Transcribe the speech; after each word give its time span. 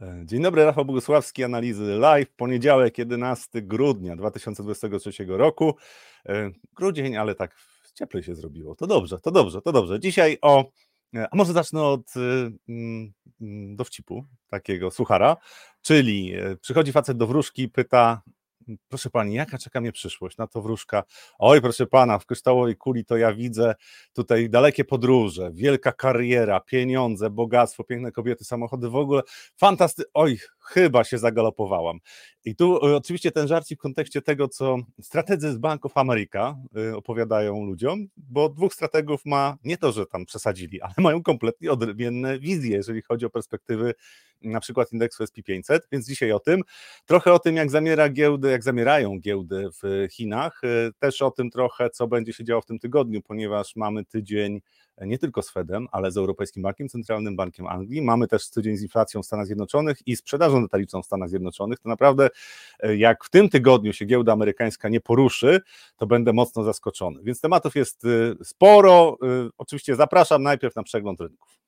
E, 0.00 0.22
dzień 0.24 0.42
dobry, 0.42 0.64
Rafał 0.64 0.84
Bogusławski, 0.84 1.44
analizy 1.44 1.84
live, 1.84 2.30
poniedziałek 2.36 2.98
11 2.98 3.62
grudnia 3.62 4.16
2023 4.16 5.12
roku. 5.26 5.76
E, 6.28 6.50
grudzień, 6.74 7.16
ale 7.16 7.34
tak 7.34 7.56
cieplej 7.94 8.22
się 8.22 8.34
zrobiło. 8.34 8.74
To 8.74 8.86
dobrze, 8.86 9.20
to 9.20 9.30
dobrze, 9.30 9.62
to 9.62 9.72
dobrze. 9.72 10.00
Dzisiaj 10.00 10.38
o, 10.42 10.70
e, 11.14 11.28
a 11.30 11.36
może 11.36 11.52
zacznę 11.52 11.82
od 11.82 12.16
mm, 12.16 13.12
mm, 13.40 13.76
dowcipu 13.76 14.24
takiego 14.48 14.90
suchara, 14.90 15.36
czyli 15.82 16.32
przychodzi 16.60 16.92
facet 16.92 17.16
do 17.16 17.26
wróżki, 17.26 17.68
pyta, 17.68 18.22
proszę 18.88 19.10
pani, 19.10 19.34
jaka 19.34 19.58
czeka 19.58 19.80
mnie 19.80 19.92
przyszłość? 19.92 20.36
Na 20.36 20.46
to 20.46 20.62
wróżka, 20.62 21.02
oj 21.38 21.60
proszę 21.60 21.86
pana, 21.86 22.18
w 22.18 22.26
kryształowej 22.26 22.76
kuli 22.76 23.04
to 23.04 23.16
ja 23.16 23.34
widzę 23.34 23.74
tutaj 24.12 24.50
dalekie 24.50 24.84
podróże, 24.84 25.50
wielka 25.54 25.92
kariera, 25.92 26.60
pieniądze, 26.60 27.30
bogactwo, 27.30 27.84
piękne 27.84 28.12
kobiety, 28.12 28.44
samochody, 28.44 28.88
w 28.88 28.96
ogóle 28.96 29.22
fantasty, 29.56 30.02
oj, 30.14 30.38
chyba 30.62 31.04
się 31.04 31.18
zagalopowałam. 31.18 31.98
I 32.44 32.56
tu 32.56 32.76
e, 32.76 32.96
oczywiście 32.96 33.30
ten 33.30 33.48
żarcik 33.48 33.78
w 33.78 33.82
kontekście 33.82 34.22
tego, 34.22 34.48
co 34.48 34.76
strategzy 35.00 35.52
z 35.52 35.58
Bank 35.58 35.86
of 35.86 35.96
America 35.96 36.56
e, 36.76 36.96
opowiadają 36.96 37.64
ludziom, 37.64 38.06
bo 38.16 38.48
dwóch 38.48 38.74
strategów 38.74 39.20
ma 39.24 39.56
nie 39.64 39.76
to, 39.76 39.92
że 39.92 40.06
tam 40.06 40.26
przesadzili, 40.26 40.80
ale 40.80 40.94
mają 40.98 41.22
kompletnie 41.22 41.72
odmienne 41.72 42.38
wizje, 42.38 42.76
jeżeli 42.76 43.02
chodzi 43.02 43.26
o 43.26 43.30
perspektywy 43.30 43.94
na 44.42 44.60
przykład 44.60 44.92
indeksu 44.92 45.24
SP500, 45.24 45.78
więc 45.92 46.06
dzisiaj 46.06 46.32
o 46.32 46.40
tym. 46.40 46.62
Trochę 47.06 47.32
o 47.32 47.38
tym, 47.38 47.56
jak 47.56 47.70
zamiera 47.70 48.08
giełdy, 48.08 48.50
jak 48.50 48.62
zamierają 48.62 49.20
giełdy 49.20 49.68
w 49.82 50.06
Chinach, 50.12 50.60
e, 50.64 50.90
też 50.98 51.22
o 51.22 51.30
tym 51.30 51.50
trochę, 51.50 51.90
co 51.90 52.06
będzie 52.08 52.32
się 52.32 52.44
działo 52.44 52.62
w 52.62 52.66
tym 52.66 52.78
tygodniu, 52.78 53.22
ponieważ 53.22 53.76
mamy 53.76 54.04
tydzień 54.04 54.60
nie 55.06 55.18
tylko 55.18 55.42
z 55.42 55.50
Fedem, 55.50 55.88
ale 55.92 56.10
z 56.10 56.16
Europejskim 56.16 56.62
Bankiem 56.62 56.88
Centralnym, 56.88 57.36
Bankiem 57.36 57.66
Anglii. 57.66 58.02
Mamy 58.02 58.28
też 58.28 58.50
tydzień 58.50 58.76
z 58.76 58.82
inflacją 58.82 59.22
w 59.22 59.26
Stanach 59.26 59.46
Zjednoczonych 59.46 59.98
i 60.06 60.16
sprzedażą 60.16 60.62
detaliczną 60.62 61.02
w 61.02 61.06
Stanach 61.06 61.28
Zjednoczonych. 61.28 61.78
To 61.78 61.88
naprawdę, 61.88 62.28
e, 62.80 62.96
jak 62.96 63.24
w 63.24 63.30
tym 63.30 63.48
tygodniu 63.48 63.92
się 63.92 64.04
giełda 64.04 64.32
amerykańska 64.32 64.88
nie 64.88 65.00
poruszy, 65.00 65.60
to 65.96 66.06
będę 66.06 66.32
mocno 66.32 66.64
zaskoczony. 66.64 67.20
Więc 67.22 67.40
tematów 67.40 67.76
jest 67.76 68.04
e, 68.04 68.08
sporo. 68.44 69.16
E, 69.22 69.48
oczywiście 69.58 69.96
zapraszam 69.96 70.42
najpierw 70.42 70.76
na 70.76 70.82
przegląd 70.82 71.20
rynków. 71.20 71.62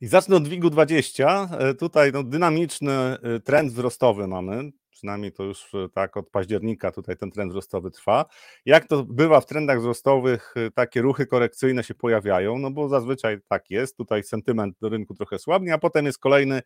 I 0.00 0.06
zacznę 0.06 0.36
od 0.36 0.48
WIG-20. 0.48 1.48
E, 1.58 1.74
tutaj 1.74 2.12
no, 2.12 2.22
dynamiczny 2.22 2.92
e, 2.92 3.40
trend 3.40 3.72
wzrostowy 3.72 4.26
mamy, 4.26 4.70
przynajmniej 4.90 5.32
to 5.32 5.42
już 5.42 5.74
e, 5.74 5.88
tak 5.94 6.16
od 6.16 6.30
października 6.30 6.90
tutaj 6.90 7.16
ten 7.16 7.30
trend 7.30 7.50
wzrostowy 7.50 7.90
trwa. 7.90 8.24
Jak 8.64 8.86
to 8.86 9.04
bywa 9.04 9.40
w 9.40 9.46
trendach 9.46 9.80
wzrostowych, 9.80 10.54
takie 10.74 11.02
ruchy 11.02 11.26
korekcyjne 11.26 11.84
się 11.84 11.94
pojawiają, 11.94 12.58
no 12.58 12.70
bo 12.70 12.88
zazwyczaj 12.88 13.38
tak 13.48 13.70
jest, 13.70 13.96
tutaj 13.96 14.22
sentyment 14.22 14.76
do 14.80 14.88
rynku 14.88 15.14
trochę 15.14 15.38
słabnie, 15.38 15.74
a 15.74 15.78
potem 15.78 16.06
jest 16.06 16.18
kolejny 16.18 16.62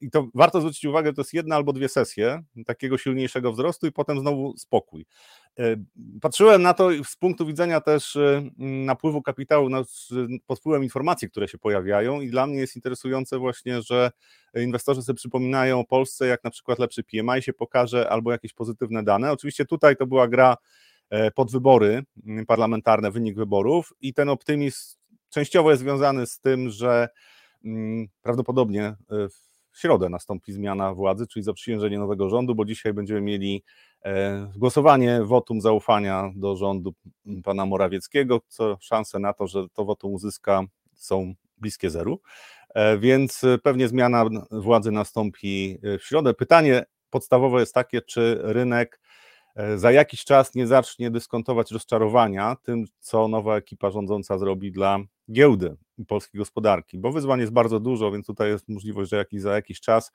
i 0.00 0.10
to 0.10 0.28
warto 0.34 0.60
zwrócić 0.60 0.84
uwagę, 0.84 1.12
to 1.12 1.20
jest 1.20 1.34
jedna 1.34 1.56
albo 1.56 1.72
dwie 1.72 1.88
sesje 1.88 2.42
takiego 2.66 2.98
silniejszego 2.98 3.52
wzrostu 3.52 3.86
i 3.86 3.92
potem 3.92 4.20
znowu 4.20 4.56
spokój. 4.56 5.06
E, 5.58 5.76
patrzyłem 6.20 6.62
na 6.62 6.74
to 6.74 6.90
z 7.04 7.16
punktu 7.16 7.46
widzenia 7.46 7.80
też 7.80 8.16
e, 8.16 8.42
napływu 8.58 9.22
kapitału 9.22 9.68
pod 10.46 10.58
wpływem 10.58 10.84
informacji, 10.84 11.30
które 11.30 11.48
się 11.48 11.58
pojawiają 11.58 12.20
i 12.20 12.30
dla 12.30 12.46
mnie 12.46 12.58
jest 12.58 12.76
interesujące 12.76 13.38
właśnie, 13.38 13.82
że 13.82 14.10
inwestorzy 14.54 15.02
sobie 15.02 15.16
przypominają 15.16 15.80
o 15.80 15.84
Polsce, 15.84 16.26
jak 16.26 16.44
na 16.44 16.50
przykład 16.50 16.78
lepszy 16.78 17.02
PMI 17.04 17.42
się 17.42 17.52
pokaże 17.52 18.10
albo 18.10 18.32
jakieś 18.32 18.52
pozytywne 18.52 19.02
dane. 19.02 19.32
Oczywiście 19.32 19.64
tutaj 19.64 19.96
to 19.96 20.06
była 20.06 20.28
gra 20.28 20.56
e, 21.10 21.30
pod 21.30 21.52
wybory 21.52 22.02
parlamentarne, 22.46 23.10
wynik 23.10 23.36
wyborów 23.36 23.92
i 24.00 24.14
ten 24.14 24.28
optymizm 24.28 24.96
częściowo 25.30 25.70
jest 25.70 25.82
związany 25.82 26.26
z 26.26 26.40
tym, 26.40 26.70
że 26.70 27.08
prawdopodobnie 28.22 28.94
w 29.10 29.53
środę 29.74 30.08
nastąpi 30.08 30.52
zmiana 30.52 30.94
władzy, 30.94 31.26
czyli 31.26 31.42
zaprzysiężenie 31.42 31.98
nowego 31.98 32.28
rządu, 32.28 32.54
bo 32.54 32.64
dzisiaj 32.64 32.92
będziemy 32.92 33.20
mieli 33.20 33.62
E, 34.04 34.52
głosowanie 34.56 35.22
wotum 35.22 35.60
zaufania 35.60 36.32
do 36.36 36.56
rządu 36.56 36.94
pana 37.44 37.66
Morawieckiego, 37.66 38.40
co 38.48 38.76
szanse 38.80 39.18
na 39.18 39.32
to, 39.32 39.46
że 39.46 39.68
to 39.72 39.84
wotum 39.84 40.12
uzyska 40.12 40.62
są 40.94 41.34
bliskie 41.58 41.90
zeru, 41.90 42.20
e, 42.74 42.98
więc 42.98 43.42
pewnie 43.62 43.88
zmiana 43.88 44.24
władzy 44.50 44.90
nastąpi 44.90 45.78
w 45.82 46.02
środę. 46.02 46.34
Pytanie 46.34 46.84
podstawowe 47.10 47.60
jest 47.60 47.74
takie, 47.74 48.02
czy 48.02 48.38
rynek 48.42 49.00
e, 49.56 49.78
za 49.78 49.92
jakiś 49.92 50.24
czas 50.24 50.54
nie 50.54 50.66
zacznie 50.66 51.10
dyskontować 51.10 51.70
rozczarowania 51.70 52.56
tym, 52.62 52.84
co 53.00 53.28
nowa 53.28 53.56
ekipa 53.56 53.90
rządząca 53.90 54.38
zrobi 54.38 54.72
dla 54.72 54.98
giełdy 55.32 55.76
polskiej 56.08 56.38
gospodarki, 56.38 56.98
bo 56.98 57.12
wyzwań 57.12 57.40
jest 57.40 57.52
bardzo 57.52 57.80
dużo, 57.80 58.12
więc 58.12 58.26
tutaj 58.26 58.48
jest 58.48 58.68
możliwość, 58.68 59.10
że 59.10 59.16
jakiś, 59.16 59.40
za 59.40 59.54
jakiś 59.54 59.80
czas 59.80 60.12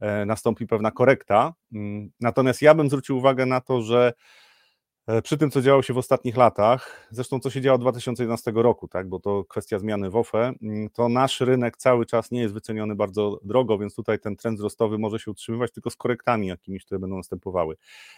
E, 0.00 0.26
nastąpi 0.26 0.66
pewna 0.66 0.90
korekta. 0.90 1.54
Mm, 1.72 2.10
natomiast 2.20 2.62
ja 2.62 2.74
bym 2.74 2.88
zwrócił 2.88 3.18
uwagę 3.18 3.46
na 3.46 3.60
to, 3.60 3.82
że 3.82 4.12
e, 5.06 5.22
przy 5.22 5.38
tym, 5.38 5.50
co 5.50 5.62
działo 5.62 5.82
się 5.82 5.94
w 5.94 5.98
ostatnich 5.98 6.36
latach, 6.36 7.08
zresztą 7.10 7.40
co 7.40 7.50
się 7.50 7.60
działo 7.60 7.78
2011 7.78 8.52
roku, 8.54 8.88
tak, 8.88 9.08
bo 9.08 9.20
to 9.20 9.44
kwestia 9.44 9.78
zmiany 9.78 10.10
w 10.10 10.16
OFE, 10.16 10.52
mm, 10.62 10.90
to 10.90 11.08
nasz 11.08 11.40
rynek 11.40 11.76
cały 11.76 12.06
czas 12.06 12.30
nie 12.30 12.40
jest 12.40 12.54
wyceniony 12.54 12.94
bardzo 12.94 13.40
drogo, 13.44 13.78
więc 13.78 13.94
tutaj 13.94 14.18
ten 14.18 14.36
trend 14.36 14.58
wzrostowy 14.58 14.98
może 14.98 15.18
się 15.18 15.30
utrzymywać 15.30 15.72
tylko 15.72 15.90
z 15.90 15.96
korektami 15.96 16.46
jakimiś, 16.46 16.84
które 16.84 16.98
będą 16.98 17.16
następowały. 17.16 17.76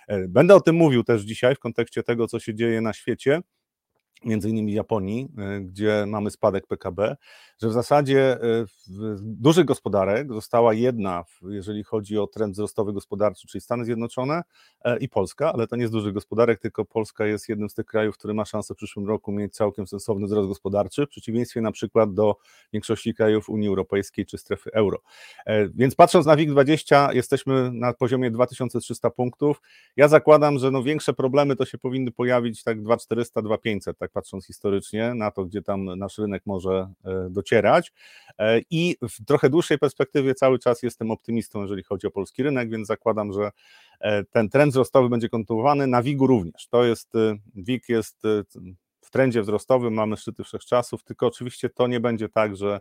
E, 0.09 0.29
będę 0.29 0.55
o 0.55 0.61
tym 0.61 0.77
mówił 0.77 1.05
też 1.05 1.23
dzisiaj 1.23 1.55
w 1.55 1.59
kontekście 1.59 2.03
tego, 2.03 2.29
co 2.29 2.39
się 2.41 2.55
dzieje 2.55 2.81
na 2.81 2.93
świecie 2.93 3.41
między 4.25 4.51
innymi 4.51 4.73
Japonii, 4.73 5.29
e, 5.39 5.61
gdzie 5.61 6.05
mamy 6.07 6.31
spadek 6.31 6.67
PKB, 6.67 7.17
że 7.63 7.69
w 7.69 7.73
zasadzie 7.73 8.39
e, 8.43 8.65
dużych 9.23 9.65
gospodarek 9.65 10.33
została 10.33 10.75
jedna, 10.75 11.25
jeżeli 11.43 11.85
chodzi 11.85 12.19
o 12.19 12.27
trend 12.27 12.55
wzrostowy 12.55 12.93
gospodarczy, 12.93 13.49
czyli 13.49 13.63
Stany 13.63 13.85
Zjednoczone 13.85 14.43
e, 14.85 14.99
i 14.99 15.09
Polska, 15.09 15.53
ale 15.53 15.67
to 15.67 15.77
nie 15.77 15.89
z 15.89 15.91
dużych 15.91 16.15
gospodarek, 16.15 16.61
tylko 16.61 16.85
Polska 16.85 17.27
jest 17.27 17.49
jednym 17.49 17.71
z 17.71 17.75
tych 17.75 17.87
krajów, 17.87 18.19
który 18.19 18.35
ma 18.35 18.45
szansę 18.45 18.75
w 18.75 18.77
przyszłym 18.77 19.09
roku 19.09 19.33
mieć 19.33 19.55
całkiem 19.55 19.87
sensowny 19.87 20.27
wzrost 20.27 20.49
gospodarczy, 20.49 21.07
w 21.07 21.09
przeciwieństwie 21.09 21.61
na 21.61 21.73
przykład 21.73 22.15
do 22.15 22.37
większości 22.73 23.15
krajów 23.15 23.49
Unii 23.49 23.69
Europejskiej 23.69 24.27
czy 24.27 24.39
strefy 24.39 24.71
euro. 24.73 24.99
Więc 25.75 25.95
patrząc 25.95 26.27
na 26.27 26.37
WIG20, 26.37 27.15
jesteśmy 27.15 27.71
na 27.73 27.93
poziomie 27.93 28.31
2300 28.31 29.11
punktów. 29.11 29.63
Ja 29.97 30.09
zakładam, 30.09 30.59
że 30.59 30.71
no 30.71 30.83
większe 30.83 31.13
problemy 31.15 31.57
to 31.57 31.65
się 31.65 31.79
powinny 31.79 32.11
pojawić 32.11 32.63
tak 32.63 32.83
2400, 32.83 33.43
2500, 33.43 33.98
tak 33.99 34.11
patrząc 34.11 34.47
historycznie 34.47 35.15
na 35.15 35.31
to, 35.31 35.45
gdzie 35.45 35.63
tam 35.63 35.85
nasz 35.85 36.19
rynek 36.19 36.43
może 36.47 36.93
e, 37.05 37.31
docierać. 37.31 37.93
E, 38.39 38.61
I 38.71 38.97
w 39.03 39.25
trochę 39.25 39.51
dłuższej 39.51 39.79
perspektywie 39.79 40.35
cały 40.35 40.59
czas 40.59 40.83
jestem 40.83 41.11
optymistą, 41.11 41.63
jeżeli 41.63 41.83
chodzi 41.83 42.07
o 42.07 42.11
polski 42.11 42.43
rynek, 42.43 42.71
więc 42.71 42.89
zakładam, 42.89 43.33
że 43.33 43.51
e, 44.01 44.25
ten 44.25 44.49
trend 44.49 44.73
wzrostowy 44.73 45.09
będzie 45.09 45.29
kontynuowany. 45.29 45.87
Na 45.87 46.03
WIG-u 46.03 46.27
również. 46.27 46.69
To 46.69 46.85
jest, 46.85 47.13
WIG 47.55 47.89
jest 47.89 48.23
w 49.01 49.11
trendzie 49.11 49.43
wzrostowym, 49.43 49.95
mamy 49.95 50.17
szczyty 50.17 50.45
wszechczasów, 50.45 51.05
tylko 51.05 51.27
oczywiście 51.27 51.69
to 51.71 51.87
nie 51.87 52.01
będzie 52.01 52.29
tak, 52.29 52.57
że 52.57 52.81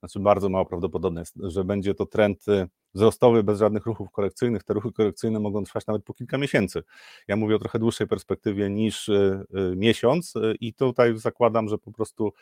znaczy 0.00 0.20
bardzo 0.20 0.48
mało 0.48 0.66
prawdopodobne 0.66 1.20
jest, 1.20 1.34
że 1.42 1.64
będzie 1.64 1.94
to 1.94 2.06
trend 2.06 2.48
y, 2.48 2.68
wzrostowy 2.94 3.42
bez 3.42 3.58
żadnych 3.58 3.86
ruchów 3.86 4.10
korekcyjnych. 4.10 4.64
Te 4.64 4.74
ruchy 4.74 4.92
korekcyjne 4.92 5.40
mogą 5.40 5.64
trwać 5.64 5.86
nawet 5.86 6.04
po 6.04 6.14
kilka 6.14 6.38
miesięcy. 6.38 6.82
Ja 7.28 7.36
mówię 7.36 7.56
o 7.56 7.58
trochę 7.58 7.78
dłuższej 7.78 8.06
perspektywie 8.06 8.70
niż 8.70 9.08
y, 9.08 9.44
y, 9.72 9.76
miesiąc 9.76 10.34
i 10.60 10.74
tutaj 10.74 11.18
zakładam, 11.18 11.68
że 11.68 11.78
po 11.78 11.92
prostu 11.92 12.32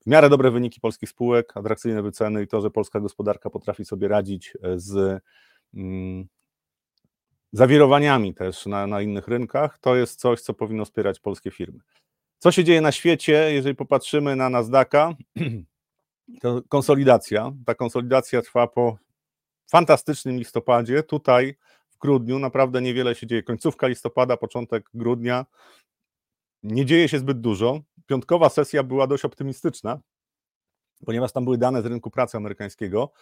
w 0.00 0.06
miarę 0.06 0.28
dobre 0.28 0.50
wyniki 0.50 0.80
polskich 0.80 1.08
spółek, 1.08 1.56
atrakcyjne 1.56 2.02
wyceny 2.02 2.42
i 2.42 2.46
to, 2.46 2.60
że 2.60 2.70
polska 2.70 3.00
gospodarka 3.00 3.50
potrafi 3.50 3.84
sobie 3.84 4.08
radzić 4.08 4.56
z 4.76 5.22
mm, 5.74 6.28
zawirowaniami 7.52 8.34
też 8.34 8.66
na, 8.66 8.86
na 8.86 9.02
innych 9.02 9.28
rynkach, 9.28 9.78
to 9.78 9.96
jest 9.96 10.20
coś, 10.20 10.40
co 10.40 10.54
powinno 10.54 10.84
wspierać 10.84 11.20
polskie 11.20 11.50
firmy. 11.50 11.78
Co 12.38 12.52
się 12.52 12.64
dzieje 12.64 12.80
na 12.80 12.92
świecie, 12.92 13.52
jeżeli 13.52 13.76
popatrzymy 13.76 14.36
na 14.36 14.50
Nasdaqa, 14.50 15.14
konsolidacja. 16.68 17.52
Ta 17.66 17.74
konsolidacja 17.74 18.42
trwa 18.42 18.66
po 18.66 18.96
fantastycznym 19.70 20.36
listopadzie. 20.36 21.02
Tutaj 21.02 21.56
w 21.90 21.98
grudniu 21.98 22.38
naprawdę 22.38 22.82
niewiele 22.82 23.14
się 23.14 23.26
dzieje. 23.26 23.42
Końcówka 23.42 23.86
listopada, 23.86 24.36
początek 24.36 24.90
grudnia. 24.94 25.46
Nie 26.62 26.86
dzieje 26.86 27.08
się 27.08 27.18
zbyt 27.18 27.40
dużo. 27.40 27.80
Piątkowa 28.06 28.48
sesja 28.48 28.82
była 28.82 29.06
dość 29.06 29.24
optymistyczna, 29.24 30.00
ponieważ 31.06 31.32
tam 31.32 31.44
były 31.44 31.58
dane 31.58 31.82
z 31.82 31.86
rynku 31.86 32.10
pracy 32.10 32.36
amerykańskiego 32.36 33.12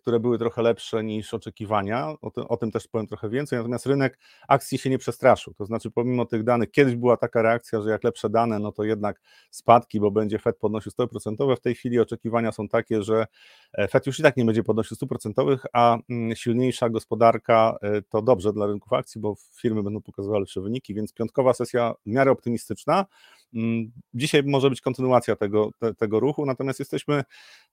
które 0.00 0.20
były 0.20 0.38
trochę 0.38 0.62
lepsze 0.62 1.04
niż 1.04 1.34
oczekiwania. 1.34 2.14
O, 2.22 2.30
tym, 2.30 2.44
o 2.48 2.56
tym 2.56 2.70
też 2.70 2.88
powiem 2.88 3.06
trochę 3.06 3.28
więcej. 3.28 3.58
Natomiast 3.58 3.86
rynek 3.86 4.18
akcji 4.48 4.78
się 4.78 4.90
nie 4.90 4.98
przestraszył. 4.98 5.54
To 5.54 5.64
znaczy, 5.64 5.90
pomimo 5.90 6.24
tych 6.24 6.44
danych, 6.44 6.70
kiedyś 6.70 6.96
była 6.96 7.16
taka 7.16 7.42
reakcja, 7.42 7.82
że 7.82 7.90
jak 7.90 8.04
lepsze 8.04 8.30
dane, 8.30 8.58
no 8.58 8.72
to 8.72 8.84
jednak 8.84 9.20
spadki, 9.50 10.00
bo 10.00 10.10
będzie 10.10 10.38
Fed 10.38 10.58
podnosił 10.58 10.92
stopy 10.92 11.10
procentowe. 11.10 11.56
W 11.56 11.60
tej 11.60 11.74
chwili 11.74 12.00
oczekiwania 12.00 12.52
są 12.52 12.68
takie, 12.68 13.02
że 13.02 13.26
e, 13.72 13.88
Fed 13.88 14.06
już 14.06 14.18
i 14.18 14.22
tak 14.22 14.36
nie 14.36 14.44
będzie 14.44 14.62
podnosił 14.62 14.96
stóp 14.96 15.08
procentowych, 15.08 15.66
a 15.72 15.98
mm, 16.10 16.36
silniejsza 16.36 16.88
gospodarka 16.88 17.76
e, 17.82 18.02
to 18.02 18.22
dobrze 18.22 18.52
dla 18.52 18.66
rynków 18.66 18.92
akcji, 18.92 19.20
bo 19.20 19.34
firmy 19.60 19.82
będą 19.82 20.00
pokazywały 20.02 20.40
lepsze 20.40 20.60
wyniki, 20.60 20.94
więc 20.94 21.12
piątkowa 21.12 21.54
sesja 21.54 21.94
w 22.06 22.10
miarę 22.10 22.30
optymistyczna. 22.30 23.06
Mm, 23.54 23.92
dzisiaj 24.14 24.42
może 24.46 24.70
być 24.70 24.80
kontynuacja 24.80 25.36
tego, 25.36 25.70
te, 25.78 25.94
tego 25.94 26.20
ruchu, 26.20 26.46
natomiast 26.46 26.78
jesteśmy 26.78 27.24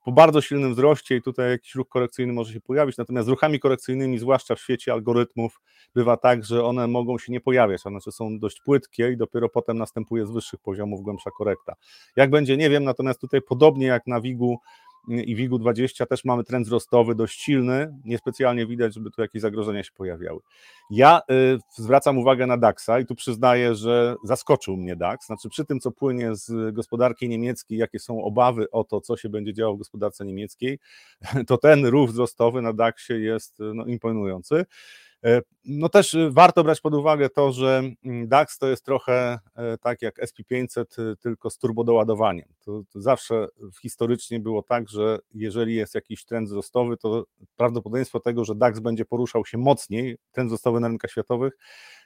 po 0.07 0.11
bardzo 0.11 0.41
silnym 0.41 0.73
wzroście 0.73 1.15
i 1.15 1.21
tutaj 1.21 1.49
jakiś 1.49 1.75
ruch 1.75 1.89
korekcyjny 1.89 2.33
może 2.33 2.53
się 2.53 2.61
pojawić, 2.61 2.97
natomiast 2.97 3.29
ruchami 3.29 3.59
korekcyjnymi, 3.59 4.19
zwłaszcza 4.19 4.55
w 4.55 4.59
świecie 4.59 4.93
algorytmów, 4.93 5.61
bywa 5.95 6.17
tak, 6.17 6.45
że 6.45 6.63
one 6.63 6.87
mogą 6.87 7.17
się 7.17 7.31
nie 7.31 7.41
pojawiać, 7.41 7.81
one 7.85 7.99
są 8.01 8.39
dość 8.39 8.61
płytkie 8.61 9.11
i 9.11 9.17
dopiero 9.17 9.49
potem 9.49 9.77
następuje 9.77 10.25
z 10.25 10.31
wyższych 10.31 10.59
poziomów 10.59 11.01
głębsza 11.01 11.31
korekta. 11.31 11.75
Jak 12.15 12.29
będzie, 12.29 12.57
nie 12.57 12.69
wiem, 12.69 12.83
natomiast 12.83 13.21
tutaj 13.21 13.41
podobnie 13.41 13.85
jak 13.85 14.07
na 14.07 14.21
WIG-u 14.21 14.57
i 15.07 15.35
WIG-20 15.35 16.05
też 16.05 16.25
mamy 16.25 16.43
trend 16.43 16.65
wzrostowy 16.65 17.15
dość 17.15 17.41
silny, 17.41 17.93
niespecjalnie 18.05 18.67
widać, 18.67 18.93
żeby 18.93 19.11
tu 19.11 19.21
jakieś 19.21 19.41
zagrożenia 19.41 19.83
się 19.83 19.91
pojawiały. 19.91 20.39
Ja 20.91 21.21
y, 21.31 21.59
zwracam 21.75 22.17
uwagę 22.17 22.47
na 22.47 22.57
DAXa 22.57 22.99
i 23.01 23.05
tu 23.05 23.15
przyznaję, 23.15 23.75
że 23.75 24.15
zaskoczył 24.23 24.77
mnie 24.77 24.95
DAX, 24.95 25.25
znaczy 25.25 25.49
przy 25.49 25.65
tym, 25.65 25.79
co 25.79 25.91
płynie 25.91 26.35
z 26.35 26.75
gospodarki 26.75 27.29
niemieckiej, 27.29 27.77
jakie 27.77 27.99
są 27.99 28.23
obawy 28.23 28.71
o 28.71 28.83
to, 28.83 29.01
co 29.01 29.17
się 29.17 29.29
będzie 29.29 29.53
działo 29.53 29.75
w 29.75 29.77
gospodarce 29.77 30.25
niemieckiej, 30.25 30.79
to 31.47 31.57
ten 31.57 31.85
ruch 31.85 32.09
wzrostowy 32.09 32.61
na 32.61 32.73
DAXie 32.73 33.19
jest 33.19 33.59
no, 33.73 33.85
imponujący. 33.85 34.65
E, 35.25 35.41
no 35.65 35.89
też 35.89 36.13
y, 36.13 36.31
warto 36.31 36.63
brać 36.63 36.81
pod 36.81 36.93
uwagę 36.93 37.29
to, 37.29 37.51
że 37.51 37.83
mm, 38.05 38.27
DAX 38.27 38.57
to 38.57 38.67
jest 38.67 38.85
trochę 38.85 39.39
e, 39.55 39.77
tak 39.77 40.01
jak 40.01 40.19
SP500, 40.19 41.11
y, 41.11 41.15
tylko 41.17 41.49
z 41.49 41.57
turbodoładowaniem. 41.57 42.45
To, 42.65 42.81
to 42.93 43.01
zawsze 43.01 43.47
historycznie 43.81 44.39
było 44.39 44.63
tak, 44.63 44.89
że 44.89 45.19
jeżeli 45.33 45.75
jest 45.75 45.95
jakiś 45.95 46.25
trend 46.25 46.47
wzrostowy, 46.47 46.97
to 46.97 47.25
prawdopodobieństwo 47.55 48.19
tego, 48.19 48.45
że 48.45 48.55
DAX 48.55 48.79
będzie 48.79 49.05
poruszał 49.05 49.45
się 49.45 49.57
mocniej, 49.57 50.17
trend 50.31 50.47
wzrostowy 50.49 50.79
na 50.79 50.87
rynkach 50.87 51.11
światowych, 51.11 51.53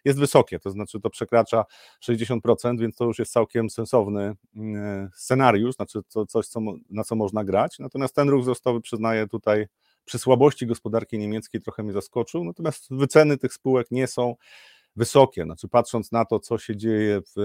jest 0.06 0.20
wysokie, 0.20 0.60
to 0.60 0.72
znaczy 0.72 1.00
to 1.00 1.10
przekracza 1.10 1.66
60%, 2.10 2.80
więc 2.80 2.96
to 2.96 3.06
już 3.06 3.20
jest 3.20 3.34
całkiem 3.34 3.70
sensowny 3.70 4.36
mm, 4.56 4.76
e, 4.76 5.10
scenariusz, 5.16 5.76
znaczy 5.76 6.00
to 6.14 6.26
coś, 6.26 6.48
co, 6.48 6.60
na 6.90 7.04
co 7.04 7.16
można 7.16 7.44
grać. 7.44 7.80
Natomiast 7.80 8.16
ten 8.16 8.30
ruch 8.30 8.42
wzrostowy 8.42 8.82
przyznaję 8.82 9.28
tutaj 9.28 9.68
przy 10.12 10.20
słabości 10.20 10.68
gospodarki 10.68 11.18
niemieckiej 11.18 11.62
trochę 11.62 11.84
mnie 11.84 11.94
zaskoczył, 11.94 12.44
natomiast 12.44 12.88
wyceny 12.90 13.38
tych 13.38 13.54
spółek 13.54 13.88
nie 13.92 14.08
są 14.08 14.36
wysokie. 14.96 15.44
Znaczy, 15.44 15.68
patrząc 15.68 16.12
na 16.12 16.26
to, 16.26 16.40
co 16.40 16.58
się 16.58 16.76
dzieje 16.76 17.22
w, 17.22 17.40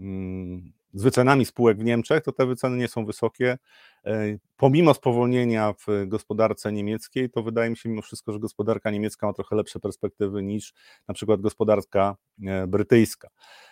mm, 0.00 0.72
z 0.94 1.02
wycenami 1.02 1.44
spółek 1.44 1.78
w 1.78 1.84
Niemczech, 1.84 2.22
to 2.22 2.32
te 2.32 2.46
wyceny 2.46 2.76
nie 2.76 2.88
są 2.88 3.06
wysokie. 3.06 3.58
E, 4.04 4.38
pomimo 4.56 4.94
spowolnienia 4.94 5.74
w 5.86 6.06
gospodarce 6.06 6.72
niemieckiej, 6.72 7.30
to 7.30 7.42
wydaje 7.42 7.70
mi 7.70 7.76
się 7.76 7.88
mimo 7.88 8.02
wszystko, 8.02 8.32
że 8.32 8.38
gospodarka 8.38 8.90
niemiecka 8.90 9.26
ma 9.26 9.32
trochę 9.32 9.56
lepsze 9.56 9.80
perspektywy 9.80 10.42
niż 10.42 10.74
na 11.08 11.14
przykład 11.14 11.40
gospodarka 11.40 12.16
e, 12.46 12.66
brytyjska. 12.66 13.28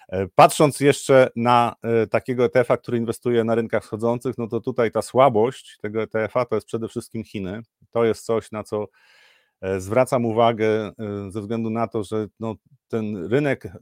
E, 0.08 0.26
patrząc 0.34 0.80
jeszcze 0.80 1.30
na 1.36 1.74
takiego 2.10 2.44
ETF-a, 2.44 2.76
który 2.76 2.98
inwestuje 2.98 3.44
na 3.44 3.54
rynkach 3.54 3.82
wschodzących, 3.82 4.38
no 4.38 4.48
to 4.48 4.60
tutaj 4.60 4.90
ta 4.90 5.02
słabość 5.02 5.78
tego 5.82 6.02
ETF-a 6.02 6.44
to 6.44 6.54
jest 6.54 6.66
przede 6.66 6.88
wszystkim 6.88 7.24
Chiny. 7.24 7.62
To 7.96 8.04
jest 8.04 8.24
coś, 8.24 8.52
na 8.52 8.64
co 8.64 8.88
zwracam 9.78 10.24
uwagę 10.24 10.92
ze 11.28 11.40
względu 11.40 11.70
na 11.70 11.86
to, 11.86 12.04
że 12.04 12.26
no, 12.40 12.54
ten 12.88 13.26
rynek, 13.26 13.72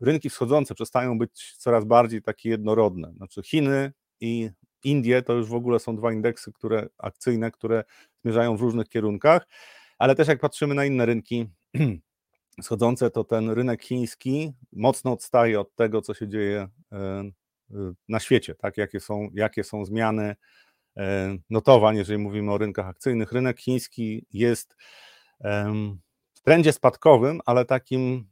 rynki 0.00 0.30
wschodzące 0.30 0.74
przestają 0.74 1.18
być 1.18 1.56
coraz 1.58 1.84
bardziej 1.84 2.22
takie 2.22 2.48
jednorodne. 2.48 3.12
Znaczy 3.16 3.42
Chiny 3.42 3.92
i 4.20 4.50
Indie 4.84 5.22
to 5.22 5.32
już 5.32 5.48
w 5.48 5.54
ogóle 5.54 5.78
są 5.78 5.96
dwa 5.96 6.12
indeksy 6.12 6.52
które, 6.52 6.88
akcyjne, 6.98 7.50
które 7.50 7.84
zmierzają 8.22 8.56
w 8.56 8.60
różnych 8.60 8.88
kierunkach, 8.88 9.46
ale 9.98 10.14
też 10.14 10.28
jak 10.28 10.40
patrzymy 10.40 10.74
na 10.74 10.84
inne 10.84 11.06
rynki 11.06 11.46
wschodzące, 12.62 13.10
to 13.10 13.24
ten 13.24 13.50
rynek 13.50 13.82
chiński 13.82 14.52
mocno 14.72 15.12
odstaje 15.12 15.60
od 15.60 15.74
tego, 15.74 16.02
co 16.02 16.14
się 16.14 16.28
dzieje 16.28 16.68
e, 16.92 16.96
e, 16.98 17.32
na 18.08 18.20
świecie, 18.20 18.54
tak? 18.54 18.76
jakie, 18.76 19.00
są, 19.00 19.28
jakie 19.34 19.64
są 19.64 19.84
zmiany 19.84 20.24
e, 20.24 20.36
notowań, 21.50 21.96
jeżeli 21.96 22.18
mówimy 22.18 22.52
o 22.52 22.58
rynkach 22.58 22.86
akcyjnych. 22.86 23.32
Rynek 23.32 23.60
chiński 23.60 24.26
jest 24.32 24.76
w 26.34 26.40
trendzie 26.44 26.72
spadkowym, 26.72 27.40
ale 27.46 27.64
takim 27.64 28.26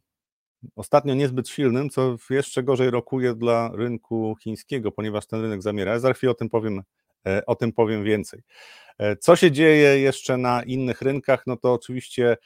ostatnio 0.76 1.14
niezbyt 1.14 1.48
silnym, 1.48 1.90
co 1.90 2.16
jeszcze 2.30 2.62
gorzej 2.62 2.90
rokuje 2.90 3.34
dla 3.34 3.70
rynku 3.74 4.36
chińskiego, 4.42 4.92
ponieważ 4.92 5.26
ten 5.26 5.40
rynek 5.42 5.62
zamiera. 5.62 5.92
Ja 5.92 5.98
za 5.98 6.12
chwilę 6.12 6.30
o 6.30 6.34
tym 6.34 6.48
powiem, 6.48 6.82
e, 7.26 7.46
o 7.46 7.54
tym 7.54 7.72
powiem 7.72 8.04
więcej. 8.04 8.40
E, 8.98 9.16
co 9.16 9.36
się 9.36 9.50
dzieje 9.50 10.00
jeszcze 10.00 10.36
na 10.36 10.62
innych 10.62 11.02
rynkach? 11.02 11.42
No 11.46 11.56
to 11.56 11.72
oczywiście 11.72 12.36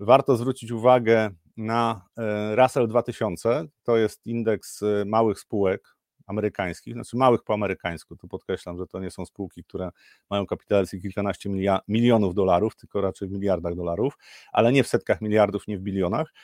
warto 0.00 0.36
zwrócić 0.36 0.70
uwagę 0.70 1.30
na 1.56 2.04
e, 2.18 2.56
Russell 2.56 2.88
2000, 2.88 3.64
to 3.82 3.96
jest 3.96 4.26
indeks 4.26 4.80
małych 5.06 5.40
spółek 5.40 5.95
amerykańskich, 6.26 6.94
znaczy 6.94 7.16
małych 7.16 7.42
po 7.42 7.54
amerykańsku, 7.54 8.16
tu 8.16 8.28
podkreślam, 8.28 8.78
że 8.78 8.86
to 8.86 9.00
nie 9.00 9.10
są 9.10 9.26
spółki, 9.26 9.64
które 9.64 9.90
mają 10.30 10.46
kapitalizację 10.46 11.00
kilkanaście 11.00 11.50
milionów 11.88 12.34
dolarów, 12.34 12.76
tylko 12.76 13.00
raczej 13.00 13.28
w 13.28 13.32
miliardach 13.32 13.74
dolarów, 13.74 14.18
ale 14.52 14.72
nie 14.72 14.84
w 14.84 14.88
setkach 14.88 15.20
miliardów, 15.20 15.68
nie 15.68 15.78
w 15.78 15.80
bilionach. 15.80 16.34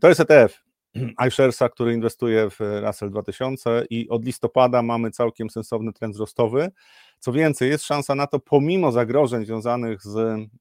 To 0.00 0.08
jest 0.08 0.20
ETF, 0.20 0.62
iSharesa, 1.28 1.68
który 1.68 1.94
inwestuje 1.94 2.50
w 2.50 2.60
Russell 2.60 3.10
2000 3.10 3.84
i 3.90 4.08
od 4.08 4.24
listopada 4.24 4.82
mamy 4.82 5.10
całkiem 5.10 5.50
sensowny 5.50 5.92
trend 5.92 6.14
wzrostowy. 6.14 6.70
Co 7.18 7.32
więcej, 7.32 7.70
jest 7.70 7.84
szansa 7.84 8.14
na 8.14 8.26
to, 8.26 8.40
pomimo 8.40 8.92
zagrożeń 8.92 9.44
związanych 9.44 10.02
z 10.02 10.16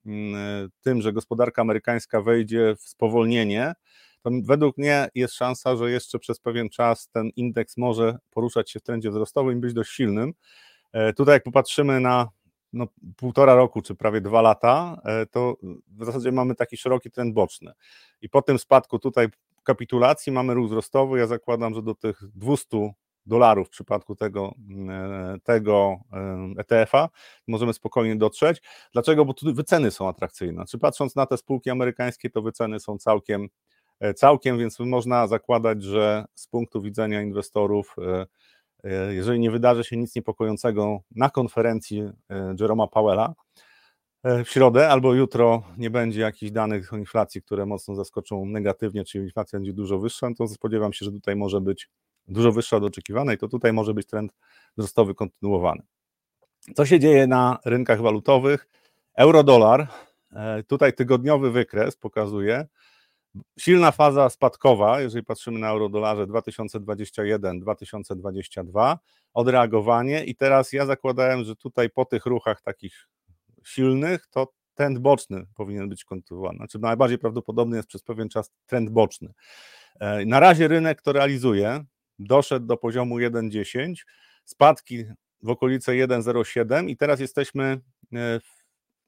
mm, 0.06 0.69
tym, 0.81 1.01
że 1.01 1.13
gospodarka 1.13 1.62
amerykańska 1.62 2.22
wejdzie 2.22 2.75
w 2.75 2.81
spowolnienie, 2.81 3.74
to 4.25 4.31
według 4.44 4.77
mnie 4.77 5.07
jest 5.16 5.33
szansa, 5.33 5.75
że 5.75 5.92
jeszcze 5.92 6.19
przez 6.19 6.39
pewien 6.39 6.69
czas 6.69 7.10
ten 7.10 7.30
indeks 7.36 7.77
może 7.77 8.18
poruszać 8.31 8.72
się 8.72 8.80
w 8.80 8.83
trendzie 8.83 9.10
wzrostowym 9.10 9.57
i 9.57 9.62
być 9.62 9.74
dość 9.74 9.92
silnym. 9.92 10.33
E, 10.92 11.13
tutaj, 11.13 11.33
jak 11.33 11.44
popatrzymy 11.44 12.00
na 12.00 12.30
no, 12.74 12.88
półtora 13.18 13.56
roku, 13.56 13.81
czy 13.81 13.95
prawie 13.95 14.22
dwa 14.22 14.42
lata, 14.42 15.01
e, 15.06 15.25
to 15.25 15.57
w 15.88 16.06
zasadzie 16.06 16.31
mamy 16.31 16.56
taki 16.56 16.77
szeroki 16.77 17.12
trend 17.12 17.33
boczny. 17.33 17.72
I 18.22 18.30
po 18.30 18.42
tym 18.42 18.60
spadku 18.60 19.00
tutaj 19.00 19.27
kapitulacji 19.63 20.31
mamy 20.31 20.54
ruch 20.54 20.68
wzrostowy. 20.68 21.19
Ja 21.19 21.27
zakładam, 21.27 21.74
że 21.74 21.81
do 21.81 21.95
tych 21.95 22.22
200 22.36 22.94
dolarów 23.25 23.68
w 23.68 23.69
przypadku 23.69 24.16
tego, 24.16 24.54
e, 24.89 25.38
tego 25.44 25.98
ETF-a 26.57 27.10
możemy 27.48 27.74
spokojnie 27.74 28.16
dotrzeć. 28.16 28.62
Dlaczego? 28.94 29.25
Bo 29.25 29.33
tu 29.33 29.54
wyceny 29.54 29.92
są 29.92 30.10
atrakcyjne. 30.10 30.66
Czy 30.69 30.80
patrząc 30.80 31.16
na 31.16 31.25
te 31.25 31.38
spółki 31.38 31.69
amerykańskie, 31.69 32.30
to 32.30 32.42
wyceny 32.42 32.80
są 32.80 32.98
całkiem, 32.98 33.48
całkiem, 34.16 34.58
więc 34.58 34.80
można 34.80 35.28
zakładać, 35.28 35.84
że 35.84 36.26
z 36.36 36.48
punktu 36.48 36.82
widzenia 36.82 37.22
inwestorów, 37.22 37.96
jeżeli 39.10 39.40
nie 39.40 39.52
wydarzy 39.52 39.84
się 39.84 39.98
nic 39.98 40.16
niepokojącego 40.16 41.00
na 41.12 41.30
konferencji 41.30 42.04
Jeroma 42.60 42.88
Powella, 42.88 43.34
E, 44.25 44.44
w 44.44 44.50
środę 44.50 44.90
albo 44.90 45.14
jutro 45.14 45.64
nie 45.78 45.90
będzie 45.90 46.22
jakichś 46.22 46.52
danych 46.52 46.94
o 46.94 46.98
inflacji, 46.98 47.42
które 47.42 47.66
mocno 47.66 47.96
zaskoczą 47.96 48.46
negatywnie, 48.46 49.04
czyli 49.04 49.24
inflacja 49.24 49.60
będzie 49.60 49.74
dużo 49.74 50.00
wyższa, 50.00 50.28
to 50.38 50.48
spodziewam 50.48 50.94
się, 50.94 51.06
że 51.06 51.12
tutaj 51.12 51.36
może 51.36 51.62
być 51.62 51.90
dużo 52.28 52.52
wyższa 52.52 52.78
od 52.78 52.84
oczekiwanej, 52.84 53.38
to 53.38 53.48
tutaj 53.48 53.74
może 53.74 53.94
być 53.94 54.08
trend 54.08 54.32
wzrostowy 54.78 55.16
kontynuowany. 55.16 55.82
Co 56.75 56.86
się 56.86 57.00
dzieje 57.00 57.28
na 57.28 57.60
rynkach 57.66 58.02
walutowych? 58.02 58.68
Euro-dolar, 59.16 59.88
e, 60.32 60.64
tutaj 60.64 60.94
tygodniowy 60.94 61.52
wykres 61.52 61.98
pokazuje 61.98 62.68
silna 63.60 63.92
faza 63.92 64.30
spadkowa, 64.30 65.01
jeżeli 65.01 65.25
patrzymy 65.25 65.60
na 65.60 65.70
euro-dolarze 65.70 66.27
2021-2022, 66.27 68.98
odreagowanie 69.34 70.24
i 70.24 70.36
teraz 70.36 70.74
ja 70.74 70.86
zakładałem, 70.86 71.44
że 71.44 71.56
tutaj 71.56 71.89
po 71.89 72.06
tych 72.06 72.25
ruchach 72.25 72.62
takich 72.62 73.08
silnych, 73.63 74.27
to 74.27 74.54
trend 74.75 75.00
boczny 75.00 75.46
powinien 75.56 75.89
być 75.89 76.04
kontynuowany. 76.04 76.58
Znaczy 76.58 76.80
najbardziej 76.80 77.18
prawdopodobny 77.18 77.77
jest 77.77 77.89
przez 77.89 78.04
pewien 78.04 78.30
czas 78.30 78.51
trend 78.65 78.89
boczny. 78.89 79.34
E, 80.00 80.25
na 80.25 80.39
razie 80.39 80.68
rynek 80.68 81.01
to 81.01 81.13
realizuje, 81.13 81.86
doszedł 82.20 82.65
do 82.65 82.77
poziomu 82.77 83.20
1,10, 83.20 83.94
spadki 84.46 85.04
w 85.42 85.50
okolice 85.50 85.92
1,07 85.92 86.89
i 86.89 86.98
teraz 86.98 87.20
jesteśmy, 87.20 87.82
e, 88.13 88.39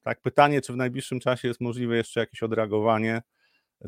tak 0.02 0.20
pytanie, 0.20 0.60
czy 0.60 0.72
w 0.72 0.76
najbliższym 0.76 1.20
czasie 1.20 1.48
jest 1.48 1.60
możliwe 1.60 1.96
jeszcze 1.96 2.20
jakieś 2.20 2.42
odreagowanie 2.42 3.22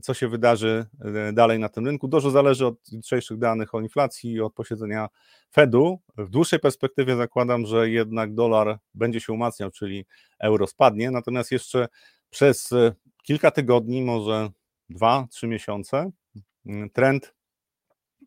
co 0.02 0.14
się 0.14 0.28
wydarzy 0.28 0.86
e, 1.28 1.32
dalej 1.32 1.58
na 1.58 1.68
tym 1.68 1.86
rynku. 1.86 2.08
Dużo 2.08 2.30
zależy 2.30 2.66
od 2.66 2.92
jutrzejszych 2.92 3.38
danych 3.38 3.74
o 3.74 3.80
inflacji 3.80 4.32
i 4.32 4.40
od 4.40 4.54
posiedzenia 4.54 5.08
Fedu. 5.54 6.00
W 6.16 6.30
dłuższej 6.30 6.58
perspektywie 6.58 7.16
zakładam, 7.16 7.66
że 7.66 7.90
jednak 7.90 8.34
dolar 8.34 8.78
będzie 8.94 9.20
się 9.20 9.32
umacniał, 9.32 9.70
czyli 9.70 10.06
euro 10.38 10.66
spadnie, 10.66 11.10
natomiast 11.10 11.52
jeszcze 11.52 11.88
przez 12.30 12.70
kilka 13.22 13.50
tygodni, 13.50 14.02
może 14.02 14.50
dwa, 14.88 15.26
trzy 15.30 15.46
miesiące, 15.46 16.10
trend 16.92 17.34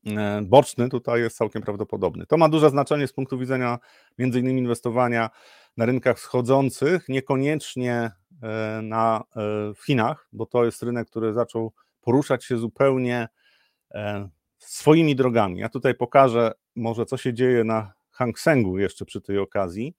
e, 0.08 0.42
boczny 0.42 0.90
tutaj 0.90 1.22
jest 1.22 1.38
całkiem 1.38 1.62
prawdopodobny. 1.62 2.26
To 2.26 2.38
ma 2.38 2.50
duże 2.50 2.70
znaczenie 2.70 3.08
z 3.08 3.14
punktu 3.14 3.38
widzenia 3.38 3.80
między 4.18 4.40
innymi 4.40 4.60
inwestowania 4.60 5.30
na 5.78 5.86
rynkach 5.86 6.18
wschodzących, 6.18 7.10
niekoniecznie 7.10 7.94
e, 7.94 8.12
na, 8.82 9.24
e, 9.36 9.40
w 9.74 9.86
Chinach, 9.86 10.28
bo 10.34 10.46
to 10.46 10.66
jest 10.66 10.84
rynek, 10.84 11.10
który 11.10 11.34
zaczął 11.34 11.74
poruszać 12.02 12.46
się 12.46 12.58
zupełnie 12.58 13.28
swoimi 14.58 15.16
drogami. 15.16 15.60
Ja 15.60 15.70
tutaj 15.70 15.96
pokażę 15.96 16.52
może 16.76 17.06
co 17.06 17.18
się 17.18 17.34
dzieje 17.34 17.64
na 17.64 17.94
Hang 18.12 18.40
Sengu 18.40 18.80
jeszcze 18.80 19.06
przy 19.06 19.22
tej 19.22 19.38
okazji, 19.38 19.96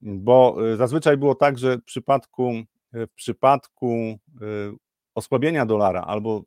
bo 0.00 0.56
zazwyczaj 0.76 1.16
było 1.16 1.34
tak, 1.34 1.58
że 1.58 1.76
w 1.76 1.84
przypadku 1.84 2.52
w 2.92 3.14
przypadku 3.14 4.18
osłabienia 5.14 5.66
dolara 5.66 6.02
albo 6.02 6.42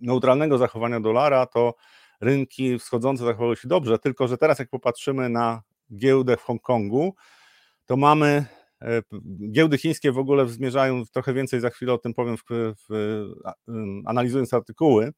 neutralnego 0.00 0.58
zachowania 0.58 1.00
dolara, 1.00 1.46
to 1.46 1.74
rynki 2.20 2.78
wschodzące 2.78 3.24
zachowały 3.24 3.56
się 3.56 3.68
dobrze, 3.68 3.98
tylko 3.98 4.28
że 4.28 4.38
teraz 4.38 4.58
jak 4.58 4.68
popatrzymy 4.68 5.28
na 5.28 5.62
giełdę 5.96 6.36
w 6.36 6.42
Hongkongu, 6.42 7.14
to 7.86 7.96
mamy 7.96 8.26
e, 8.26 8.55
giełdy 9.50 9.78
chińskie 9.78 10.12
w 10.12 10.18
ogóle 10.18 10.48
zmierzają 10.48 11.06
trochę 11.06 11.34
więcej 11.34 11.60
za 11.60 11.70
chwilę 11.70 11.92
o 11.92 11.98
tym 11.98 12.14
powiem, 12.14 12.36
w, 12.36 12.42
w, 12.88 13.24
analizując 14.06 14.54
artykuły, 14.54 15.12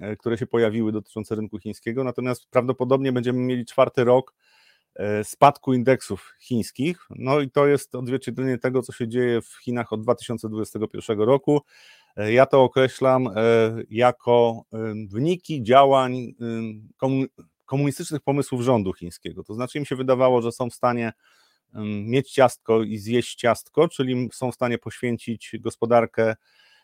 e, 0.00 0.16
które 0.16 0.38
się 0.38 0.46
pojawiły 0.46 0.92
dotyczące 0.92 1.34
rynku 1.34 1.58
chińskiego, 1.58 2.04
natomiast 2.04 2.46
prawdopodobnie 2.50 3.12
będziemy 3.12 3.38
mieli 3.38 3.64
czwarty 3.64 4.04
rok 4.04 4.34
e, 4.94 5.24
spadku 5.24 5.74
indeksów 5.74 6.34
chińskich, 6.40 7.06
no 7.10 7.40
i 7.40 7.50
to 7.50 7.66
jest 7.66 7.94
odzwierciedlenie 7.94 8.58
tego, 8.58 8.82
co 8.82 8.92
się 8.92 9.08
dzieje 9.08 9.42
w 9.42 9.56
Chinach 9.62 9.92
od 9.92 10.02
2021 10.02 11.20
roku. 11.20 11.62
E, 12.16 12.32
ja 12.32 12.46
to 12.46 12.62
określam 12.62 13.26
e, 13.26 13.32
jako 13.90 14.62
wyniki 15.08 15.62
działań 15.62 16.34
komunistycznych 17.66 18.20
pomysłów 18.20 18.60
rządu 18.60 18.92
chińskiego. 18.92 19.44
To 19.44 19.54
znaczy 19.54 19.78
im 19.78 19.84
się 19.84 19.96
wydawało, 19.96 20.42
że 20.42 20.52
są 20.52 20.70
w 20.70 20.74
stanie 20.74 21.12
mieć 22.04 22.32
ciastko 22.32 22.82
i 22.82 22.98
zjeść 22.98 23.34
ciastko, 23.34 23.88
czyli 23.88 24.28
są 24.32 24.52
w 24.52 24.54
stanie 24.54 24.78
poświęcić 24.78 25.56
gospodarkę 25.60 26.34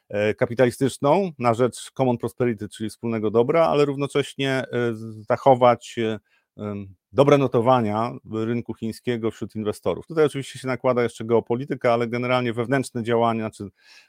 e, 0.08 0.34
kapitalistyczną 0.34 1.32
na 1.38 1.54
rzecz 1.54 1.90
common 1.90 2.18
prosperity, 2.18 2.68
czyli 2.68 2.90
wspólnego 2.90 3.30
dobra, 3.30 3.66
ale 3.66 3.84
równocześnie 3.84 4.64
zachować 5.28 5.96
dobre 7.12 7.38
notowania 7.38 8.12
rynku 8.32 8.74
chińskiego 8.74 9.30
wśród 9.30 9.54
inwestorów. 9.54 10.06
Tutaj 10.06 10.24
oczywiście 10.24 10.58
się 10.58 10.66
nakłada 10.68 11.02
jeszcze 11.02 11.24
geopolityka, 11.24 11.92
ale 11.92 12.08
generalnie 12.08 12.52
wewnętrzne 12.52 13.02
działania, 13.02 13.50
czy 13.50 13.68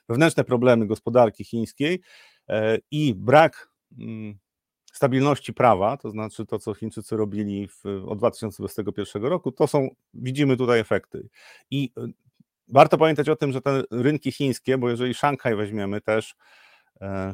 wewnętrzne 0.10 0.44
problemy 0.44 0.88
gospodarki 0.88 1.44
chińskiej 1.44 2.02
e, 2.50 2.78
i 2.92 3.16
brak 3.16 3.70
stabilności 5.00 5.53
prawa, 5.53 5.98
to 5.98 6.10
znaczy 6.10 6.46
to, 6.46 6.60
co 6.60 6.74
Chińczycy 6.74 7.18
robili 7.18 7.68
w, 7.68 7.86
od 8.08 8.18
2021 8.18 9.24
roku, 9.24 9.51
to 9.51 9.68
są, 9.68 9.89
widzimy 10.13 10.58
tutaj 10.58 10.79
efekty. 10.79 11.29
I 11.72 11.91
e, 11.98 12.08
warto 12.68 12.98
pamiętać 12.98 13.29
o 13.29 13.36
tym, 13.36 13.51
że 13.51 13.62
te 13.62 13.84
rynki 13.91 14.32
chińskie, 14.32 14.77
bo 14.77 14.89
jeżeli 14.89 15.13
Szanghaj 15.13 15.56
weźmiemy 15.56 16.01
też, 16.01 16.36
e, 17.01 17.34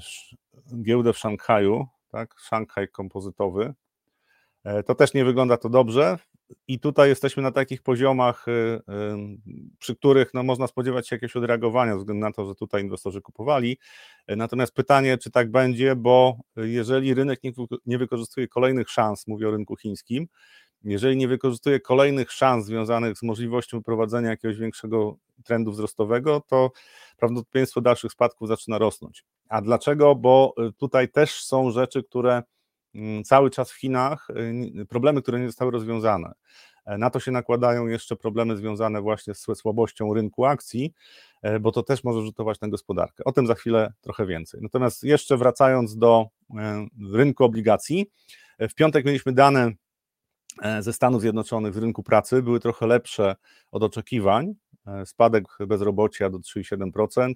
giełdę 0.81 1.13
w 1.13 1.17
Szanghaju, 1.17 1.88
tak, 2.12 2.36
Szanghaj 2.39 2.88
kompozytowy, 2.88 3.74
E, 4.65 4.84
to 4.84 4.95
też 4.95 5.13
nie 5.13 5.25
wygląda 5.25 5.57
to 5.57 5.69
dobrze 5.69 6.17
i 6.68 6.80
tutaj 6.80 7.10
jesteśmy 7.10 7.44
na 7.44 7.52
takich 7.52 7.82
poziomach, 7.82 8.48
y, 8.48 8.52
y, 8.52 8.82
przy 9.80 9.96
których 9.96 10.34
no, 10.34 10.44
można 10.44 10.68
spodziewać 10.68 11.08
się 11.08 11.16
jakiegoś 11.16 11.36
odreagowania 11.36 11.98
względu 11.98 12.22
na 12.25 12.32
to, 12.32 12.46
że 12.46 12.56
tutaj 12.56 12.82
inwestorzy 12.82 13.22
kupowali. 13.22 13.78
E, 14.28 14.36
natomiast 14.36 14.74
pytanie, 14.74 15.18
czy 15.18 15.32
tak 15.32 15.52
będzie, 15.52 15.96
bo 15.96 16.38
jeżeli 16.56 17.14
rynek 17.14 17.40
nie 17.86 17.98
wykorzystuje 17.98 18.48
kolejnych 18.48 18.90
szans, 18.90 19.28
mówię 19.28 19.48
o 19.48 19.52
rynku 19.52 19.75
chińskim, 19.75 20.28
jeżeli 20.84 21.18
nie 21.18 21.28
wykorzystuje 21.28 21.80
kolejnych 21.80 22.32
szans 22.32 22.66
związanych 22.66 23.18
z 23.18 23.24
możliwością 23.24 23.82
wprowadzenia 23.82 24.30
jakiegoś 24.30 24.58
większego 24.58 25.18
trendu 25.44 25.72
wzrostowego, 25.72 26.42
to 26.48 26.72
prawdopodobieństwo 27.18 27.82
dalszych 27.82 28.12
spadków 28.12 28.48
zaczyna 28.48 28.78
rosnąć. 28.78 29.24
A 29.50 29.62
dlaczego? 29.62 30.16
Bo 30.16 30.54
y, 30.68 30.74
tutaj 30.74 31.10
też 31.10 31.44
są 31.44 31.72
rzeczy, 31.72 32.04
które 32.04 32.44
cały 33.25 33.50
czas 33.50 33.72
w 33.72 33.80
Chinach 33.80 34.28
y, 34.82 34.86
problemy, 34.86 35.22
które 35.22 35.40
nie 35.40 35.48
zostały 35.48 35.72
rozwiązane. 35.72 36.34
E, 36.86 36.98
na 36.98 37.10
to 37.10 37.20
się 37.20 37.32
nakładają 37.32 37.88
jeszcze 37.88 38.16
problemy 38.16 38.58
związane 38.58 39.02
właśnie 39.02 39.34
z 39.36 39.46
słabością 39.56 40.14
rynku 40.14 40.46
akcji, 40.46 40.94
e, 41.42 41.60
bo 41.60 41.72
to 41.72 41.84
też 41.84 42.04
może 42.04 42.22
rzutować 42.22 42.62
na 42.62 42.68
gospodarkę. 42.68 43.24
O 43.24 43.32
tym 43.32 43.48
za 43.48 43.56
chwilę 43.56 43.94
trochę 44.02 44.25
więcej. 44.25 44.60
Natomiast 44.64 45.04
jeszcze 45.04 45.38
wracając 45.38 45.98
do 45.98 46.28
e, 46.58 46.88
rynku 47.12 47.44
obligacji, 47.44 48.12
w 48.60 48.74
piątek 48.74 49.06
mieliśmy 49.06 49.32
dane 49.34 49.72
ze 50.80 50.94
Stanów 50.94 51.22
Zjednoczonych 51.22 51.74
z 51.74 51.78
rynku 51.78 52.04
pracy, 52.04 52.42
były 52.42 52.60
trochę 52.60 52.88
lepsze 52.88 53.36
od 53.72 53.84
oczekiwań. 53.84 54.54
Spadek 55.06 55.44
bezrobocia 55.68 56.30
do 56.30 56.38
3,7%. 56.38 57.34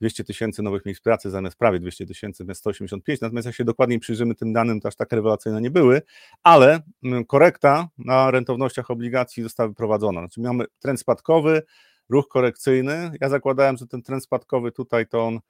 200 0.00 0.24
tysięcy 0.24 0.62
nowych 0.62 0.84
miejsc 0.84 1.02
pracy 1.02 1.30
zamiast 1.30 1.56
prawie 1.56 1.78
200 1.78 2.06
tysięcy, 2.06 2.44
zamiast 2.44 2.60
185. 2.60 3.20
Natomiast 3.20 3.46
jak 3.46 3.54
się 3.54 3.64
dokładniej 3.64 3.98
przyjrzymy 3.98 4.34
tym 4.34 4.52
danym, 4.52 4.80
to 4.80 4.88
aż 4.88 4.96
tak 4.96 5.12
rewelacyjne 5.12 5.60
nie 5.60 5.70
były, 5.70 6.02
ale 6.42 6.80
mm, 7.04 7.24
korekta 7.24 7.88
na 7.98 8.30
rentownościach 8.30 8.90
obligacji 8.90 9.42
została 9.42 9.68
wyprowadzona. 9.68 10.20
Znaczy 10.20 10.40
mamy 10.40 10.64
trend 10.78 11.00
spadkowy, 11.00 11.62
ruch 12.08 12.28
korekcyjny. 12.28 13.10
Ja 13.20 13.28
zakładałem, 13.28 13.76
że 13.76 13.86
ten 13.86 14.02
trend 14.02 14.24
spadkowy 14.24 14.72
tutaj 14.72 15.06
to 15.06 15.26
on 15.26 15.40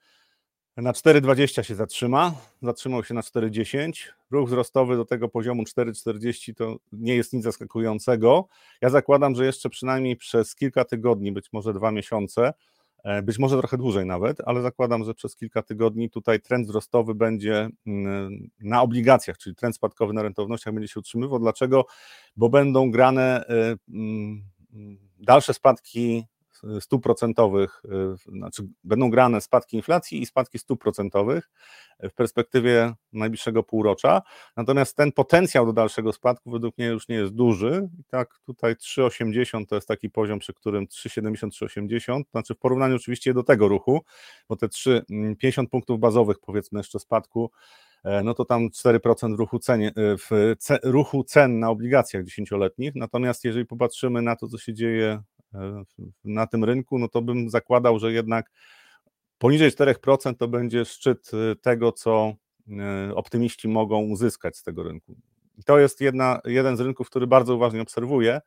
na 0.83 0.93
4,20 0.93 1.63
się 1.63 1.75
zatrzyma, 1.75 2.35
zatrzymał 2.63 3.05
się 3.05 3.15
na 3.15 3.21
4,10. 3.21 3.93
Ruch 4.31 4.49
wzrostowy 4.49 4.97
do 4.97 5.05
tego 5.05 5.29
poziomu 5.29 5.63
4,40 5.63 6.55
to 6.55 6.77
nie 6.93 7.17
jest 7.17 7.33
nic 7.33 7.45
zaskakującego. 7.45 8.49
Ja 8.81 8.91
zakładam, 8.91 9.35
że 9.35 9.45
jeszcze 9.45 9.69
przynajmniej 9.69 10.17
przez 10.17 10.55
kilka 10.55 10.85
tygodni, 10.85 11.33
być 11.33 11.53
może 11.53 11.73
dwa 11.73 11.91
miesiące, 11.93 12.53
być 13.23 13.39
może 13.39 13.59
trochę 13.59 13.77
dłużej 13.77 14.07
nawet, 14.07 14.41
ale 14.47 14.63
zakładam, 14.63 15.05
że 15.05 15.15
przez 15.15 15.37
kilka 15.37 15.63
tygodni 15.63 16.11
tutaj 16.11 16.41
trend 16.41 16.67
wzrostowy 16.67 17.15
będzie 17.15 17.69
mm, 17.87 18.51
na 18.61 18.83
obligacjach, 18.83 19.39
czyli 19.39 19.57
trend 19.57 19.77
spadkowy 19.77 20.13
na 20.13 20.23
rentownościach 20.23 20.75
będzie 20.75 20.89
się 20.89 21.01
utrzymywał. 21.01 21.39
Dlaczego? 21.39 21.87
Bo 22.37 22.49
będą 22.49 22.91
grane 22.91 23.47
e, 23.47 23.77
mm, 23.89 24.45
dalsze 25.21 25.55
spadki 25.55 26.25
stóp 26.81 27.03
procentowych, 27.03 27.83
y, 27.85 28.31
znaczy 28.33 28.63
będą 28.85 29.11
grane 29.11 29.41
spadki 29.41 29.77
inflacji 29.77 30.23
i 30.23 30.27
spadki 30.27 30.59
stóp 30.59 30.81
procentowych 30.81 31.51
w 32.03 32.13
perspektywie 32.13 32.95
najbliższego 33.13 33.63
półrocza. 33.63 34.23
Natomiast 34.57 34.97
ten 34.97 35.13
potencjał 35.13 35.67
do 35.67 35.73
dalszego 35.73 36.13
spadku 36.13 36.51
według 36.51 36.79
mnie 36.79 36.87
już 36.87 37.09
nie 37.09 37.17
jest 37.17 37.35
duży. 37.35 37.89
I 38.01 38.05
tak 38.05 38.39
tutaj 38.47 38.75
3,80 38.75 39.67
to 39.67 39.75
jest 39.75 39.89
taki 39.89 40.11
poziom, 40.11 40.39
przy 40.39 40.55
którym 40.55 40.87
3,70, 40.87 41.49
3,80, 41.49 42.23
znaczy 42.31 42.55
w 42.55 42.59
porównaniu 42.59 42.97
oczywiście 42.97 43.35
do 43.35 43.43
tego 43.43 43.69
ruchu, 43.69 44.01
bo 44.49 44.57
te 44.57 44.69
3, 44.69 45.03
50 45.39 45.59
mm, 45.59 45.71
punktów 45.71 46.01
bazowych 46.01 46.39
powiedzmy 46.39 46.81
jeszcze 46.81 46.99
spadku 46.99 47.51
e, 48.05 48.23
no 48.23 48.35
to 48.35 48.45
tam 48.45 48.69
4% 48.69 49.37
w 49.37 49.39
ruchu, 49.39 49.59
cenie, 49.59 49.89
e, 49.89 49.93
w 50.17 50.31
ruchu 50.83 51.25
cen 51.25 51.59
na 51.59 51.71
obligacjach 51.71 52.25
dziesięcioletnich. 52.25 52.95
Natomiast 52.95 53.45
jeżeli 53.45 53.67
popatrzymy 53.67 54.23
na 54.23 54.37
to, 54.37 54.49
co 54.49 54.59
się 54.59 54.75
dzieje 54.75 55.23
na 56.25 56.47
tym 56.47 56.65
rynku, 56.65 56.99
no 56.99 57.09
to 57.09 57.23
bym 57.23 57.51
zakładał, 57.51 57.99
że 57.99 58.13
jednak 58.13 58.51
poniżej 59.39 59.71
4% 59.71 60.35
to 60.35 60.49
będzie 60.49 60.85
szczyt 60.85 61.31
e, 61.35 61.57
tego, 61.57 61.93
co 61.93 62.35
e, 62.69 63.15
optymiści 63.15 63.69
mogą 63.69 64.01
uzyskać 64.01 64.57
z 64.57 64.63
tego 64.63 64.83
rynku. 64.83 65.17
To 65.65 65.79
jest 65.79 66.01
jedna, 66.01 66.41
jeden 66.45 66.77
z 66.77 66.81
rynków, 66.81 67.11
który 67.11 67.27
bardzo 67.27 67.55
uważnie 67.55 67.83
obserwuję. 67.83 68.41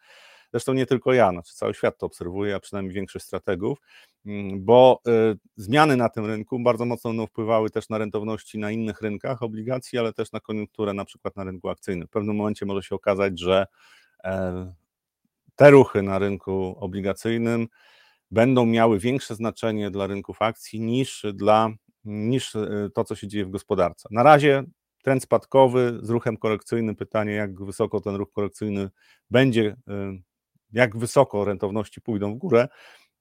Zresztą 0.51 0.74
nie 0.74 0.86
tylko 0.86 1.13
ja, 1.13 1.31
znaczy 1.31 1.53
cały 1.53 1.74
świat 1.74 1.98
to 1.98 2.05
obserwuje, 2.05 2.55
a 2.55 2.60
przynajmniej 2.60 2.96
większość 2.96 3.25
strategów, 3.25 3.77
mm, 4.25 4.65
bo 4.65 5.01
zmiany 5.55 5.98
na 5.98 6.10
tym 6.10 6.25
rynku 6.25 6.60
bardzo 6.60 6.86
mocno 6.86 7.27
wpływały 7.27 7.70
też 7.70 7.89
na 7.89 7.98
rentowności 7.98 8.60
na 8.60 8.72
innych 8.72 9.01
rynkach 9.01 9.43
obligacji, 9.43 10.00
ale 10.00 10.13
też 10.13 10.31
na 10.31 10.39
koniunkturę, 10.39 10.93
na 10.93 11.05
przykład 11.05 11.36
na 11.36 11.43
rynku 11.43 11.70
akcyjnym. 11.70 12.08
W 12.08 12.12
pewnym 12.12 12.36
momencie 12.36 12.65
może 12.65 12.84
się 12.84 12.96
okazać, 12.96 13.39
że 13.39 13.65
te 15.61 15.71
ruchy 15.71 16.01
na 16.01 16.19
rynku 16.19 16.75
obligacyjnym 16.79 17.67
będą 18.31 18.65
miały 18.65 18.99
większe 18.99 19.35
znaczenie 19.35 19.91
dla 19.91 20.07
rynków 20.07 20.41
akcji 20.41 20.79
niż, 20.79 21.25
dla, 21.33 21.69
niż 22.05 22.55
e, 22.55 22.89
to, 22.93 23.03
co 23.03 23.15
się 23.15 23.27
dzieje 23.27 23.45
w 23.45 23.49
gospodarce. 23.49 24.09
Na 24.11 24.23
razie 24.23 24.63
trend 25.03 25.23
spadkowy 25.23 25.99
z 26.01 26.09
ruchem 26.09 26.37
korekcyjnym, 26.37 26.95
pytanie, 26.95 27.33
jak 27.33 27.63
wysoko 27.63 28.01
ten 28.01 28.15
ruch 28.15 28.31
korekcyjny 28.31 28.89
będzie, 29.29 29.75
e, 29.87 30.17
jak 30.71 30.97
wysoko 30.97 31.45
rentowności 31.45 32.01
pójdą 32.01 32.35
w 32.35 32.37
górę. 32.37 32.67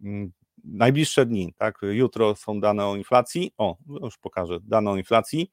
Mm, 0.03 0.33
najbliższe 0.65 1.27
dni, 1.27 1.55
tak, 1.59 1.79
jutro 1.83 2.37
są 2.37 2.61
dane 2.61 2.87
o 2.87 2.97
inflacji, 2.97 3.53
o, 3.59 3.77
już 4.03 4.19
pokażę, 4.19 4.59
dane 4.63 4.91
o 4.91 4.97
inflacji. 4.97 5.53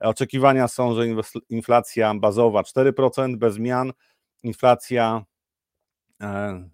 Oczekiwania 0.00 0.68
są, 0.68 0.94
że 0.94 1.02
inflacja 1.48 2.14
bazowa 2.14 2.62
4% 2.62 3.36
bez 3.36 3.54
zmian, 3.54 3.92
inflacja 4.42 5.24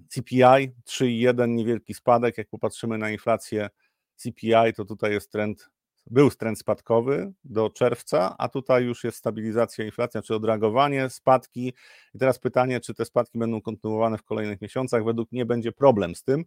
CPI 0.09 0.73
3,1 0.87 1.49
niewielki 1.49 1.95
spadek, 1.95 2.39
jak 2.39 2.49
popatrzymy 2.49 2.99
na 2.99 3.11
inflację 3.11 3.69
CPI 4.17 4.73
to 4.77 4.85
tutaj 4.85 5.13
jest 5.13 5.33
trend, 5.33 5.71
był 6.11 6.31
trend 6.31 6.59
spadkowy 6.59 7.33
do 7.45 7.71
czerwca, 7.71 8.35
a 8.39 8.49
tutaj 8.49 8.85
już 8.85 9.05
jest 9.05 9.19
stabilizacja 9.19 9.85
inflacja, 9.85 10.23
czy 10.23 10.35
odreagowanie, 10.35 11.11
spadki. 11.11 11.73
I 12.15 12.19
teraz 12.19 12.39
pytanie, 12.39 12.81
czy 12.81 12.95
te 12.95 13.05
spadki 13.05 13.39
będą 13.39 13.61
kontynuowane 13.61 14.19
w 14.19 14.23
kolejnych 14.23 14.61
miesiącach. 14.61 15.05
Według 15.05 15.33
mnie 15.33 15.47
będzie 15.47 15.73
problem 15.73 16.15
z 16.15 16.23
tym, 16.23 16.45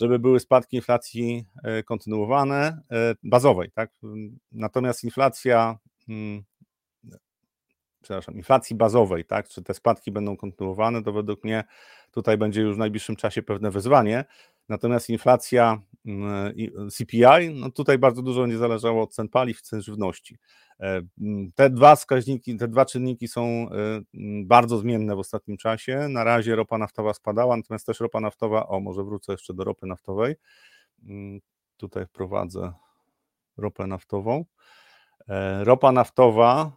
żeby 0.00 0.18
były 0.18 0.40
spadki 0.40 0.76
inflacji 0.76 1.44
e, 1.64 1.82
kontynuowane, 1.82 2.82
e, 2.92 3.14
bazowej, 3.22 3.70
tak? 3.70 3.90
Natomiast 4.52 5.04
inflacja 5.04 5.78
mm, 6.08 6.44
przepraszam, 8.02 8.36
inflacji 8.36 8.76
bazowej, 8.76 9.24
tak, 9.24 9.48
czy 9.48 9.62
te 9.62 9.74
spadki 9.74 10.12
będą 10.12 10.36
kontynuowane, 10.36 11.02
to 11.02 11.12
według 11.12 11.44
mnie 11.44 11.64
tutaj 12.10 12.38
będzie 12.38 12.60
już 12.60 12.74
w 12.74 12.78
najbliższym 12.78 13.16
czasie 13.16 13.42
pewne 13.42 13.70
wyzwanie. 13.70 14.24
Natomiast 14.68 15.10
inflacja 15.10 15.82
mm, 16.06 16.54
CPI, 16.90 17.54
no 17.54 17.70
tutaj 17.70 17.98
bardzo 17.98 18.22
dużo 18.22 18.40
będzie 18.40 18.58
zależało 18.58 19.02
od 19.02 19.14
cen 19.14 19.28
paliw, 19.28 19.62
cen 19.62 19.82
żywności. 19.82 20.38
E, 20.80 21.02
mm, 21.20 21.52
te 21.54 21.70
dwa 21.70 21.96
wskaźniki, 21.96 22.56
te 22.56 22.68
dwa 22.68 22.84
czynniki 22.84 23.28
są 23.28 23.42
e, 23.42 23.66
mm, 24.14 24.46
bardzo 24.46 24.78
zmienne 24.78 25.16
w 25.16 25.18
ostatnim 25.18 25.56
czasie. 25.56 26.08
Na 26.08 26.24
razie 26.24 26.56
ropa 26.56 26.78
naftowa 26.78 27.14
spadała, 27.14 27.56
natomiast 27.56 27.86
też 27.86 28.00
ropa 28.00 28.20
naftowa, 28.20 28.66
o 28.66 28.80
może 28.80 29.04
wrócę 29.04 29.32
jeszcze 29.32 29.54
do 29.54 29.64
ropy 29.64 29.86
naftowej. 29.86 30.36
Tutaj 31.76 32.06
wprowadzę 32.06 32.72
ropę 33.56 33.86
naftową. 33.86 34.44
E, 35.28 35.64
ropa 35.64 35.92
naftowa 35.92 36.72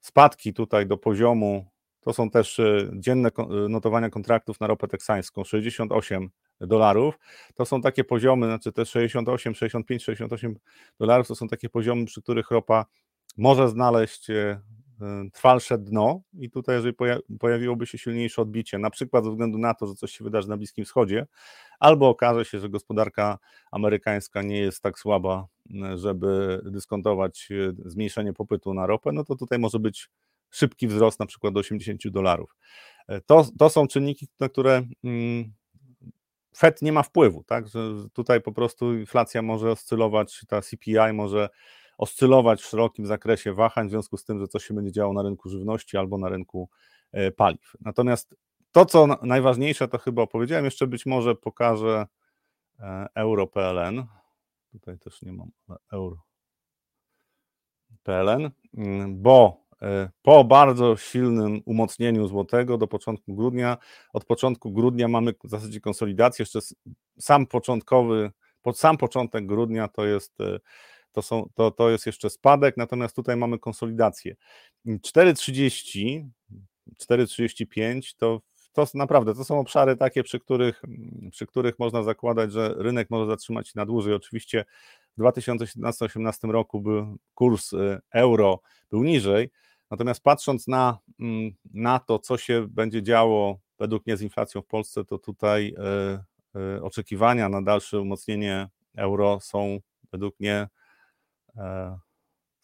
Spadki 0.00 0.54
tutaj 0.54 0.86
do 0.86 0.98
poziomu, 0.98 1.66
to 2.00 2.12
są 2.12 2.30
też 2.30 2.58
e, 2.58 2.90
dzienne 2.92 3.28
e, 3.38 3.68
notowania 3.68 4.10
kontraktów 4.10 4.60
na 4.60 4.66
ropę 4.66 4.88
teksańską, 4.88 5.44
68 5.44 6.30
dolarów. 6.60 7.18
To 7.54 7.66
są 7.66 7.80
takie 7.80 8.04
poziomy, 8.04 8.46
znaczy 8.46 8.72
te 8.72 8.86
68, 8.86 9.54
65, 9.54 10.04
68 10.04 10.56
dolarów 10.98 11.28
to 11.28 11.34
są 11.34 11.48
takie 11.48 11.68
poziomy, 11.68 12.04
przy 12.04 12.22
których 12.22 12.50
ropa 12.50 12.86
może 13.36 13.68
znaleźć 13.68 14.30
e, 14.30 14.60
trwalsze 15.32 15.78
dno 15.78 16.20
i 16.38 16.50
tutaj 16.50 16.76
jeżeli 16.76 16.94
pojawiłoby 17.38 17.86
się 17.86 17.98
silniejsze 17.98 18.42
odbicie, 18.42 18.78
na 18.78 18.90
przykład 18.90 19.24
ze 19.24 19.30
względu 19.30 19.58
na 19.58 19.74
to, 19.74 19.86
że 19.86 19.94
coś 19.94 20.12
się 20.12 20.24
wydarzy 20.24 20.48
na 20.48 20.56
Bliskim 20.56 20.84
Wschodzie, 20.84 21.26
albo 21.78 22.08
okaże 22.08 22.44
się, 22.44 22.60
że 22.60 22.68
gospodarka 22.68 23.38
amerykańska 23.70 24.42
nie 24.42 24.58
jest 24.58 24.82
tak 24.82 24.98
słaba, 24.98 25.46
żeby 25.94 26.60
dyskontować 26.64 27.48
e, 27.50 27.72
zmniejszenie 27.90 28.32
popytu 28.32 28.74
na 28.74 28.86
ropę, 28.86 29.12
no 29.12 29.24
to 29.24 29.36
tutaj 29.36 29.58
może 29.58 29.78
być 29.78 30.10
szybki 30.50 30.88
wzrost 30.88 31.20
na 31.20 31.26
przykład 31.26 31.54
do 31.54 31.60
80 31.60 32.08
dolarów. 32.08 32.56
To, 33.26 33.46
to 33.58 33.70
są 33.70 33.86
czynniki, 33.86 34.28
na 34.40 34.48
które 34.48 34.82
mm, 35.04 35.52
Fed 36.56 36.82
nie 36.82 36.92
ma 36.92 37.02
wpływu, 37.02 37.44
tak? 37.44 37.68
Że 37.68 37.80
tutaj 38.12 38.40
po 38.40 38.52
prostu 38.52 38.94
inflacja 38.94 39.42
może 39.42 39.70
oscylować, 39.70 40.44
ta 40.48 40.60
CPI 40.60 41.12
może 41.12 41.48
oscylować 42.00 42.62
w 42.62 42.66
szerokim 42.66 43.06
zakresie 43.06 43.52
wahań, 43.52 43.88
w 43.88 43.90
związku 43.90 44.16
z 44.16 44.24
tym, 44.24 44.38
że 44.38 44.48
coś 44.48 44.64
się 44.64 44.74
będzie 44.74 44.92
działo 44.92 45.12
na 45.12 45.22
rynku 45.22 45.48
żywności 45.48 45.96
albo 45.96 46.18
na 46.18 46.28
rynku 46.28 46.68
e, 47.12 47.30
paliw. 47.30 47.72
Natomiast 47.80 48.34
to, 48.72 48.84
co 48.84 49.06
najważniejsze, 49.22 49.88
to 49.88 49.98
chyba 49.98 50.22
opowiedziałem, 50.22 50.64
jeszcze 50.64 50.86
być 50.86 51.06
może 51.06 51.34
pokażę 51.34 52.06
e, 52.78 53.06
euro.pln. 53.14 54.06
Tutaj 54.72 54.98
też 54.98 55.22
nie 55.22 55.32
mam 55.32 55.50
euro. 55.92 56.16
PLN, 58.02 58.50
mm, 58.74 59.22
bo 59.22 59.64
e, 59.82 60.10
po 60.22 60.44
bardzo 60.44 60.96
silnym 60.96 61.60
umocnieniu 61.64 62.26
złotego 62.26 62.78
do 62.78 62.86
początku 62.86 63.34
grudnia, 63.34 63.76
od 64.12 64.24
początku 64.24 64.72
grudnia 64.72 65.08
mamy 65.08 65.34
w 65.44 65.50
zasadzie 65.50 65.80
konsolidację, 65.80 66.42
jeszcze 66.42 66.58
sam 67.18 67.46
początkowy, 67.46 68.30
sam 68.74 68.96
początek 68.96 69.46
grudnia 69.46 69.88
to 69.88 70.04
jest 70.04 70.38
to, 71.12 71.22
są, 71.22 71.48
to, 71.54 71.70
to 71.70 71.90
jest 71.90 72.06
jeszcze 72.06 72.30
spadek, 72.30 72.76
natomiast 72.76 73.16
tutaj 73.16 73.36
mamy 73.36 73.58
konsolidację. 73.58 74.36
4,30, 74.86 76.28
4,35 76.98 78.14
to, 78.16 78.40
to 78.72 78.86
naprawdę 78.94 79.34
to 79.34 79.44
są 79.44 79.60
obszary 79.60 79.96
takie, 79.96 80.22
przy 80.22 80.40
których, 80.40 80.82
przy 81.30 81.46
których 81.46 81.78
można 81.78 82.02
zakładać, 82.02 82.52
że 82.52 82.74
rynek 82.78 83.10
może 83.10 83.26
zatrzymać 83.26 83.68
się 83.68 83.72
na 83.76 83.86
dłużej. 83.86 84.14
Oczywiście 84.14 84.64
w 85.18 85.22
2017-2018 85.22 86.50
roku 86.50 86.80
był 86.80 87.16
kurs 87.34 87.72
y, 87.72 88.00
euro 88.14 88.60
był 88.90 89.04
niżej, 89.04 89.50
natomiast 89.90 90.22
patrząc 90.22 90.68
na, 90.68 90.98
mm, 91.20 91.52
na 91.74 91.98
to, 91.98 92.18
co 92.18 92.38
się 92.38 92.66
będzie 92.68 93.02
działo 93.02 93.58
według 93.78 94.06
mnie 94.06 94.16
z 94.16 94.22
inflacją 94.22 94.62
w 94.62 94.66
Polsce, 94.66 95.04
to 95.04 95.18
tutaj 95.18 95.74
y, 96.54 96.60
y, 96.76 96.82
oczekiwania 96.82 97.48
na 97.48 97.62
dalsze 97.62 98.00
umocnienie 98.00 98.68
euro 98.96 99.40
są 99.40 99.78
według 100.12 100.40
mnie 100.40 100.68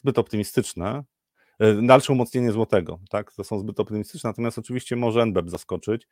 zbyt 0.02 0.18
optymistyczne. 0.18 1.04
E, 1.58 1.82
dalsze 1.82 2.12
umocnienie 2.12 2.52
złotego, 2.52 2.98
tak, 3.10 3.32
to 3.32 3.44
są 3.44 3.58
zbyt 3.58 3.80
optymistyczne, 3.80 4.30
natomiast 4.30 4.58
oczywiście 4.58 4.96
może 4.96 5.22
NBEP 5.26 5.50
zaskoczyć, 5.50 6.08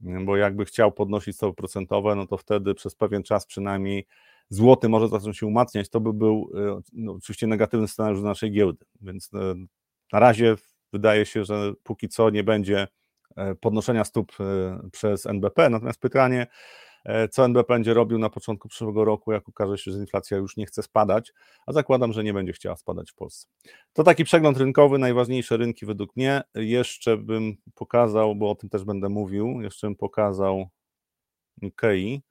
bo 0.00 0.36
jakby 0.36 0.64
chciał 0.64 0.92
podnosić 0.92 1.36
stopy 1.36 1.56
procentowe, 1.56 2.14
no 2.14 2.26
to 2.26 2.36
wtedy 2.36 2.74
przez 2.74 2.94
pewien 2.94 3.22
czas 3.22 3.46
przynajmniej 3.46 4.06
złoty 4.48 4.88
może 4.88 5.08
zacząć 5.08 5.38
się 5.38 5.46
umacniać, 5.46 5.88
to 5.88 6.00
by 6.00 6.12
był 6.12 6.50
e, 6.54 6.80
no, 6.92 7.12
oczywiście 7.12 7.46
negatywny 7.46 7.88
scenariusz 7.88 8.20
dla 8.20 8.28
naszej 8.28 8.52
giełdy, 8.52 8.84
więc 9.00 9.30
na 10.12 10.18
razie 10.18 10.56
wydaje 10.92 11.26
się, 11.26 11.44
że 11.44 11.72
póki 11.82 12.08
co 12.08 12.30
nie 12.30 12.44
będzie 12.44 12.88
podnoszenia 13.60 14.04
stóp 14.04 14.32
przez 14.92 15.26
NBP, 15.26 15.70
natomiast 15.70 16.00
pytanie, 16.00 16.46
E, 16.46 16.89
co 17.30 17.44
NBP 17.44 17.74
będzie 17.74 17.94
robił 17.94 18.18
na 18.18 18.30
początku 18.30 18.68
przyszłego 18.68 19.04
roku, 19.04 19.32
jak 19.32 19.48
okaże 19.48 19.78
się, 19.78 19.92
że 19.92 19.98
inflacja 19.98 20.36
już 20.36 20.56
nie 20.56 20.66
chce 20.66 20.82
spadać, 20.82 21.32
a 21.66 21.72
zakładam, 21.72 22.12
że 22.12 22.24
nie 22.24 22.34
będzie 22.34 22.52
chciała 22.52 22.76
spadać 22.76 23.10
w 23.10 23.14
Polsce. 23.14 23.48
To 23.92 24.02
taki 24.04 24.24
przegląd 24.24 24.58
rynkowy, 24.58 24.98
najważniejsze 24.98 25.56
rynki 25.56 25.86
według 25.86 26.16
mnie. 26.16 26.42
Jeszcze 26.54 27.16
bym 27.16 27.56
pokazał, 27.74 28.36
bo 28.36 28.50
o 28.50 28.54
tym 28.54 28.70
też 28.70 28.84
będę 28.84 29.08
mówił, 29.08 29.60
jeszcze 29.60 29.86
bym 29.86 29.96
pokazał 29.96 30.68
Nikkei, 31.62 32.22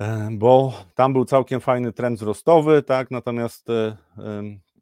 e, 0.00 0.28
bo 0.32 0.72
tam 0.94 1.12
był 1.12 1.24
całkiem 1.24 1.60
fajny 1.60 1.92
trend 1.92 2.18
wzrostowy, 2.18 2.82
tak, 2.82 3.10
natomiast 3.10 3.70
e, 3.70 3.96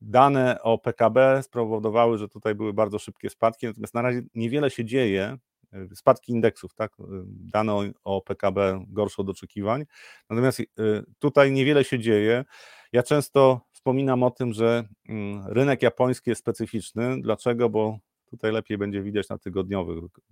dane 0.01 0.63
o 0.63 0.79
PKB 0.79 1.43
spowodowały, 1.43 2.19
że 2.19 2.29
tutaj 2.29 2.55
były 2.55 2.73
bardzo 2.73 2.99
szybkie 2.99 3.31
spadki, 3.31 3.67
natomiast 3.67 3.95
na 3.95 4.03
razie 4.03 4.23
niewiele 4.35 4.71
się 4.71 4.85
dzieje, 4.85 5.39
spadki 5.95 6.33
indeksów, 6.33 6.75
tak? 6.75 6.93
Y, 7.01 7.05
dane 7.27 7.93
o, 8.05 8.21
PKB 8.21 8.85
gorsze 8.89 9.23
od 9.23 9.29
oczekiwań. 9.29 9.85
Natomiast 10.31 10.61
y, 10.61 10.67
tutaj 11.19 11.53
niewiele 11.53 11.85
się 11.85 11.99
dzieje. 11.99 12.45
Ja 12.93 13.03
często 13.03 13.61
wspominam 13.73 14.23
o 14.23 14.31
tym, 14.31 14.53
że 14.53 14.85
mm, 15.09 15.47
rynek 15.47 15.83
japoński 15.83 16.31
jest 16.31 16.41
specyficzny. 16.41 17.21
Dlaczego? 17.21 17.69
Bo 17.69 17.99
tutaj 18.31 18.53
lepiej 18.53 18.79
będzie 18.79 19.03
widać 19.03 19.29
na 19.29 19.39